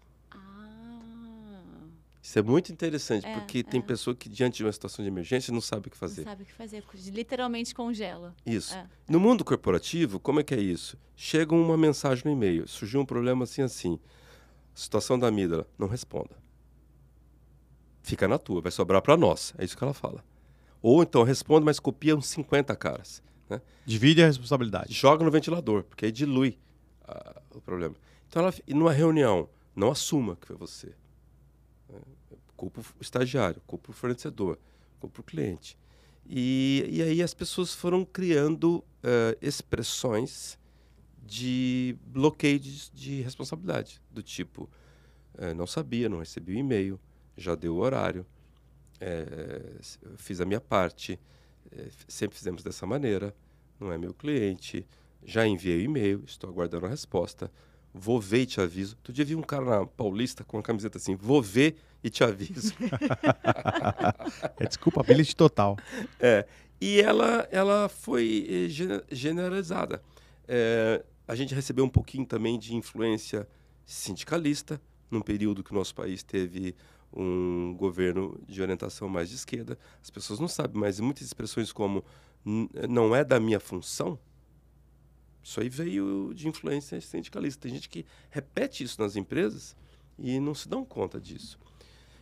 Isso 2.23 2.39
é 2.39 2.43
muito 2.43 2.71
interessante, 2.71 3.27
é, 3.27 3.35
porque 3.35 3.61
é. 3.61 3.63
tem 3.63 3.81
pessoa 3.81 4.15
que, 4.15 4.29
diante 4.29 4.59
de 4.59 4.65
uma 4.65 4.73
situação 4.73 5.03
de 5.03 5.09
emergência, 5.09 5.53
não 5.53 5.61
sabe 5.61 5.89
o 5.89 5.91
que 5.91 5.97
fazer. 5.97 6.23
Não 6.23 6.31
sabe 6.31 6.43
o 6.43 6.47
que 6.47 6.53
fazer, 6.53 6.85
literalmente 7.07 7.75
congela. 7.75 8.35
Isso. 8.45 8.75
É. 8.75 8.87
No 9.09 9.19
mundo 9.19 9.43
corporativo, 9.43 10.21
como 10.21 10.41
é 10.41 10.43
que 10.43 10.55
é 10.55 10.61
isso? 10.61 10.99
Chega 11.17 11.55
uma 11.55 11.79
mensagem 11.79 12.25
no 12.27 12.31
e-mail, 12.31 12.69
surgiu 12.69 13.01
um 13.01 13.07
problema 13.07 13.45
assim, 13.45 13.63
assim. 13.63 13.99
Situação 14.75 15.19
da 15.19 15.29
amígdala, 15.29 15.67
não 15.79 15.89
responda. 15.89 16.37
Fica 18.03 18.29
na 18.29 18.39
tua, 18.39 18.61
vai 18.61 18.73
sobrar 18.73 19.01
para 19.01 19.17
nós. 19.17 19.55
É 19.57 19.65
isso 19.65 19.77
que 19.77 19.83
ela 19.83 19.95
fala. 19.95 20.23
Ou 20.83 21.03
então 21.03 21.23
responda, 21.23 21.65
mas 21.65 21.81
copia 21.81 22.15
uns 22.15 22.27
50 22.27 22.75
caras. 22.77 23.23
Né? 23.49 23.61
Divide 23.85 24.23
a 24.23 24.27
responsabilidade. 24.27 24.93
Joga 24.93 25.25
no 25.25 25.31
ventilador, 25.31 25.85
porque 25.85 26.07
aí 26.07 26.13
dilui 26.13 26.59
uh, 27.09 27.41
o 27.57 27.61
problema. 27.61 27.95
Então, 28.29 28.43
ela, 28.43 28.55
numa 28.69 28.93
reunião, 28.93 29.49
não 29.75 29.91
assuma 29.91 30.37
que 30.37 30.47
foi 30.47 30.57
você 30.57 30.95
culpa 32.57 32.81
o 32.81 33.03
estagiário, 33.03 33.61
culpa 33.67 33.91
o 33.91 33.95
fornecedor, 33.95 34.59
culpa 34.99 35.21
o 35.21 35.25
cliente. 35.25 35.79
E, 36.27 36.87
e 36.89 37.03
aí 37.03 37.23
as 37.23 37.35
pessoas 37.35 37.75
foram 37.75 38.05
criando 38.05 38.79
uh, 38.79 39.37
expressões 39.41 40.59
de 41.23 41.97
bloqueio 42.07 42.59
de, 42.59 42.91
de 42.91 43.21
responsabilidade, 43.23 44.01
do 44.11 44.23
tipo, 44.23 44.69
uh, 45.35 45.55
não 45.57 45.67
sabia, 45.67 46.09
não 46.09 46.19
recebi 46.19 46.55
o 46.55 46.59
e-mail, 46.59 47.01
já 47.37 47.55
deu 47.55 47.77
o 47.77 47.79
horário, 47.79 48.27
uh, 49.01 50.17
fiz 50.17 50.41
a 50.41 50.45
minha 50.45 50.61
parte, 50.61 51.19
sempre 52.09 52.37
fizemos 52.37 52.63
dessa 52.63 52.87
maneira, 52.87 53.35
não 53.79 53.93
é 53.93 53.97
meu 53.97 54.13
cliente, 54.13 54.87
já 55.25 55.47
enviei 55.47 55.79
o 55.79 55.81
e-mail, 55.83 56.23
estou 56.27 56.51
aguardando 56.51 56.87
a 56.87 56.89
resposta, 56.89 57.51
vou 57.93 58.21
ver 58.21 58.41
e 58.41 58.47
te 58.47 58.61
aviso. 58.61 58.97
Tu 59.03 59.13
dia 59.13 59.25
vi 59.25 59.35
um 59.35 59.43
cara 59.43 59.65
na 59.65 59.87
Paulista 59.87 60.45
com 60.45 60.57
uma 60.57 60.63
camiseta 60.63 60.99
assim, 60.99 61.15
vou 61.15 61.43
ver 61.43 61.77
e 62.03 62.11
te 62.11 62.25
aviso. 62.25 62.75
é 64.59 64.67
desculpabilidade 64.67 65.37
total. 65.37 65.77
É. 66.19 66.47
E 66.81 67.01
ela, 67.01 67.47
ela 67.51 67.89
foi 67.89 68.47
eh, 68.49 69.05
generalizada. 69.11 70.03
É, 70.49 71.05
a 71.29 71.35
gente 71.35 71.55
recebeu 71.55 71.85
um 71.85 71.89
pouquinho 71.89 72.25
também 72.25 72.59
de 72.59 72.75
influência 72.75 73.47
sindicalista, 73.85 74.81
num 75.11 75.21
período 75.21 75.63
que 75.63 75.73
o 75.73 75.75
nosso 75.75 75.95
país 75.95 76.23
teve 76.23 76.75
um 77.13 77.75
governo 77.77 78.41
de 78.49 78.63
orientação 78.63 79.09
mais 79.09 79.29
de 79.29 79.35
esquerda. 79.35 79.79
As 80.03 80.09
pessoas 80.11 80.41
não 80.41 80.49
sabem, 80.49 80.81
mas 80.81 80.99
muitas 81.01 81.27
expressões 81.27 81.73
como 81.73 82.05
não 82.89 83.15
é 83.15 83.25
da 83.25 83.39
minha 83.39 83.61
função, 83.61 84.19
isso 85.43 85.61
aí 85.61 85.69
veio 85.69 86.33
de 86.35 86.49
influência 86.49 87.01
sindicalista. 87.01 87.63
Tem 87.63 87.75
gente 87.75 87.89
que 87.89 88.05
repete 88.31 88.85
isso 88.85 89.01
nas 89.01 89.17
empresas 89.17 89.77
e 90.19 90.39
não 90.39 90.55
se 90.55 90.69
dão 90.69 90.85
conta 90.85 91.21
disso. 91.21 91.59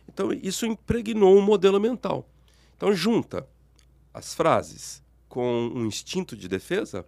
Então, 0.07 0.31
isso 0.33 0.65
impregnou 0.65 1.37
um 1.37 1.41
modelo 1.41 1.79
mental. 1.79 2.27
Então, 2.75 2.93
junta 2.93 3.47
as 4.13 4.33
frases 4.33 5.03
com 5.27 5.67
um 5.75 5.85
instinto 5.85 6.35
de 6.35 6.47
defesa, 6.47 7.05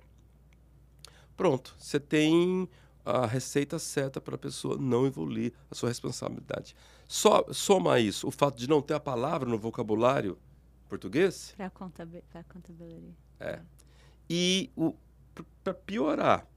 pronto, 1.36 1.76
você 1.80 1.99
tem 1.99 2.70
a 3.03 3.26
receita 3.26 3.80
certa 3.80 4.22
para 4.22 4.36
a 4.36 4.38
pessoa 4.38 4.78
não 4.78 5.07
evoluir 5.07 5.53
a 5.72 5.76
sua 5.76 5.89
responsabilidade. 5.89 6.76
Só, 7.07 7.43
soma 7.51 7.99
isso 7.99 8.28
o 8.28 8.32
fato 8.32 8.57
de 8.57 8.70
não 8.70 8.82
ter 8.82 8.93
a 8.93 8.99
palavra 8.99 9.49
no 9.49 9.57
vocabulário 9.57 10.38
português. 10.88 11.53
Para 11.57 11.70
contabilidade. 11.70 13.16
É. 13.39 13.59
E 14.30 14.70
para 15.64 15.74
piorar, 15.74 16.47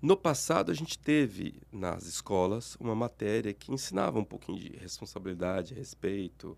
no 0.00 0.16
passado, 0.16 0.70
a 0.70 0.74
gente 0.74 0.96
teve 0.96 1.60
nas 1.72 2.04
escolas 2.06 2.76
uma 2.78 2.94
matéria 2.94 3.52
que 3.52 3.72
ensinava 3.72 4.18
um 4.18 4.24
pouquinho 4.24 4.58
de 4.58 4.76
responsabilidade, 4.76 5.74
respeito, 5.74 6.56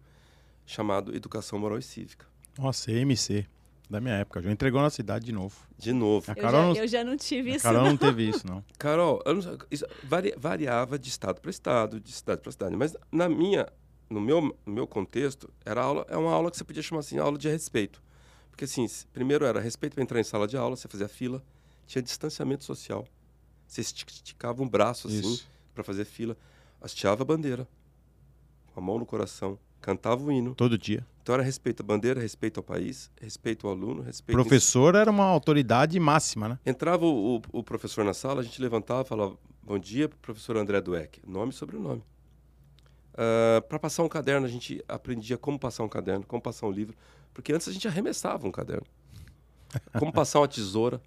chamado 0.66 1.16
Educação 1.16 1.58
Moral 1.58 1.78
e 1.78 1.82
Cívica. 1.82 2.26
Nossa, 2.58 2.92
EMC, 2.92 3.46
da 3.88 3.98
minha 3.98 4.14
época. 4.16 4.42
Já 4.42 4.50
entregou 4.50 4.82
na 4.82 4.90
cidade 4.90 5.24
de 5.24 5.32
novo. 5.32 5.56
De 5.78 5.90
novo. 5.90 6.30
A 6.30 6.34
Carol 6.34 6.60
eu, 6.60 6.66
já, 6.66 6.74
não, 6.74 6.76
eu 6.82 6.88
já 6.88 7.04
não 7.04 7.16
tive 7.16 7.54
isso. 7.54 7.62
Carol 7.62 7.84
não. 7.84 7.90
não 7.90 7.96
teve 7.96 8.28
isso, 8.28 8.46
não. 8.46 8.62
Carol, 8.78 9.22
não, 9.24 9.58
isso 9.70 9.86
vari, 10.04 10.34
variava 10.36 10.98
de 10.98 11.08
estado 11.08 11.40
para 11.40 11.50
estado, 11.50 11.98
de 11.98 12.12
cidade 12.12 12.42
para 12.42 12.52
cidade. 12.52 12.76
Mas 12.76 12.94
na 13.10 13.26
minha 13.26 13.66
no 14.10 14.20
meu, 14.20 14.40
no 14.66 14.72
meu 14.72 14.86
contexto, 14.86 15.48
era 15.64 15.80
aula, 15.80 16.04
é 16.10 16.16
uma 16.16 16.32
aula 16.32 16.50
que 16.50 16.56
você 16.56 16.64
podia 16.64 16.82
chamar 16.82 17.00
assim, 17.00 17.16
aula 17.16 17.38
de 17.38 17.48
respeito. 17.48 18.02
Porque 18.50 18.64
assim, 18.64 18.86
primeiro 19.12 19.44
era 19.44 19.60
respeito 19.60 19.94
para 19.94 20.02
entrar 20.02 20.20
em 20.20 20.24
sala 20.24 20.46
de 20.46 20.56
aula, 20.56 20.76
você 20.76 20.88
fazia 20.88 21.08
fila, 21.08 21.42
tinha 21.86 22.02
distanciamento 22.02 22.64
social. 22.64 23.06
Você 23.66 23.80
esti- 23.80 24.04
esticava 24.08 24.62
um 24.62 24.68
braço 24.68 25.08
assim 25.08 25.40
para 25.74 25.82
fazer 25.84 26.04
fila, 26.04 26.36
hasteava 26.80 27.22
a 27.22 27.24
bandeira, 27.24 27.66
com 28.74 28.80
a 28.80 28.82
mão 28.82 28.98
no 28.98 29.06
coração, 29.06 29.58
cantava 29.80 30.22
o 30.22 30.30
hino. 30.32 30.54
Todo 30.54 30.76
dia. 30.76 31.06
Então 31.22 31.34
era 31.34 31.42
respeito 31.42 31.80
à 31.82 31.86
bandeira, 31.86 32.20
respeito 32.20 32.58
ao 32.58 32.64
país, 32.64 33.10
respeito 33.20 33.66
ao 33.66 33.72
aluno, 33.72 34.02
respeito 34.02 34.36
ao 34.38 34.44
Professor 34.44 34.94
era 34.94 35.10
uma 35.10 35.24
autoridade 35.24 35.98
máxima, 36.00 36.48
né? 36.48 36.58
Entrava 36.66 37.04
o, 37.06 37.36
o- 37.36 37.42
o 37.52 37.62
professor 37.62 38.04
na 38.04 38.12
sala, 38.14 38.40
a 38.40 38.44
gente 38.44 38.60
levantava 38.60 39.02
e 39.02 39.04
falava: 39.04 39.36
Bom 39.62 39.78
dia, 39.78 40.08
professor 40.08 40.56
André 40.56 40.80
Dueck. 40.80 41.20
Nome 41.26 41.52
e 41.52 41.54
sobrenome. 41.54 42.02
Para 43.68 43.78
passar 43.78 44.02
um 44.02 44.08
caderno, 44.08 44.46
a 44.46 44.48
gente 44.50 44.82
aprendia 44.88 45.36
como 45.36 45.58
passar 45.58 45.84
um 45.84 45.88
caderno, 45.88 46.24
como 46.26 46.40
passar 46.40 46.66
um 46.66 46.70
livro, 46.70 46.96
porque 47.34 47.52
antes 47.52 47.68
a 47.68 47.72
gente 47.72 47.86
arremessava 47.86 48.46
um 48.46 48.50
caderno. 48.52 48.86
Como 49.98 50.12
passar 50.12 50.40
uma 50.40 50.48
tesoura. 50.48 51.00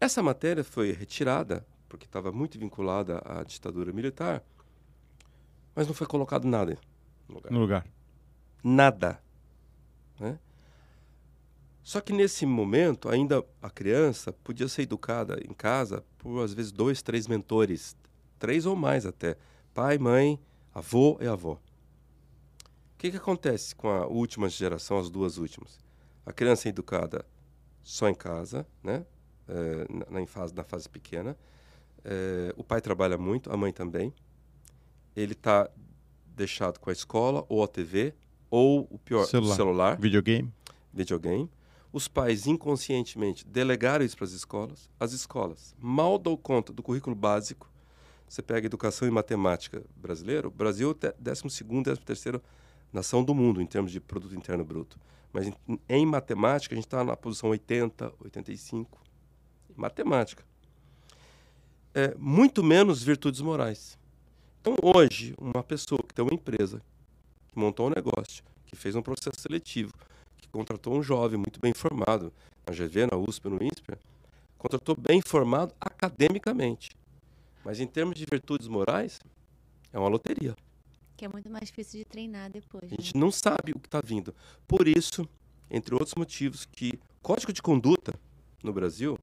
Essa 0.00 0.22
matéria 0.22 0.64
foi 0.64 0.92
retirada, 0.92 1.64
porque 1.88 2.04
estava 2.04 2.32
muito 2.32 2.58
vinculada 2.58 3.22
à 3.24 3.42
ditadura 3.44 3.92
militar, 3.92 4.42
mas 5.74 5.86
não 5.86 5.94
foi 5.94 6.06
colocado 6.06 6.46
nada 6.46 6.76
no 7.28 7.36
lugar 7.36 7.52
No 7.52 7.60
lugar. 7.60 7.86
nada. 8.62 9.20
né? 10.18 10.38
Só 11.82 12.00
que 12.00 12.12
nesse 12.12 12.44
momento, 12.46 13.08
ainda 13.08 13.44
a 13.62 13.70
criança 13.70 14.32
podia 14.32 14.66
ser 14.68 14.82
educada 14.82 15.38
em 15.48 15.52
casa 15.52 16.02
por, 16.18 16.42
às 16.42 16.52
vezes, 16.52 16.72
dois, 16.72 17.02
três 17.02 17.26
mentores. 17.28 17.96
Três 18.38 18.66
ou 18.66 18.74
mais 18.74 19.04
até. 19.06 19.36
Pai, 19.74 19.98
mãe, 19.98 20.40
avô 20.74 21.16
e 21.20 21.26
avó. 21.26 21.52
O 21.54 21.58
que, 22.98 23.10
que 23.10 23.16
acontece 23.16 23.74
com 23.74 23.88
a 23.88 24.06
última 24.06 24.48
geração, 24.48 24.98
as 24.98 25.08
duas 25.10 25.38
últimas? 25.38 25.78
A 26.26 26.32
criança 26.32 26.68
é 26.68 26.70
educada 26.70 27.24
só 27.82 28.08
em 28.08 28.14
casa, 28.14 28.66
né? 28.82 29.04
Eh, 29.46 29.86
na, 30.10 30.20
na, 30.20 30.26
fase, 30.26 30.54
na 30.54 30.64
fase 30.64 30.88
pequena. 30.88 31.36
Eh, 32.02 32.54
o 32.56 32.64
pai 32.64 32.80
trabalha 32.80 33.18
muito, 33.18 33.52
a 33.52 33.56
mãe 33.56 33.72
também. 33.72 34.12
Ele 35.14 35.32
está 35.34 35.70
deixado 36.26 36.80
com 36.80 36.90
a 36.90 36.92
escola 36.92 37.44
ou 37.48 37.62
a 37.62 37.68
TV 37.68 38.14
ou 38.50 38.88
o 38.90 38.98
pior, 38.98 39.26
Celular. 39.26 39.54
celular, 39.56 40.00
Videogame. 40.00 40.52
videogame. 40.92 41.50
Os 41.92 42.08
pais 42.08 42.46
inconscientemente 42.46 43.46
delegaram 43.46 44.04
isso 44.04 44.16
para 44.16 44.24
as 44.24 44.32
escolas. 44.32 44.90
As 44.98 45.12
escolas 45.12 45.74
mal 45.78 46.18
dão 46.18 46.36
conta 46.36 46.72
do 46.72 46.82
currículo 46.82 47.14
básico. 47.14 47.70
Você 48.28 48.42
pega 48.42 48.66
educação 48.66 49.06
e 49.06 49.10
matemática 49.10 49.82
brasileiro, 49.96 50.50
Brasil 50.50 50.90
é 50.90 51.12
12º, 51.12 51.96
13º 51.98 52.40
nação 52.92 53.22
do 53.24 53.34
mundo 53.34 53.60
em 53.60 53.66
termos 53.66 53.90
de 53.90 54.00
produto 54.00 54.34
interno 54.34 54.64
bruto. 54.64 54.98
Mas 55.32 55.48
em, 55.48 55.80
em 55.88 56.06
matemática 56.06 56.74
a 56.74 56.76
gente 56.76 56.86
está 56.86 57.02
na 57.02 57.16
posição 57.16 57.50
80, 57.50 58.12
85. 58.20 58.98
Em 59.70 59.80
matemática. 59.80 60.44
É, 61.92 62.14
muito 62.16 62.62
menos 62.62 63.02
virtudes 63.02 63.40
morais. 63.40 63.98
Então 64.60 64.76
hoje, 64.82 65.34
uma 65.38 65.62
pessoa 65.62 66.00
que 66.02 66.14
tem 66.14 66.24
uma 66.24 66.34
empresa, 66.34 66.80
que 67.48 67.58
montou 67.58 67.88
um 67.88 67.90
negócio, 67.90 68.42
que 68.64 68.76
fez 68.76 68.94
um 68.94 69.02
processo 69.02 69.40
seletivo, 69.40 69.92
que 70.38 70.48
contratou 70.48 70.96
um 70.96 71.02
jovem 71.02 71.36
muito 71.36 71.60
bem 71.60 71.72
formado, 71.74 72.32
na 72.66 72.72
GV, 72.72 73.06
na 73.10 73.16
USP, 73.16 73.48
no 73.48 73.62
INSPER, 73.62 73.98
contratou 74.56 74.96
bem 74.96 75.20
formado 75.20 75.74
academicamente. 75.80 76.90
Mas 77.64 77.80
em 77.80 77.86
termos 77.86 78.16
de 78.16 78.26
virtudes 78.30 78.68
morais, 78.68 79.20
é 79.92 79.98
uma 79.98 80.08
loteria. 80.08 80.54
Que 81.16 81.24
é 81.24 81.28
muito 81.28 81.48
mais 81.48 81.66
difícil 81.66 82.00
de 82.00 82.04
treinar 82.04 82.50
depois. 82.50 82.84
A 82.84 82.96
gente 82.96 83.14
né? 83.14 83.20
não 83.20 83.30
sabe 83.30 83.72
o 83.74 83.78
que 83.78 83.86
está 83.86 84.00
vindo. 84.04 84.34
Por 84.66 84.86
isso, 84.86 85.28
entre 85.70 85.94
outros 85.94 86.14
motivos, 86.14 86.66
que 86.66 86.98
código 87.22 87.52
de 87.52 87.62
conduta 87.62 88.12
no 88.62 88.72
Brasil 88.72 89.18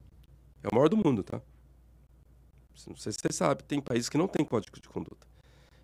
é 0.64 0.68
o 0.68 0.74
maior 0.74 0.90
do 0.90 0.98
mundo, 0.98 1.24
tá? 1.24 1.42
Não 2.88 2.96
sei 2.96 3.12
se 3.12 3.20
vocês 3.20 3.36
sabem, 3.36 3.64
tem 3.68 3.80
países 3.80 4.10
que 4.10 4.18
não 4.18 4.28
tem 4.28 4.44
código 4.44 4.80
de 4.80 4.90
conduta. 4.90 5.28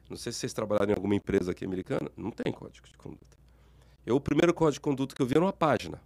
Não 0.09 0.17
sei 0.17 0.31
se 0.31 0.39
vocês 0.39 0.53
trabalharam 0.53 0.91
em 0.91 0.95
alguma 0.95 1.15
empresa 1.15 1.51
aqui 1.51 1.65
americana, 1.65 2.09
não 2.15 2.31
tem 2.31 2.51
código 2.51 2.87
de 2.87 2.97
conduta. 2.97 3.37
Eu, 4.05 4.15
o 4.15 4.21
primeiro 4.21 4.53
código 4.53 4.75
de 4.75 4.79
conduta 4.79 5.13
que 5.13 5.21
eu 5.21 5.25
vi 5.25 5.35
era 5.35 5.43
uma 5.43 5.53
página. 5.53 6.01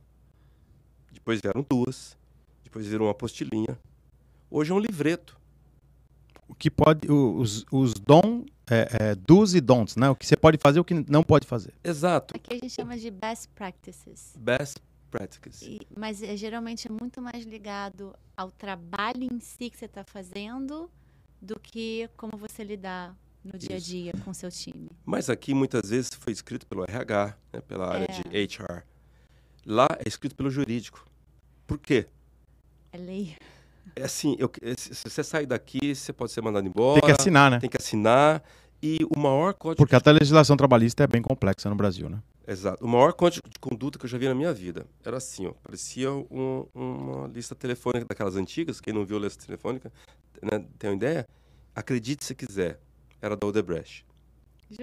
Depois 1.12 1.40
vieram 1.40 1.64
duas. 1.68 2.18
Depois 2.64 2.88
viram 2.88 3.06
uma 3.06 3.12
apostilinha. 3.12 3.78
Hoje 4.50 4.72
é 4.72 4.74
um 4.74 4.80
livreto. 4.80 5.40
O 6.52 6.56
que 6.56 6.70
pode. 6.70 7.10
Os, 7.10 7.66
os 7.72 7.94
dom, 7.94 8.46
é, 8.70 8.88
é, 9.12 9.16
do's 9.16 9.56
e 9.56 9.62
don'ts, 9.62 9.96
né? 9.96 10.10
O 10.10 10.16
que 10.16 10.28
você 10.28 10.36
pode 10.36 10.58
fazer 10.58 10.80
e 10.80 10.82
o 10.82 10.84
que 10.84 10.94
não 11.10 11.24
pode 11.24 11.48
fazer. 11.48 11.74
Exato. 11.82 12.36
Aqui 12.36 12.54
a 12.54 12.56
gente 12.56 12.70
chama 12.70 12.98
de 12.98 13.10
best 13.10 13.48
practices. 13.56 14.34
Best 14.38 14.78
practices. 15.10 15.62
E- 15.62 15.80
mas 15.98 16.22
é, 16.22 16.36
geralmente 16.36 16.88
é 16.88 16.92
muito 16.92 17.22
mais 17.22 17.46
ligado 17.46 18.14
ao 18.36 18.52
trabalho 18.52 19.24
em 19.32 19.40
si 19.40 19.70
que 19.70 19.78
você 19.78 19.86
está 19.86 20.04
fazendo 20.04 20.92
do 21.42 21.58
que 21.60 22.10
como 22.18 22.34
você 22.38 22.64
lidar 22.64 23.16
no 23.44 23.58
dia 23.58 23.76
a 23.76 23.78
Isso. 23.78 23.88
dia 23.88 24.12
com 24.24 24.32
o 24.32 24.34
seu 24.36 24.52
time. 24.52 24.90
Mas 25.06 25.30
aqui 25.30 25.54
muitas 25.54 25.90
vezes 25.90 26.12
foi 26.14 26.32
escrito 26.34 26.68
pelo 26.68 26.84
RH, 26.84 27.36
né, 27.54 27.62
pela 27.62 27.92
área 27.94 28.08
É. 28.10 28.22
de 28.46 28.56
HR. 28.58 28.84
Lá 29.66 29.88
é 30.00 30.08
escrito 30.08 30.36
pelo 30.36 30.50
jurídico. 30.50 31.06
Por 31.66 31.80
quê? 31.80 32.08
É 32.92 32.98
lei. 32.98 33.36
É 33.96 34.04
assim, 34.04 34.36
eu- 34.40 34.52
é, 34.62 34.74
se 34.78 34.94
você 35.10 35.24
sair 35.24 35.46
daqui, 35.46 35.94
você 35.96 36.14
pode 36.14 36.32
ser 36.32 36.42
mandado 36.42 36.68
embora. 36.68 37.02
Tem 37.02 37.10
que 37.14 37.20
assinar, 37.22 37.52
né? 37.52 37.60
tem 37.60 37.70
que 37.70 37.78
assinar. 37.78 38.44
E 38.84 38.98
o 39.16 39.20
maior 39.20 39.54
código 39.54 39.78
Porque 39.78 39.96
até 39.96 40.10
a 40.10 40.14
legislação 40.14 40.58
trabalhista 40.58 41.04
é 41.04 41.08
bem 41.08 41.22
complexa 41.22 41.70
no 41.70 41.76
Brasil, 41.76 42.10
né? 42.10 42.20
Exato. 42.48 42.84
O 42.84 42.88
maior 42.88 43.14
código 43.14 43.48
de 43.48 43.60
conduta 43.60 44.00
que 44.00 44.06
eu 44.06 44.10
já 44.10 44.18
vi 44.18 44.28
na 44.28 44.34
minha 44.34 44.52
vida 44.52 44.88
era 45.06 45.18
assim, 45.18 45.46
ó. 45.46 45.52
Parecia 45.62 46.12
um- 46.12 46.66
uma 46.74 47.28
lista 47.28 47.54
telefônica 47.54 48.06
daquelas 48.10 48.36
antigas. 48.36 48.82
Quem 48.82 48.92
não 48.94 49.06
viu 49.06 49.18
a 49.18 49.20
lista 49.20 49.46
telefônica, 49.46 49.92
né, 50.42 50.66
tem 50.80 50.90
uma 50.90 50.96
ideia? 50.96 51.28
Acredite 51.76 52.26
se 52.26 52.34
quiser. 52.34 52.80
Era 53.22 53.36
da 53.38 53.46
Odebrecht. 53.46 54.04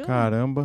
Caramba. 0.06 0.62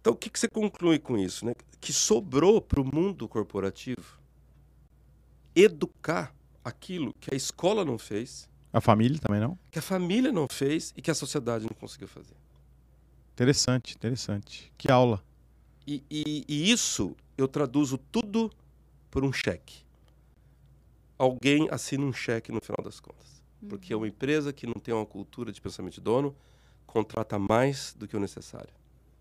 Então, 0.00 0.14
o 0.14 0.16
que, 0.16 0.30
que 0.30 0.38
você 0.40 0.48
conclui 0.48 0.98
com 0.98 1.18
isso? 1.18 1.44
Né? 1.44 1.52
Que 1.80 1.92
sobrou 1.92 2.60
para 2.62 2.80
o 2.80 2.84
mundo 2.84 3.28
corporativo 3.28 4.18
educar 5.54 6.34
aquilo 6.66 7.14
que 7.20 7.32
a 7.32 7.36
escola 7.36 7.84
não 7.84 7.96
fez, 7.98 8.48
A 8.72 8.80
família 8.80 9.18
também 9.18 9.40
não? 9.40 9.58
que 9.70 9.78
a 9.78 9.82
família 9.82 10.32
não 10.32 10.46
fez 10.50 10.92
e 10.96 11.00
que 11.02 11.10
a 11.10 11.14
sociedade 11.14 11.64
não 11.64 11.76
conseguiu 11.78 12.08
fazer. 12.08 12.34
Interessante, 13.34 13.94
interessante. 13.94 14.72
Que 14.76 14.90
aula. 14.90 15.22
E, 15.86 16.02
e- 16.10 16.44
e 16.48 16.70
isso 16.70 17.14
eu 17.38 17.46
traduzo 17.46 17.98
tudo 18.10 18.50
por 19.10 19.24
um 19.24 19.32
cheque. 19.32 19.84
Alguém 21.18 21.68
assina 21.70 22.04
um 22.04 22.12
cheque 22.12 22.52
no 22.52 22.60
final 22.60 22.82
das 22.84 23.00
contas. 23.00 23.42
Porque 23.68 23.92
é 23.92 23.96
uma 23.96 24.08
empresa 24.08 24.52
que 24.52 24.66
não 24.66 24.74
tem 24.74 24.92
uma 24.94 25.06
cultura 25.06 25.50
de 25.52 25.60
pensamento 25.60 25.94
de 25.94 26.00
dono 26.00 26.34
contrata 26.86 27.38
mais 27.38 27.94
do 27.98 28.06
que 28.06 28.16
o 28.16 28.20
necessário. 28.20 28.72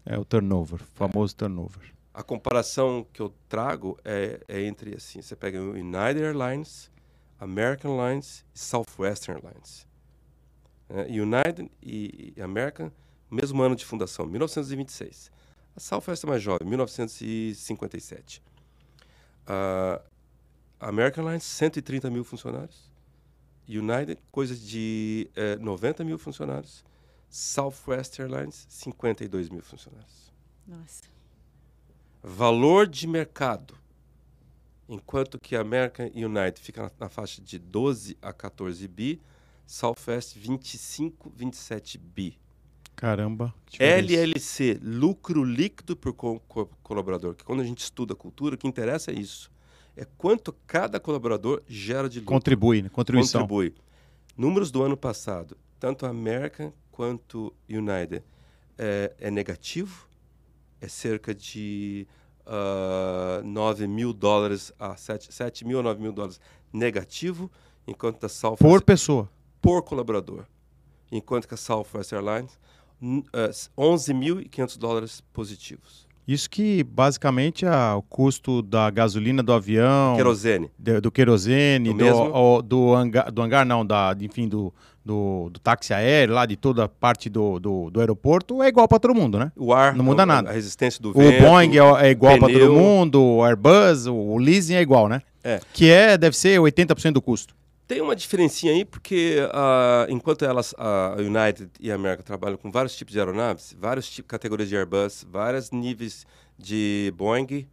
É 0.05 0.17
o 0.17 0.25
turnover, 0.25 0.81
o 0.81 0.85
famoso 0.93 1.35
turnover. 1.35 1.93
A 2.13 2.23
comparação 2.23 3.05
que 3.11 3.21
eu 3.21 3.33
trago 3.49 3.97
é, 4.03 4.39
é 4.47 4.61
entre 4.65 4.95
assim, 4.95 5.21
você 5.21 5.35
pega 5.35 5.61
o 5.61 5.71
United 5.71 6.21
Airlines, 6.21 6.89
American 7.39 7.99
Airlines 7.99 8.45
e 8.53 8.59
Southwestern 8.59 9.37
Airlines. 9.37 9.87
É, 10.89 11.01
United 11.03 11.69
e, 11.81 12.33
e 12.35 12.41
American, 12.41 12.91
mesmo 13.29 13.61
ano 13.61 13.75
de 13.75 13.85
fundação, 13.85 14.25
1926. 14.25 15.31
A 15.75 15.79
Southwest 15.79 16.23
é 16.23 16.27
mais 16.27 16.41
jovem, 16.41 16.67
1957. 16.67 18.41
A 19.47 20.01
American 20.79 21.23
Airlines, 21.23 21.43
130 21.43 22.09
mil 22.09 22.23
funcionários. 22.23 22.89
United, 23.67 24.17
coisa 24.31 24.55
de 24.55 25.29
eh, 25.35 25.55
90 25.55 26.03
mil 26.03 26.19
funcionários. 26.19 26.83
Southwest 27.29 28.19
Airlines, 28.19 28.65
52 28.69 29.49
mil 29.49 29.61
funcionários 29.61 30.31
Nossa. 30.65 31.03
valor 32.23 32.87
de 32.87 33.07
mercado, 33.07 33.75
enquanto 34.87 35.39
que 35.39 35.55
a 35.55 35.61
American 35.61 36.07
United 36.13 36.59
fica 36.59 36.83
na, 36.83 36.91
na 37.01 37.09
faixa 37.09 37.41
de 37.41 37.57
12 37.59 38.17
a 38.21 38.31
14 38.33 38.87
bi, 38.87 39.21
Southwest 39.65 40.35
25, 40.37 41.31
27 41.35 41.97
bi. 41.97 42.37
Caramba. 42.95 43.53
LLC, 43.79 44.79
lucro 44.81 45.43
líquido 45.43 45.95
por 45.97 46.13
co- 46.13 46.39
co- 46.47 46.69
colaborador, 46.81 47.35
que 47.35 47.43
quando 47.43 47.61
a 47.61 47.65
gente 47.65 47.79
estuda 47.79 48.13
a 48.13 48.15
cultura, 48.15 48.55
o 48.55 48.57
que 48.57 48.67
interessa 48.67 49.11
é 49.11 49.15
isso. 49.15 49.51
É 49.97 50.05
quanto 50.17 50.53
cada 50.67 50.99
colaborador 50.99 51.61
gera 51.67 52.07
de 52.07 52.19
lucro. 52.19 52.33
Contribui, 52.35 52.81
né? 52.83 52.89
Contribuição. 52.89 53.41
Contribui. 53.41 53.73
Números 54.37 54.69
do 54.71 54.83
ano 54.83 54.95
passado, 54.97 55.57
tanto 55.79 56.05
a 56.05 56.09
American 56.09 56.71
quanto 56.91 57.53
United, 57.69 58.23
é, 58.77 59.13
é 59.19 59.31
negativo, 59.31 60.07
é 60.79 60.87
cerca 60.87 61.33
de 61.33 62.05
ah, 62.45 63.41
9 63.43 63.87
mil 63.87 64.13
dólares 64.13 64.71
a 64.79 64.95
7, 64.95 65.33
7 65.33 65.65
mil 65.65 65.79
a 65.79 65.83
9 65.83 66.01
mil 66.01 66.11
dólares 66.13 66.39
negativo, 66.71 67.49
enquanto 67.87 68.23
a 68.25 68.29
Southwest 68.29 68.59
Por 68.61 68.81
pessoa. 68.81 69.29
por 69.61 69.81
colaborador. 69.83 70.45
Enquanto 71.11 71.47
que 71.47 71.53
a 71.53 71.57
Southwest 71.57 72.11
Airlines, 72.13 72.57
n- 73.01 73.23
eh, 73.33 73.51
11.500 73.77 74.77
dólares 74.77 75.21
positivos. 75.33 76.05
Isso 76.27 76.49
que 76.49 76.83
basicamente 76.83 77.65
é 77.65 77.93
o 77.93 78.01
custo 78.01 78.63
da 78.63 78.89
gasolina 78.89 79.43
do 79.43 79.53
avião, 79.53 80.15
Querosene. 80.15 80.71
de- 80.77 80.99
do 80.99 81.11
querosene, 81.11 81.89
do, 81.89 81.95
mesmo? 81.95 82.33
o- 82.35 82.61
do, 82.63 82.95
hangar, 82.95 83.31
do 83.31 83.41
hangar 83.43 83.63
não, 83.65 83.85
da, 83.85 84.15
enfim, 84.19 84.47
do, 84.47 84.73
do, 85.05 85.49
do 85.51 85.59
táxi 85.59 85.93
aéreo, 85.93 86.33
lá 86.33 86.47
de 86.47 86.57
toda 86.57 86.85
a 86.85 86.89
parte 86.89 87.29
do, 87.29 87.59
do, 87.59 87.91
do 87.91 87.99
aeroporto, 87.99 88.63
é 88.63 88.67
igual 88.67 88.87
para 88.87 88.99
todo 88.99 89.13
mundo, 89.13 89.37
né? 89.37 89.51
O 89.55 89.71
ar, 89.71 89.95
Não 89.95 90.03
muda 90.03 90.23
a, 90.23 90.25
nada. 90.25 90.49
A 90.49 90.53
resistência 90.53 90.99
do 90.99 91.11
O 91.11 91.13
vento. 91.13 91.43
Boeing 91.43 91.77
é, 91.77 92.07
é 92.07 92.09
igual 92.09 92.39
para 92.39 92.51
todo 92.51 92.73
mundo, 92.73 93.21
o 93.21 93.45
Airbus, 93.45 94.07
o, 94.07 94.15
o 94.15 94.37
leasing 94.39 94.73
é 94.73 94.81
igual, 94.81 95.07
né? 95.07 95.21
É. 95.43 95.61
Que 95.71 95.91
é, 95.91 96.17
deve 96.17 96.35
ser 96.35 96.59
80% 96.59 97.11
do 97.11 97.21
custo. 97.21 97.55
Tem 97.87 98.01
uma 98.01 98.15
diferencinha 98.15 98.73
aí, 98.73 98.83
porque 98.83 99.37
ah, 99.53 100.07
enquanto 100.09 100.43
elas, 100.43 100.73
a 100.75 101.17
United 101.19 101.69
e 101.79 101.91
a 101.91 101.95
American 101.95 102.23
trabalham 102.25 102.57
com 102.57 102.71
vários 102.71 102.95
tipos 102.95 103.13
de 103.13 103.19
aeronaves, 103.19 103.75
várias 103.79 104.09
tipos, 104.09 104.27
categorias 104.27 104.67
de 104.67 104.75
Airbus, 104.75 105.23
vários 105.29 105.69
níveis 105.69 106.25
de 106.57 107.13
Boeing, 107.15 107.67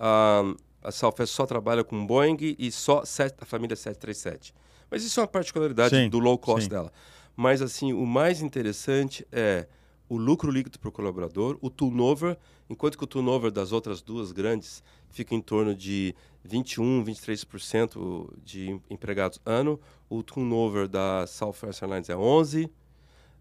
ah, 0.00 0.52
a 0.82 0.90
Southwest 0.90 1.32
só 1.32 1.46
trabalha 1.46 1.84
com 1.84 2.04
Boeing 2.04 2.56
e 2.58 2.72
só 2.72 3.04
a 3.40 3.44
família 3.44 3.76
737. 3.76 4.52
Mas 4.92 5.02
isso 5.04 5.18
é 5.18 5.22
uma 5.22 5.26
particularidade 5.28 5.96
Sim, 5.96 6.10
do 6.10 6.18
low 6.18 6.36
cost 6.36 6.64
sim. 6.64 6.68
dela. 6.68 6.92
Mas, 7.34 7.62
assim, 7.62 7.94
o 7.94 8.04
mais 8.04 8.42
interessante 8.42 9.26
é 9.32 9.66
o 10.06 10.18
lucro 10.18 10.50
líquido 10.50 10.78
para 10.78 10.90
o 10.90 10.92
colaborador, 10.92 11.56
o 11.62 11.70
turnover, 11.70 12.36
enquanto 12.68 12.98
que 12.98 13.04
o 13.04 13.06
turnover 13.06 13.50
das 13.50 13.72
outras 13.72 14.02
duas 14.02 14.32
grandes 14.32 14.82
fica 15.08 15.34
em 15.34 15.40
torno 15.40 15.74
de 15.74 16.14
21, 16.44 17.02
23% 17.02 18.28
de 18.44 18.70
em- 18.72 18.82
empregados 18.90 19.40
ano, 19.46 19.80
o 20.10 20.22
turnover 20.22 20.86
da 20.86 21.26
Southwest 21.26 21.80
Airlines 21.82 22.10
é 22.10 22.16
11. 22.16 22.70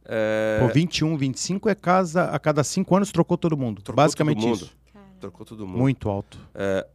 É, 0.05 0.59
Pô, 0.65 0.73
21, 0.73 1.17
25 1.17 1.67
é 1.67 1.75
casa, 1.75 2.23
a 2.29 2.39
cada 2.39 2.63
cinco 2.63 2.95
anos 2.95 3.11
trocou 3.11 3.37
todo 3.37 3.57
mundo. 3.57 3.81
Trocou 3.81 4.01
basicamente 4.01 4.37
todo 4.39 4.47
mundo. 4.47 4.55
isso. 4.63 4.73
Cara, 4.93 5.05
trocou 5.19 5.45
todo 5.45 5.67
mundo. 5.67 5.79
Muito 5.79 6.07
alto. 6.09 6.39
É, 6.55 6.87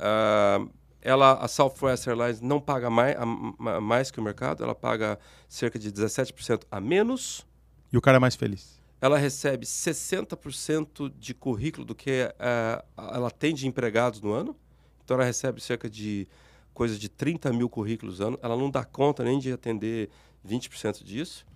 ela, 1.07 1.35
a 1.35 1.47
Southwest 1.49 2.07
Airlines 2.07 2.41
não 2.41 2.61
paga 2.61 2.91
mais, 2.91 3.17
a- 3.17 3.25
ma- 3.25 3.81
mais 3.81 4.11
que 4.11 4.19
o 4.19 4.23
mercado, 4.23 4.63
ela 4.65 4.75
paga 4.75 5.19
cerca 5.49 5.79
de 5.79 5.91
17% 5.93 6.67
a 6.71 6.81
menos. 6.81 7.47
E 7.93 7.97
o 7.97 8.01
cara 8.01 8.17
é 8.17 8.21
mais 8.21 8.35
feliz. 8.35 8.81
Ela 9.01 9.17
recebe 9.19 9.65
60% 9.67 11.13
de 11.19 11.35
currículo 11.35 11.85
do 11.87 11.95
que 11.95 12.33
ah, 12.39 12.85
ela 13.13 13.31
tem 13.31 13.55
de 13.55 13.67
empregados 13.69 14.21
no 14.21 14.33
ano. 14.33 14.57
Então 15.05 15.17
ela 15.17 15.25
recebe 15.25 15.61
cerca 15.61 15.89
de 15.89 16.27
coisa 16.75 16.99
de 16.99 17.09
30 17.09 17.53
mil 17.53 17.69
currículos 17.69 18.21
ano. 18.21 18.39
Ela 18.43 18.57
não 18.57 18.71
dá 18.71 18.85
conta 18.85 19.23
nem 19.23 19.39
de 19.39 19.53
atender 19.53 20.11
20% 20.47 21.05
disso. 21.05 21.47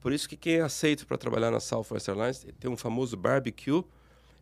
Por 0.00 0.12
isso 0.12 0.28
que 0.28 0.36
quem 0.36 0.54
é 0.56 0.60
aceito 0.60 1.06
para 1.06 1.16
trabalhar 1.18 1.50
na 1.50 1.60
Southwest 1.60 2.08
Airlines 2.08 2.46
tem 2.58 2.70
um 2.70 2.76
famoso 2.76 3.16
barbecue. 3.16 3.84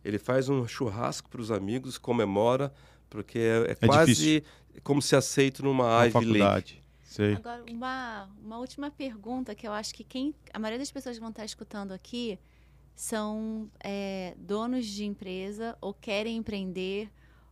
Ele 0.03 0.19
faz 0.19 0.49
um 0.49 0.67
churrasco 0.67 1.29
para 1.29 1.41
os 1.41 1.49
amigos, 1.51 1.97
comemora, 1.97 2.71
porque 3.13 3.39
é, 3.39 3.67
é 3.69 3.71
É 3.81 3.87
quase 3.87 4.13
difícil. 4.13 4.43
como 4.83 5.01
se 5.01 5.15
aceito 5.15 5.63
numa 5.63 5.87
Na 5.99 6.05
Ivy 6.05 6.13
League. 6.13 6.27
faculdade. 6.39 6.83
Sei. 7.03 7.35
Agora, 7.35 7.63
uma, 7.69 8.29
uma 8.43 8.57
última 8.57 8.89
pergunta 8.89 9.53
que 9.53 9.67
eu 9.67 9.71
acho 9.71 9.93
que 9.93 10.03
quem. 10.03 10.33
A 10.53 10.57
maioria 10.59 10.79
das 10.79 10.91
pessoas 10.91 11.15
que 11.15 11.21
vão 11.21 11.29
estar 11.29 11.45
escutando 11.45 11.91
aqui 11.91 12.39
são 12.95 13.69
é, 13.83 14.33
donos 14.37 14.85
de 14.85 15.05
empresa 15.05 15.77
ou 15.81 15.93
querem 15.93 16.37
empreender 16.37 17.09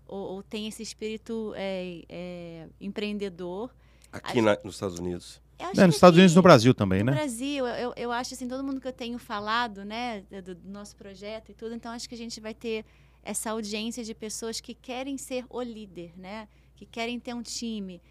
ou, 0.07 0.20
ou 0.36 0.43
têm 0.43 0.68
esse 0.68 0.84
espírito 0.84 1.53
é, 1.55 2.03
é, 2.09 2.68
empreendedor. 2.80 3.74
Aqui 4.12 4.39
Acho- 4.39 4.41
na- 4.41 4.57
nos 4.64 4.76
Estados 4.76 4.99
Unidos. 4.99 5.41
É, 5.57 5.86
nos 5.86 5.95
Estados 5.95 6.18
Unidos 6.18 6.34
e 6.34 6.36
no 6.36 6.41
Brasil 6.41 6.74
também, 6.74 6.99
no 7.03 7.12
né? 7.12 7.18
Brasil, 7.18 7.68
eu, 7.68 7.76
eu, 7.76 7.93
eu 7.95 8.12
acho 8.12 8.34
assim, 8.34 8.47
todo 8.47 8.64
mundo 8.64 8.82
que 8.82 8.88
eu 8.88 8.91
tenho 8.91 9.20
falado, 9.20 9.86
né, 9.86 10.24
do, 10.43 10.55
do 10.55 10.70
nosso 10.70 10.95
projeto 10.95 11.51
e 11.51 11.53
tudo, 11.53 11.76
então 11.76 11.91
acho 11.91 12.09
que 12.09 12.16
a 12.16 12.18
gente 12.18 12.41
vai 12.41 12.51
ter 12.55 12.84
essa 13.24 13.51
audiência 13.51 14.03
de 14.03 14.13
pessoas 14.13 14.59
que 14.59 14.74
querem 14.74 15.17
ser 15.17 15.45
o 15.49 15.61
líder, 15.61 16.11
né? 16.17 16.47
Que 16.76 16.86
querem 16.86 17.19
ter 17.19 17.34
um 17.34 17.41
time. 17.41 18.01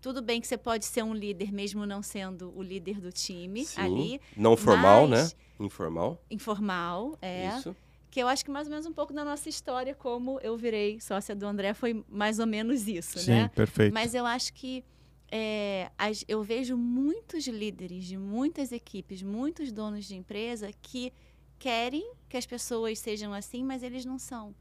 Tudo 0.00 0.20
bem 0.22 0.40
que 0.40 0.46
você 0.46 0.56
pode 0.58 0.84
ser 0.84 1.02
um 1.02 1.14
líder 1.14 1.52
mesmo 1.52 1.86
não 1.86 2.02
sendo 2.02 2.52
o 2.56 2.62
líder 2.62 3.00
do 3.00 3.10
time 3.10 3.64
Sim. 3.64 3.80
ali, 3.80 4.20
Não 4.36 4.56
formal, 4.56 5.08
mas- 5.08 5.32
né? 5.32 5.38
Informal. 5.58 6.22
informal, 6.30 7.16
é. 7.22 7.48
Isso. 7.56 7.74
Que 8.10 8.22
eu 8.22 8.28
acho 8.28 8.44
que 8.44 8.50
mais 8.50 8.66
ou 8.66 8.70
menos 8.70 8.86
um 8.86 8.92
pouco 8.92 9.12
da 9.12 9.24
nossa 9.24 9.48
história, 9.48 9.94
como 9.94 10.38
eu 10.40 10.56
virei 10.56 11.00
sócia 11.00 11.34
do 11.34 11.46
André, 11.46 11.74
foi 11.74 12.04
mais 12.08 12.38
ou 12.38 12.46
menos 12.46 12.86
isso, 12.88 13.18
Sim, 13.18 13.30
né? 13.32 13.50
perfeito. 13.54 13.92
Mas 13.92 14.14
eu 14.14 14.24
acho 14.26 14.52
que 14.52 14.84
é, 15.30 15.90
as- 15.98 16.24
eu 16.28 16.42
vejo 16.42 16.76
muitos 16.76 17.46
líderes 17.48 18.04
de 18.04 18.16
muitas 18.16 18.70
equipes, 18.70 19.22
muitos 19.22 19.72
donos 19.72 20.04
de 20.06 20.14
empresa 20.14 20.70
que 20.80 21.12
querem 21.58 22.12
que 22.28 22.36
as 22.36 22.46
pessoas 22.46 22.98
sejam 22.98 23.32
assim, 23.32 23.62
mas 23.64 23.82
eles 23.82 24.04
não 24.04 24.18
são. 24.18 24.54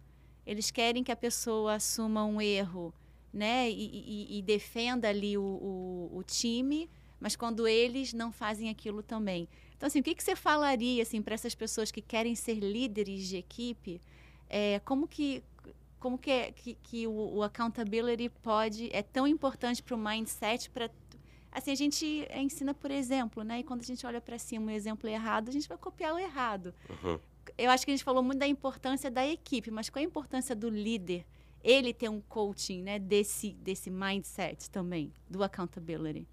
Eles 0.46 0.70
querem 0.72 1.04
que 1.04 1.12
a 1.12 1.16
pessoa 1.16 1.76
assuma 1.76 2.24
um 2.26 2.41
erro, 2.41 2.93
né? 3.34 3.70
E, 3.70 3.74
e- 4.34 4.38
e 4.39 4.41
defenda 4.41 5.10
ali 5.10 5.38
o, 5.38 5.41
o- 5.41 6.18
o 6.18 6.24
time, 6.24 6.89
mas 7.20 7.36
quando 7.36 7.68
eles 7.68 8.14
não 8.14 8.32
fazem 8.32 8.70
aquilo 8.70 9.02
também. 9.02 9.48
Então, 9.76 9.88
assim, 9.88 10.00
o 10.00 10.04
que, 10.04 10.16
que 10.16 10.24
você 10.24 10.36
falaria 10.36 11.02
assim, 11.04 11.22
para 11.22 11.34
essas 11.36 11.56
pessoas 11.56 11.91
que 11.91 12.02
querem 12.02 12.36
ser 12.36 12.56
líderes 12.60 13.28
de 13.28 13.38
equipe? 13.38 14.02
É, 14.50 14.80
como 14.86 15.08
que 15.08 15.43
como 16.00 16.20
que, 16.20 16.30
é, 16.30 16.52
que, 16.52 16.76
que 16.84 17.08
o, 17.08 17.38
o 17.38 17.41
accountability 17.43 18.30
pode 18.30 18.89
é 18.93 19.02
tão 19.02 19.28
importante 19.28 19.82
para 19.82 19.96
o 19.96 19.98
mindset 19.98 20.70
para 20.70 20.88
assim 21.58 21.72
a 21.72 21.76
gente 21.76 22.06
ensina 22.36 22.74
por 22.74 22.91
exemplo 22.91 23.43
né 23.43 23.60
e 23.60 23.64
quando 23.64 23.82
a 23.82 23.86
gente 23.86 24.06
olha 24.06 24.22
para 24.22 24.38
cima 24.38 24.66
um 24.68 24.70
exemplo 24.70 25.10
errado 25.10 25.49
a 25.49 25.51
gente 25.51 25.68
vai 25.68 25.78
copiar 25.78 26.14
o 26.14 26.20
errado 26.20 26.74
Uhum. 26.89 27.20
eu 27.58 27.70
acho 27.72 27.86
que 27.86 27.91
a 27.91 27.95
gente 27.95 28.03
falou 28.03 28.22
muito 28.24 28.39
da 28.39 28.47
importância 28.47 29.10
da 29.10 29.26
equipe 29.26 29.72
mas 29.72 29.89
qual 29.89 30.01
a 30.01 30.06
importância 30.06 30.56
do 30.56 30.70
líder 30.70 31.26
ele 31.64 31.93
ter 31.93 32.10
um 32.10 32.22
coaching 32.22 32.82
né 32.84 32.99
desse 32.99 33.53
desse 33.53 33.89
mindset 33.89 34.70
também 34.70 35.12
do 35.30 35.43
accountability 35.43 36.28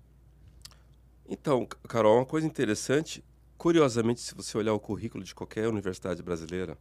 Então, 1.27 1.67
Carol, 1.89 2.17
uma 2.19 2.27
coisa 2.27 2.47
interessante, 2.47 3.25
curiosamente, 3.57 4.21
se 4.21 4.35
você 4.35 4.59
olhar 4.59 4.75
o 4.75 4.81
currículo 4.81 5.23
de 5.25 5.35
qualquer 5.35 5.69
universidade 5.69 6.21
brasileira, 6.23 6.77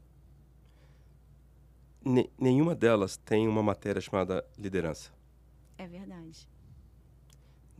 ne- 2.03 2.29
nenhuma 2.37 2.75
delas 2.75 3.17
tem 3.17 3.47
uma 3.47 3.63
matéria 3.63 4.01
chamada 4.01 4.43
liderança. 4.57 5.11
é 5.77 5.87
verdade 5.87 6.47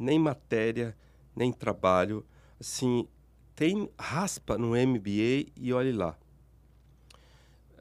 Nem 0.01 0.17
matéria, 0.17 0.97
nem 1.35 1.51
trabalho. 1.53 2.25
Assim, 2.59 3.07
tem 3.55 3.89
raspa 3.99 4.57
no 4.57 4.69
MBA 4.75 5.51
e 5.55 5.71
olhe 5.71 5.91
lá. 5.91 6.17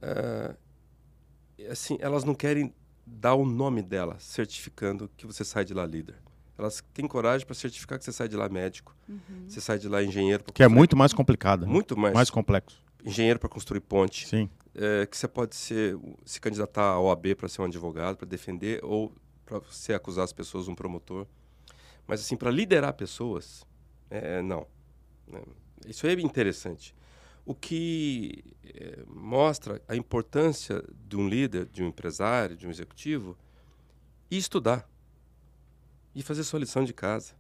Ah, 0.02 0.54
assim, 1.70 1.96
elas 2.00 2.24
não 2.24 2.34
querem 2.34 2.74
dar 3.06 3.34
o 3.34 3.44
nome 3.44 3.82
dela, 3.82 4.16
certificando 4.20 5.10
que 5.16 5.26
você 5.26 5.44
sai 5.44 5.64
de 5.64 5.74
lá 5.74 5.86
líder. 5.86 6.16
Elas 6.58 6.84
têm 6.92 7.08
coragem 7.08 7.46
para 7.46 7.54
certificar 7.54 7.98
que 7.98 8.04
você 8.04 8.12
sai 8.12 8.28
de 8.28 8.36
lá 8.36 8.48
médico, 8.48 8.94
Uhum. 9.08 9.18
você 9.48 9.60
sai 9.60 9.78
de 9.78 9.88
lá 9.88 10.02
engenheiro. 10.02 10.44
Que 10.52 10.62
é 10.62 10.68
muito 10.68 10.96
mais 10.96 11.12
complicado. 11.12 11.66
né? 11.66 11.72
muito 11.72 11.96
mais, 11.98 12.14
mais 12.14 12.28
complexo. 12.30 12.82
engenheiro 13.04 13.38
para 13.38 13.48
construir 13.48 13.80
ponte, 13.80 14.28
Sim. 14.28 14.48
é, 14.74 15.06
que 15.06 15.16
você 15.16 15.26
pode 15.26 15.56
ser, 15.56 15.98
se 16.24 16.38
candidatar 16.38 16.82
à 16.84 17.00
OAB 17.00 17.34
para 17.34 17.48
ser 17.48 17.62
um 17.62 17.64
advogado, 17.64 18.16
para 18.18 18.28
defender 18.28 18.78
ou 18.84 19.10
para 19.46 19.58
você 19.58 19.94
acusar 19.94 20.24
as 20.24 20.32
pessoas, 20.34 20.68
um 20.68 20.74
promotor. 20.74 21.26
Mas 22.10 22.22
assim, 22.22 22.36
para 22.36 22.50
liderar 22.50 22.92
pessoas, 22.94 23.64
é, 24.10 24.42
não. 24.42 24.66
né? 25.28 25.40
Isso 25.86 26.08
é 26.08 26.12
interessante. 26.14 26.92
O 27.46 27.54
que 27.54 28.42
é, 28.64 29.04
mostra 29.06 29.80
a 29.86 29.94
importância 29.94 30.82
de 31.06 31.16
um 31.16 31.28
líder, 31.28 31.66
de 31.66 31.84
um 31.84 31.86
empresário, 31.86 32.56
de 32.56 32.66
um 32.66 32.70
executivo, 32.70 33.38
e 34.28 34.36
estudar. 34.36 34.90
E 36.12 36.20
fazer 36.20 36.42
sua 36.42 36.58
lição 36.58 36.82
de 36.82 36.92
casa. 36.92 37.32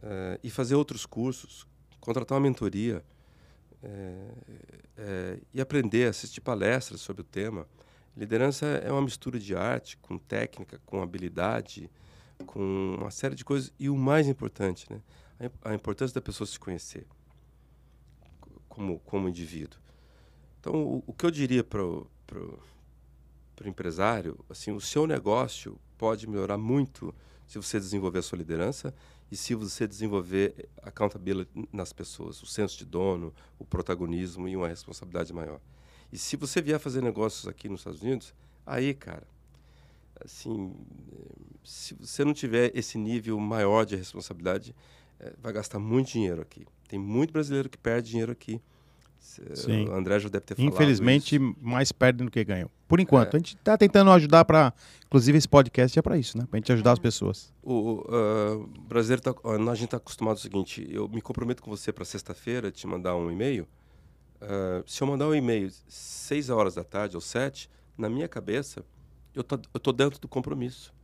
é, 0.00 0.38
e 0.44 0.48
fazer 0.48 0.76
outros 0.76 1.04
cursos. 1.04 1.66
Contratar 1.98 2.36
uma 2.38 2.42
mentoria. 2.42 3.04
é, 3.82 4.32
é, 4.96 5.40
e 5.52 5.60
aprender, 5.60 6.08
assistir 6.08 6.40
palestras 6.40 7.00
sobre 7.00 7.22
o 7.22 7.24
tema. 7.24 7.66
Liderança 8.16 8.64
é 8.64 8.92
uma 8.92 9.02
mistura 9.02 9.40
de 9.40 9.56
arte 9.56 9.96
com 9.96 10.18
técnica, 10.18 10.80
com 10.86 11.02
habilidade, 11.02 11.90
com 12.46 12.96
uma 12.98 13.10
série 13.10 13.34
de 13.34 13.44
coisas. 13.44 13.72
E 13.78 13.88
o 13.88 13.96
mais 13.96 14.26
importante, 14.28 14.86
né? 14.90 15.00
a, 15.62 15.70
a 15.70 15.74
importância 15.74 16.14
da 16.14 16.20
pessoa 16.20 16.46
se 16.46 16.58
conhecer 16.58 17.06
co- 18.40 18.60
como, 18.68 18.98
como 19.00 19.28
indivíduo. 19.28 19.78
Então, 20.60 20.74
o, 20.74 21.04
o 21.06 21.12
que 21.12 21.24
eu 21.26 21.30
diria 21.30 21.62
para 21.64 21.82
o 21.82 22.08
empresário, 23.64 24.38
assim, 24.48 24.72
o 24.72 24.80
seu 24.80 25.06
negócio 25.06 25.78
pode 25.96 26.26
melhorar 26.26 26.58
muito 26.58 27.14
se 27.46 27.58
você 27.58 27.78
desenvolver 27.80 28.18
a 28.18 28.22
sua 28.22 28.38
liderança 28.38 28.94
e 29.30 29.36
se 29.36 29.54
você 29.54 29.86
desenvolver 29.86 30.68
accountability 30.82 31.50
nas 31.72 31.92
pessoas, 31.92 32.42
o 32.42 32.46
senso 32.46 32.78
de 32.78 32.84
dono, 32.84 33.32
o 33.58 33.64
protagonismo 33.64 34.48
e 34.48 34.56
uma 34.56 34.68
responsabilidade 34.68 35.32
maior. 35.32 35.60
E 36.12 36.16
se 36.18 36.36
você 36.36 36.62
vier 36.62 36.78
fazer 36.78 37.02
negócios 37.02 37.46
aqui 37.46 37.68
nos 37.68 37.80
Estados 37.80 38.00
Unidos, 38.02 38.34
aí, 38.64 38.94
cara, 38.94 39.26
assim, 40.24 40.74
eh, 41.12 41.56
se 41.64 41.94
você 41.94 42.24
não 42.24 42.32
tiver 42.32 42.70
esse 42.74 42.98
nível 42.98 43.38
maior 43.38 43.84
de 43.84 43.96
responsabilidade, 43.96 44.74
eh, 45.20 45.34
vai 45.40 45.52
gastar 45.52 45.78
muito 45.78 46.12
dinheiro 46.12 46.40
aqui. 46.42 46.66
Tem 46.88 46.98
muito 46.98 47.32
brasileiro 47.32 47.68
que 47.68 47.78
perde 47.78 48.10
dinheiro 48.10 48.32
aqui 48.32 48.60
Sim. 49.54 49.88
O 49.88 49.94
André 49.94 50.18
já 50.18 50.28
deve 50.28 50.44
ter 50.44 50.54
falado 50.54 50.72
Infelizmente, 50.72 51.36
isso. 51.36 51.56
mais 51.60 51.92
perdem 51.92 52.24
do 52.24 52.30
que 52.30 52.42
ganham. 52.44 52.70
Por 52.86 53.00
enquanto. 53.00 53.34
É. 53.34 53.36
A 53.36 53.38
gente 53.38 53.56
está 53.56 53.76
tentando 53.76 54.10
ajudar 54.10 54.44
para. 54.44 54.72
Inclusive, 55.06 55.38
esse 55.38 55.48
podcast 55.48 55.98
é 55.98 56.02
para 56.02 56.16
isso, 56.16 56.38
né? 56.38 56.46
Para 56.48 56.58
gente 56.58 56.72
ajudar 56.72 56.90
É. 56.90 56.92
as 56.94 56.98
pessoas. 56.98 57.52
O 57.62 58.04
uh, 58.08 58.66
brasileiro 58.88 59.22
tá, 59.22 59.34
a 59.44 59.74
gente 59.74 59.86
está 59.86 59.96
acostumado 59.98 60.36
ao 60.36 60.40
seguinte: 60.40 60.86
eu 60.90 61.08
me 61.08 61.20
comprometo 61.20 61.62
com 61.62 61.70
você 61.70 61.92
para 61.92 62.04
sexta-feira 62.04 62.70
te 62.70 62.86
mandar 62.86 63.16
um 63.16 63.30
e-mail. 63.30 63.66
Uh, 64.40 64.82
se 64.86 65.02
eu 65.02 65.06
mandar 65.06 65.26
um 65.26 65.34
e-mail 65.34 65.70
6 65.88 66.48
horas 66.48 66.76
da 66.76 66.84
tarde 66.84 67.16
ou 67.16 67.20
7, 67.20 67.68
na 67.96 68.08
minha 68.08 68.28
cabeça, 68.28 68.84
eu 69.34 69.44
tô, 69.44 69.58
eu 69.74 69.80
tô 69.80 69.92
dentro 69.92 70.20
do 70.20 70.28
compromisso. 70.28 70.94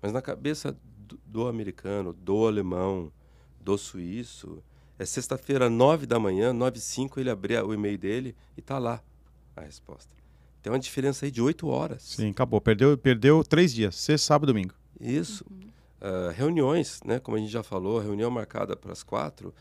Mas 0.00 0.12
na 0.12 0.20
cabeça 0.20 0.76
do, 0.98 1.18
do 1.24 1.46
americano, 1.46 2.12
do 2.12 2.46
alemão, 2.46 3.12
do 3.60 3.78
suíço, 3.78 4.62
é 4.98 5.04
sexta-feira, 5.04 5.68
9 5.68 6.06
da 6.06 6.18
manhã, 6.18 6.52
9 6.52 6.78
e 6.78 6.80
5, 6.80 7.20
ele 7.20 7.30
abrir 7.30 7.62
o 7.64 7.72
e-mail 7.72 7.98
dele 7.98 8.36
e 8.56 8.62
tá 8.62 8.78
lá 8.78 9.02
a 9.56 9.62
resposta. 9.62 10.14
Tem 10.62 10.72
uma 10.72 10.78
diferença 10.78 11.26
aí 11.26 11.30
de 11.30 11.42
8 11.42 11.66
horas. 11.68 12.02
Sim, 12.02 12.30
acabou. 12.30 12.60
Perdeu, 12.60 12.96
perdeu 12.96 13.44
três 13.44 13.72
dias. 13.72 13.96
Sexta, 13.96 14.28
sábado 14.28 14.50
e 14.50 14.52
domingo. 14.52 14.74
Isso. 15.00 15.44
Uh, 16.00 16.30
reuniões, 16.34 17.00
né? 17.04 17.18
Como 17.18 17.36
a 17.36 17.40
gente 17.40 17.50
já 17.50 17.62
falou, 17.62 17.98
reunião 17.98 18.30
marcada 18.30 18.76
para 18.76 18.92
as 18.92 19.02
quatro, 19.02 19.54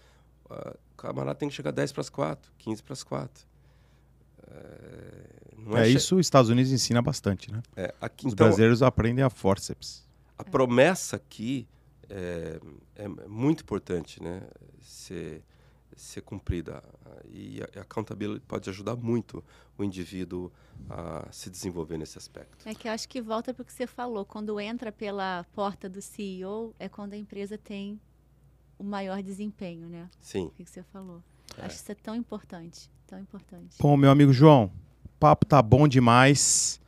uh, 0.49 0.77
o 0.93 0.95
camarada 0.95 1.35
tem 1.35 1.49
que 1.49 1.55
chegar 1.55 1.71
10 1.71 1.91
para 1.91 2.01
as 2.01 2.09
quatro, 2.09 2.51
15 2.57 2.83
para 2.83 2.93
as 2.93 3.03
quatro. 3.03 3.45
Uh, 4.47 5.42
não 5.65 5.77
É, 5.77 5.85
che- 5.85 5.91
isso 5.97 6.15
os 6.15 6.25
Estados 6.25 6.49
Unidos 6.49 6.71
ensina 6.71 7.01
bastante, 7.01 7.51
né? 7.51 7.61
É, 7.75 7.93
aqui, 8.01 8.27
Os 8.27 8.33
então, 8.33 8.47
brasileiros 8.47 8.81
aprendem 8.81 9.23
a 9.23 9.29
forceps. 9.29 10.07
a 10.37 10.43
promessa 10.43 11.15
aqui 11.15 11.67
é, 12.09 12.59
é 12.95 13.07
muito 13.27 13.61
importante, 13.63 14.21
né? 14.21 14.41
Ser, 14.81 15.41
ser 15.95 16.21
cumprida. 16.21 16.83
E 17.29 17.61
a, 17.75 17.79
a 17.79 17.81
accountability 17.83 18.41
pode 18.45 18.69
ajudar 18.69 18.95
muito 18.95 19.43
o 19.77 19.83
indivíduo 19.83 20.51
a 20.89 21.27
se 21.31 21.49
desenvolver 21.49 21.97
nesse 21.97 22.17
aspecto. 22.17 22.67
É 22.67 22.73
que 22.75 22.87
eu 22.87 22.91
acho 22.91 23.07
que 23.07 23.21
volta 23.21 23.53
para 23.53 23.61
o 23.61 23.65
que 23.65 23.73
você 23.73 23.87
falou. 23.87 24.25
Quando 24.25 24.59
entra 24.59 24.91
pela 24.91 25.45
porta 25.53 25.87
do 25.89 26.01
CEO, 26.01 26.75
é 26.77 26.87
quando 26.89 27.13
a 27.13 27.17
empresa 27.17 27.57
tem 27.57 27.99
o 28.77 28.83
maior 28.83 29.21
desempenho, 29.23 29.87
né? 29.87 30.09
Sim. 30.19 30.47
O 30.47 30.51
que 30.51 30.65
você 30.65 30.83
falou. 30.83 31.23
Acho 31.57 31.75
que 31.77 31.81
isso 31.83 31.91
é 31.91 31.95
tão 31.95 32.15
importante. 32.15 32.91
Tão 33.07 33.19
importante. 33.19 33.77
Bom, 33.79 33.95
meu 33.95 34.09
amigo 34.09 34.33
João, 34.33 34.71
papo 35.23 35.45
tá 35.45 35.61
bom 35.61 35.87
demais, 35.87 36.81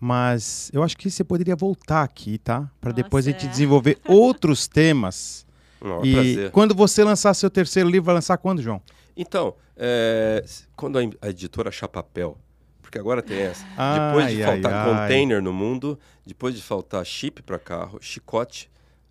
mas 0.00 0.70
eu 0.72 0.82
acho 0.82 0.96
que 0.96 1.10
você 1.10 1.22
poderia 1.22 1.54
voltar 1.54 2.02
aqui, 2.02 2.38
tá? 2.38 2.70
Para 2.80 2.92
depois 2.92 3.28
a 3.28 3.30
gente 3.30 3.44
é. 3.44 3.48
desenvolver 3.50 3.98
outros 4.08 4.66
temas. 4.66 5.46
Um 5.82 5.88
maior 5.88 6.06
e 6.06 6.12
prazer. 6.14 6.50
quando 6.50 6.74
você 6.74 7.04
lançar 7.04 7.34
seu 7.34 7.50
terceiro 7.50 7.90
livro, 7.90 8.06
vai 8.06 8.14
lançar 8.14 8.38
quando, 8.38 8.62
João? 8.62 8.80
Então, 9.14 9.54
é, 9.76 10.42
quando 10.74 10.98
a, 10.98 11.28
editora 11.28 11.68
achar 11.68 11.86
papel, 11.86 12.38
porque 12.80 12.98
agora 12.98 13.20
tem 13.20 13.36
essa, 13.36 13.62
depois 13.66 14.30
de 14.30 14.42
Ai, 14.42 14.44
ai, 14.44 14.62
faltar 14.62 14.72
ai. 14.72 15.02
container 15.02 15.42
no 15.42 15.52
mundo, 15.52 15.98
depois 16.24 16.54
de 16.54 16.62
faltar 16.62 17.04
chip 17.04 17.42
para 17.42 17.58
carro, 17.58 17.98
chicote 18.00 18.70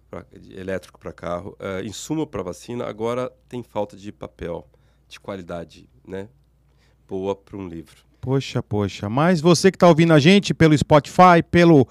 pra- 0.10 0.26
elétrico 0.50 1.00
para 1.00 1.14
carro, 1.14 1.56
é, 1.60 1.86
insumo 1.86 2.26
para 2.26 2.42
vacina, 2.42 2.86
agora 2.88 3.32
tem 3.48 3.62
falta 3.62 3.96
de 3.96 4.12
papel 4.12 4.68
de 5.08 5.20
qualidade, 5.20 5.88
né? 6.08 6.28
Boa 7.08 7.36
para 7.36 7.56
um 7.56 7.68
livro. 7.68 8.13
Poxa, 8.24 8.64
poxa. 8.64 9.10
Mas 9.10 9.42
você 9.42 9.70
que 9.70 9.76
está 9.76 9.86
ouvindo 9.90 10.14
a 10.14 10.20
gente 10.20 10.54
pelo 10.54 10.78
Spotify, 10.78 11.44
pelo 11.52 11.86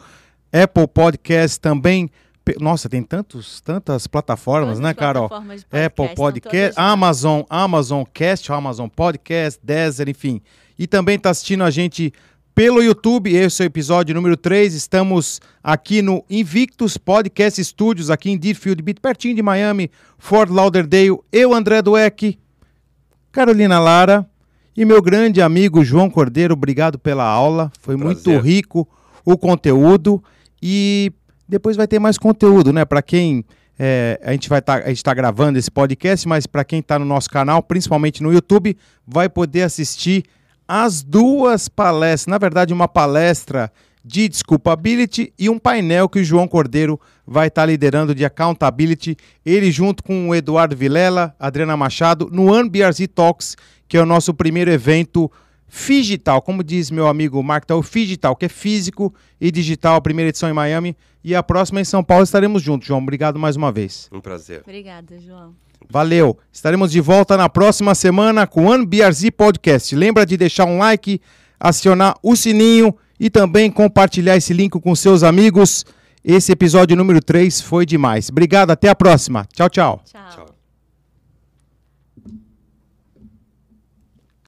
Apple 0.51 0.87
Podcast 0.89 1.61
também. 1.61 2.09
pe- 2.43 2.57
Nossa, 2.59 2.89
tem 2.89 3.03
tantos, 3.03 3.61
tantas 3.61 4.07
plataformas, 4.07 4.79
Todas 4.79 4.81
né, 4.81 4.95
Carol? 4.95 5.29
plataformas 5.29 5.61
de 5.71 5.79
Apple 5.85 6.09
Podcast. 6.15 6.73
Amazon, 6.81 7.43
Amazon 7.51 8.03
Cast, 8.15 8.51
Amazon 8.51 8.89
Podcast, 8.89 9.61
Deezer, 9.63 10.09
enfim. 10.09 10.41
E 10.79 10.87
também 10.87 11.17
está 11.17 11.29
assistindo 11.29 11.65
a 11.65 11.71
gente 11.71 12.11
pelo 12.55 12.83
YouTube, 12.83 13.31
esse 13.35 13.63
é 13.63 13.67
o 13.67 13.69
episódio 13.69 14.15
número 14.15 14.35
3. 14.35 14.73
Estamos 14.73 15.39
aqui 15.63 16.01
no 16.01 16.25
Invictus 16.31 16.97
Podcast 16.97 17.63
Studios, 17.63 18.11
aqui 18.11 18.31
em 18.31 18.39
Deerfield 18.39 18.83
Beach, 18.83 19.01
pertinho 19.03 19.35
de 19.37 19.43
Miami, 19.43 19.91
Fort 20.17 20.49
Lauderdale. 20.51 21.19
Eu, 21.31 21.53
André 21.53 21.83
Dueck, 21.83 22.39
Carolina 23.31 23.79
Lara 23.79 24.27
e 24.77 24.85
meu 24.85 25.03
grande 25.03 25.41
amigo 25.43 25.85
João 25.85 26.11
Cordeiro. 26.11 26.55
Obrigado 26.55 26.99
pela 26.99 27.25
aula, 27.25 27.71
foi 27.81 27.97
muito 27.97 28.23
Prazer. 28.23 28.43
rico 28.43 28.89
o 29.25 29.37
conteúdo 29.37 30.23
e 30.63 31.13
depois 31.49 31.77
vai 31.77 31.87
ter 31.87 31.99
mais 31.99 32.19
conteúdo, 32.19 32.73
né? 32.73 32.85
Para 32.85 33.03
quem 33.03 33.45
é, 33.79 34.21
a 34.23 34.33
gente 34.33 34.49
vai 34.49 34.59
estar, 34.59 34.87
gente 34.87 34.97
está 34.97 35.15
gravando 35.15 35.59
esse 35.59 35.71
podcast, 35.71 36.27
mas 36.27 36.47
para 36.47 36.65
quem 36.65 36.81
está 36.81 36.99
no 36.99 37.05
nosso 37.05 37.29
canal, 37.29 37.63
principalmente 37.63 38.23
no 38.23 38.33
YouTube, 38.33 38.77
vai 39.07 39.29
poder 39.29 39.63
assistir 39.63 40.25
as 40.67 41.03
duas 41.03 41.69
palestras. 41.69 42.27
Na 42.27 42.39
verdade, 42.39 42.73
uma 42.73 42.89
palestra 42.89 43.71
de 44.05 44.29
Disculpability 44.29 45.33
e 45.39 45.49
um 45.49 45.59
painel 45.59 46.09
que 46.09 46.21
o 46.21 46.25
João 46.25 46.49
Cordeiro 46.49 47.01
vai 47.27 47.49
estar 47.49 47.67
liderando 47.67 48.15
de 48.15 48.25
Accountability. 48.25 49.17
Ele 49.45 49.71
junto 49.71 50.03
com 50.03 50.29
o 50.29 50.35
Eduardo 50.35 50.77
Vilela, 50.77 51.35
Adriana 51.39 51.77
Machado, 51.77 52.29
no 52.33 52.53
ANBRZ 52.53 53.07
Talks, 53.15 53.57
que 53.93 53.99
é 53.99 54.01
o 54.01 54.07
nosso 54.07 54.33
primeiro 54.33 54.71
evento 54.71 55.31
digital, 55.87 56.41
como 56.41 56.65
diz 56.65 56.91
meu 56.91 57.07
amigo 57.09 57.43
Mark 57.43 57.67
Tal, 57.67 57.83
digital, 57.83 58.35
que 58.35 58.47
é 58.47 58.49
físico 58.49 59.15
e 59.39 59.51
digital, 59.51 59.97
a 59.97 60.01
primeira 60.01 60.31
edição 60.31 60.49
em 60.49 60.55
Miami 60.55 60.97
e 61.23 61.35
a 61.35 61.43
próxima 61.43 61.79
em 61.79 61.85
São 61.85 62.03
Paulo 62.03 62.25
estaremos 62.25 62.63
juntos, 62.63 62.89
João. 62.89 63.03
Obrigado 63.03 63.39
mais 63.39 63.55
uma 63.55 63.71
vez. 63.71 64.09
Um 64.11 64.19
prazer. 64.19 64.63
Obrigada, 64.63 65.21
João. 65.21 65.55
Valeu. 65.91 66.39
Estaremos 66.51 66.91
de 66.91 67.03
volta 67.03 67.37
na 67.37 67.51
próxima 67.51 67.95
semana 67.95 68.47
com 68.47 68.67
o 68.67 68.87
BRZ 68.87 69.29
Podcast. 69.37 69.95
Lembra 69.95 70.25
de 70.25 70.39
deixar 70.39 70.65
um 70.65 70.79
like, 70.79 71.21
acionar 71.61 72.15
o 72.23 72.35
sininho 72.35 72.97
e 73.21 73.29
também 73.29 73.71
compartilhar 73.71 74.39
esse 74.39 74.55
link 74.55 74.73
com 74.81 74.95
seus 74.95 75.23
amigos. 75.23 75.85
Esse 76.25 76.51
episódio 76.51 76.97
número 76.97 77.21
3 77.23 77.61
foi 77.61 77.85
demais. 77.85 78.31
Obrigado, 78.31 78.71
até 78.71 78.89
a 78.89 78.95
próxima. 78.95 79.47
Tchau, 79.53 79.69
tchau. 79.69 80.03
Tchau. 80.07 80.31
Tchau. 80.35 80.52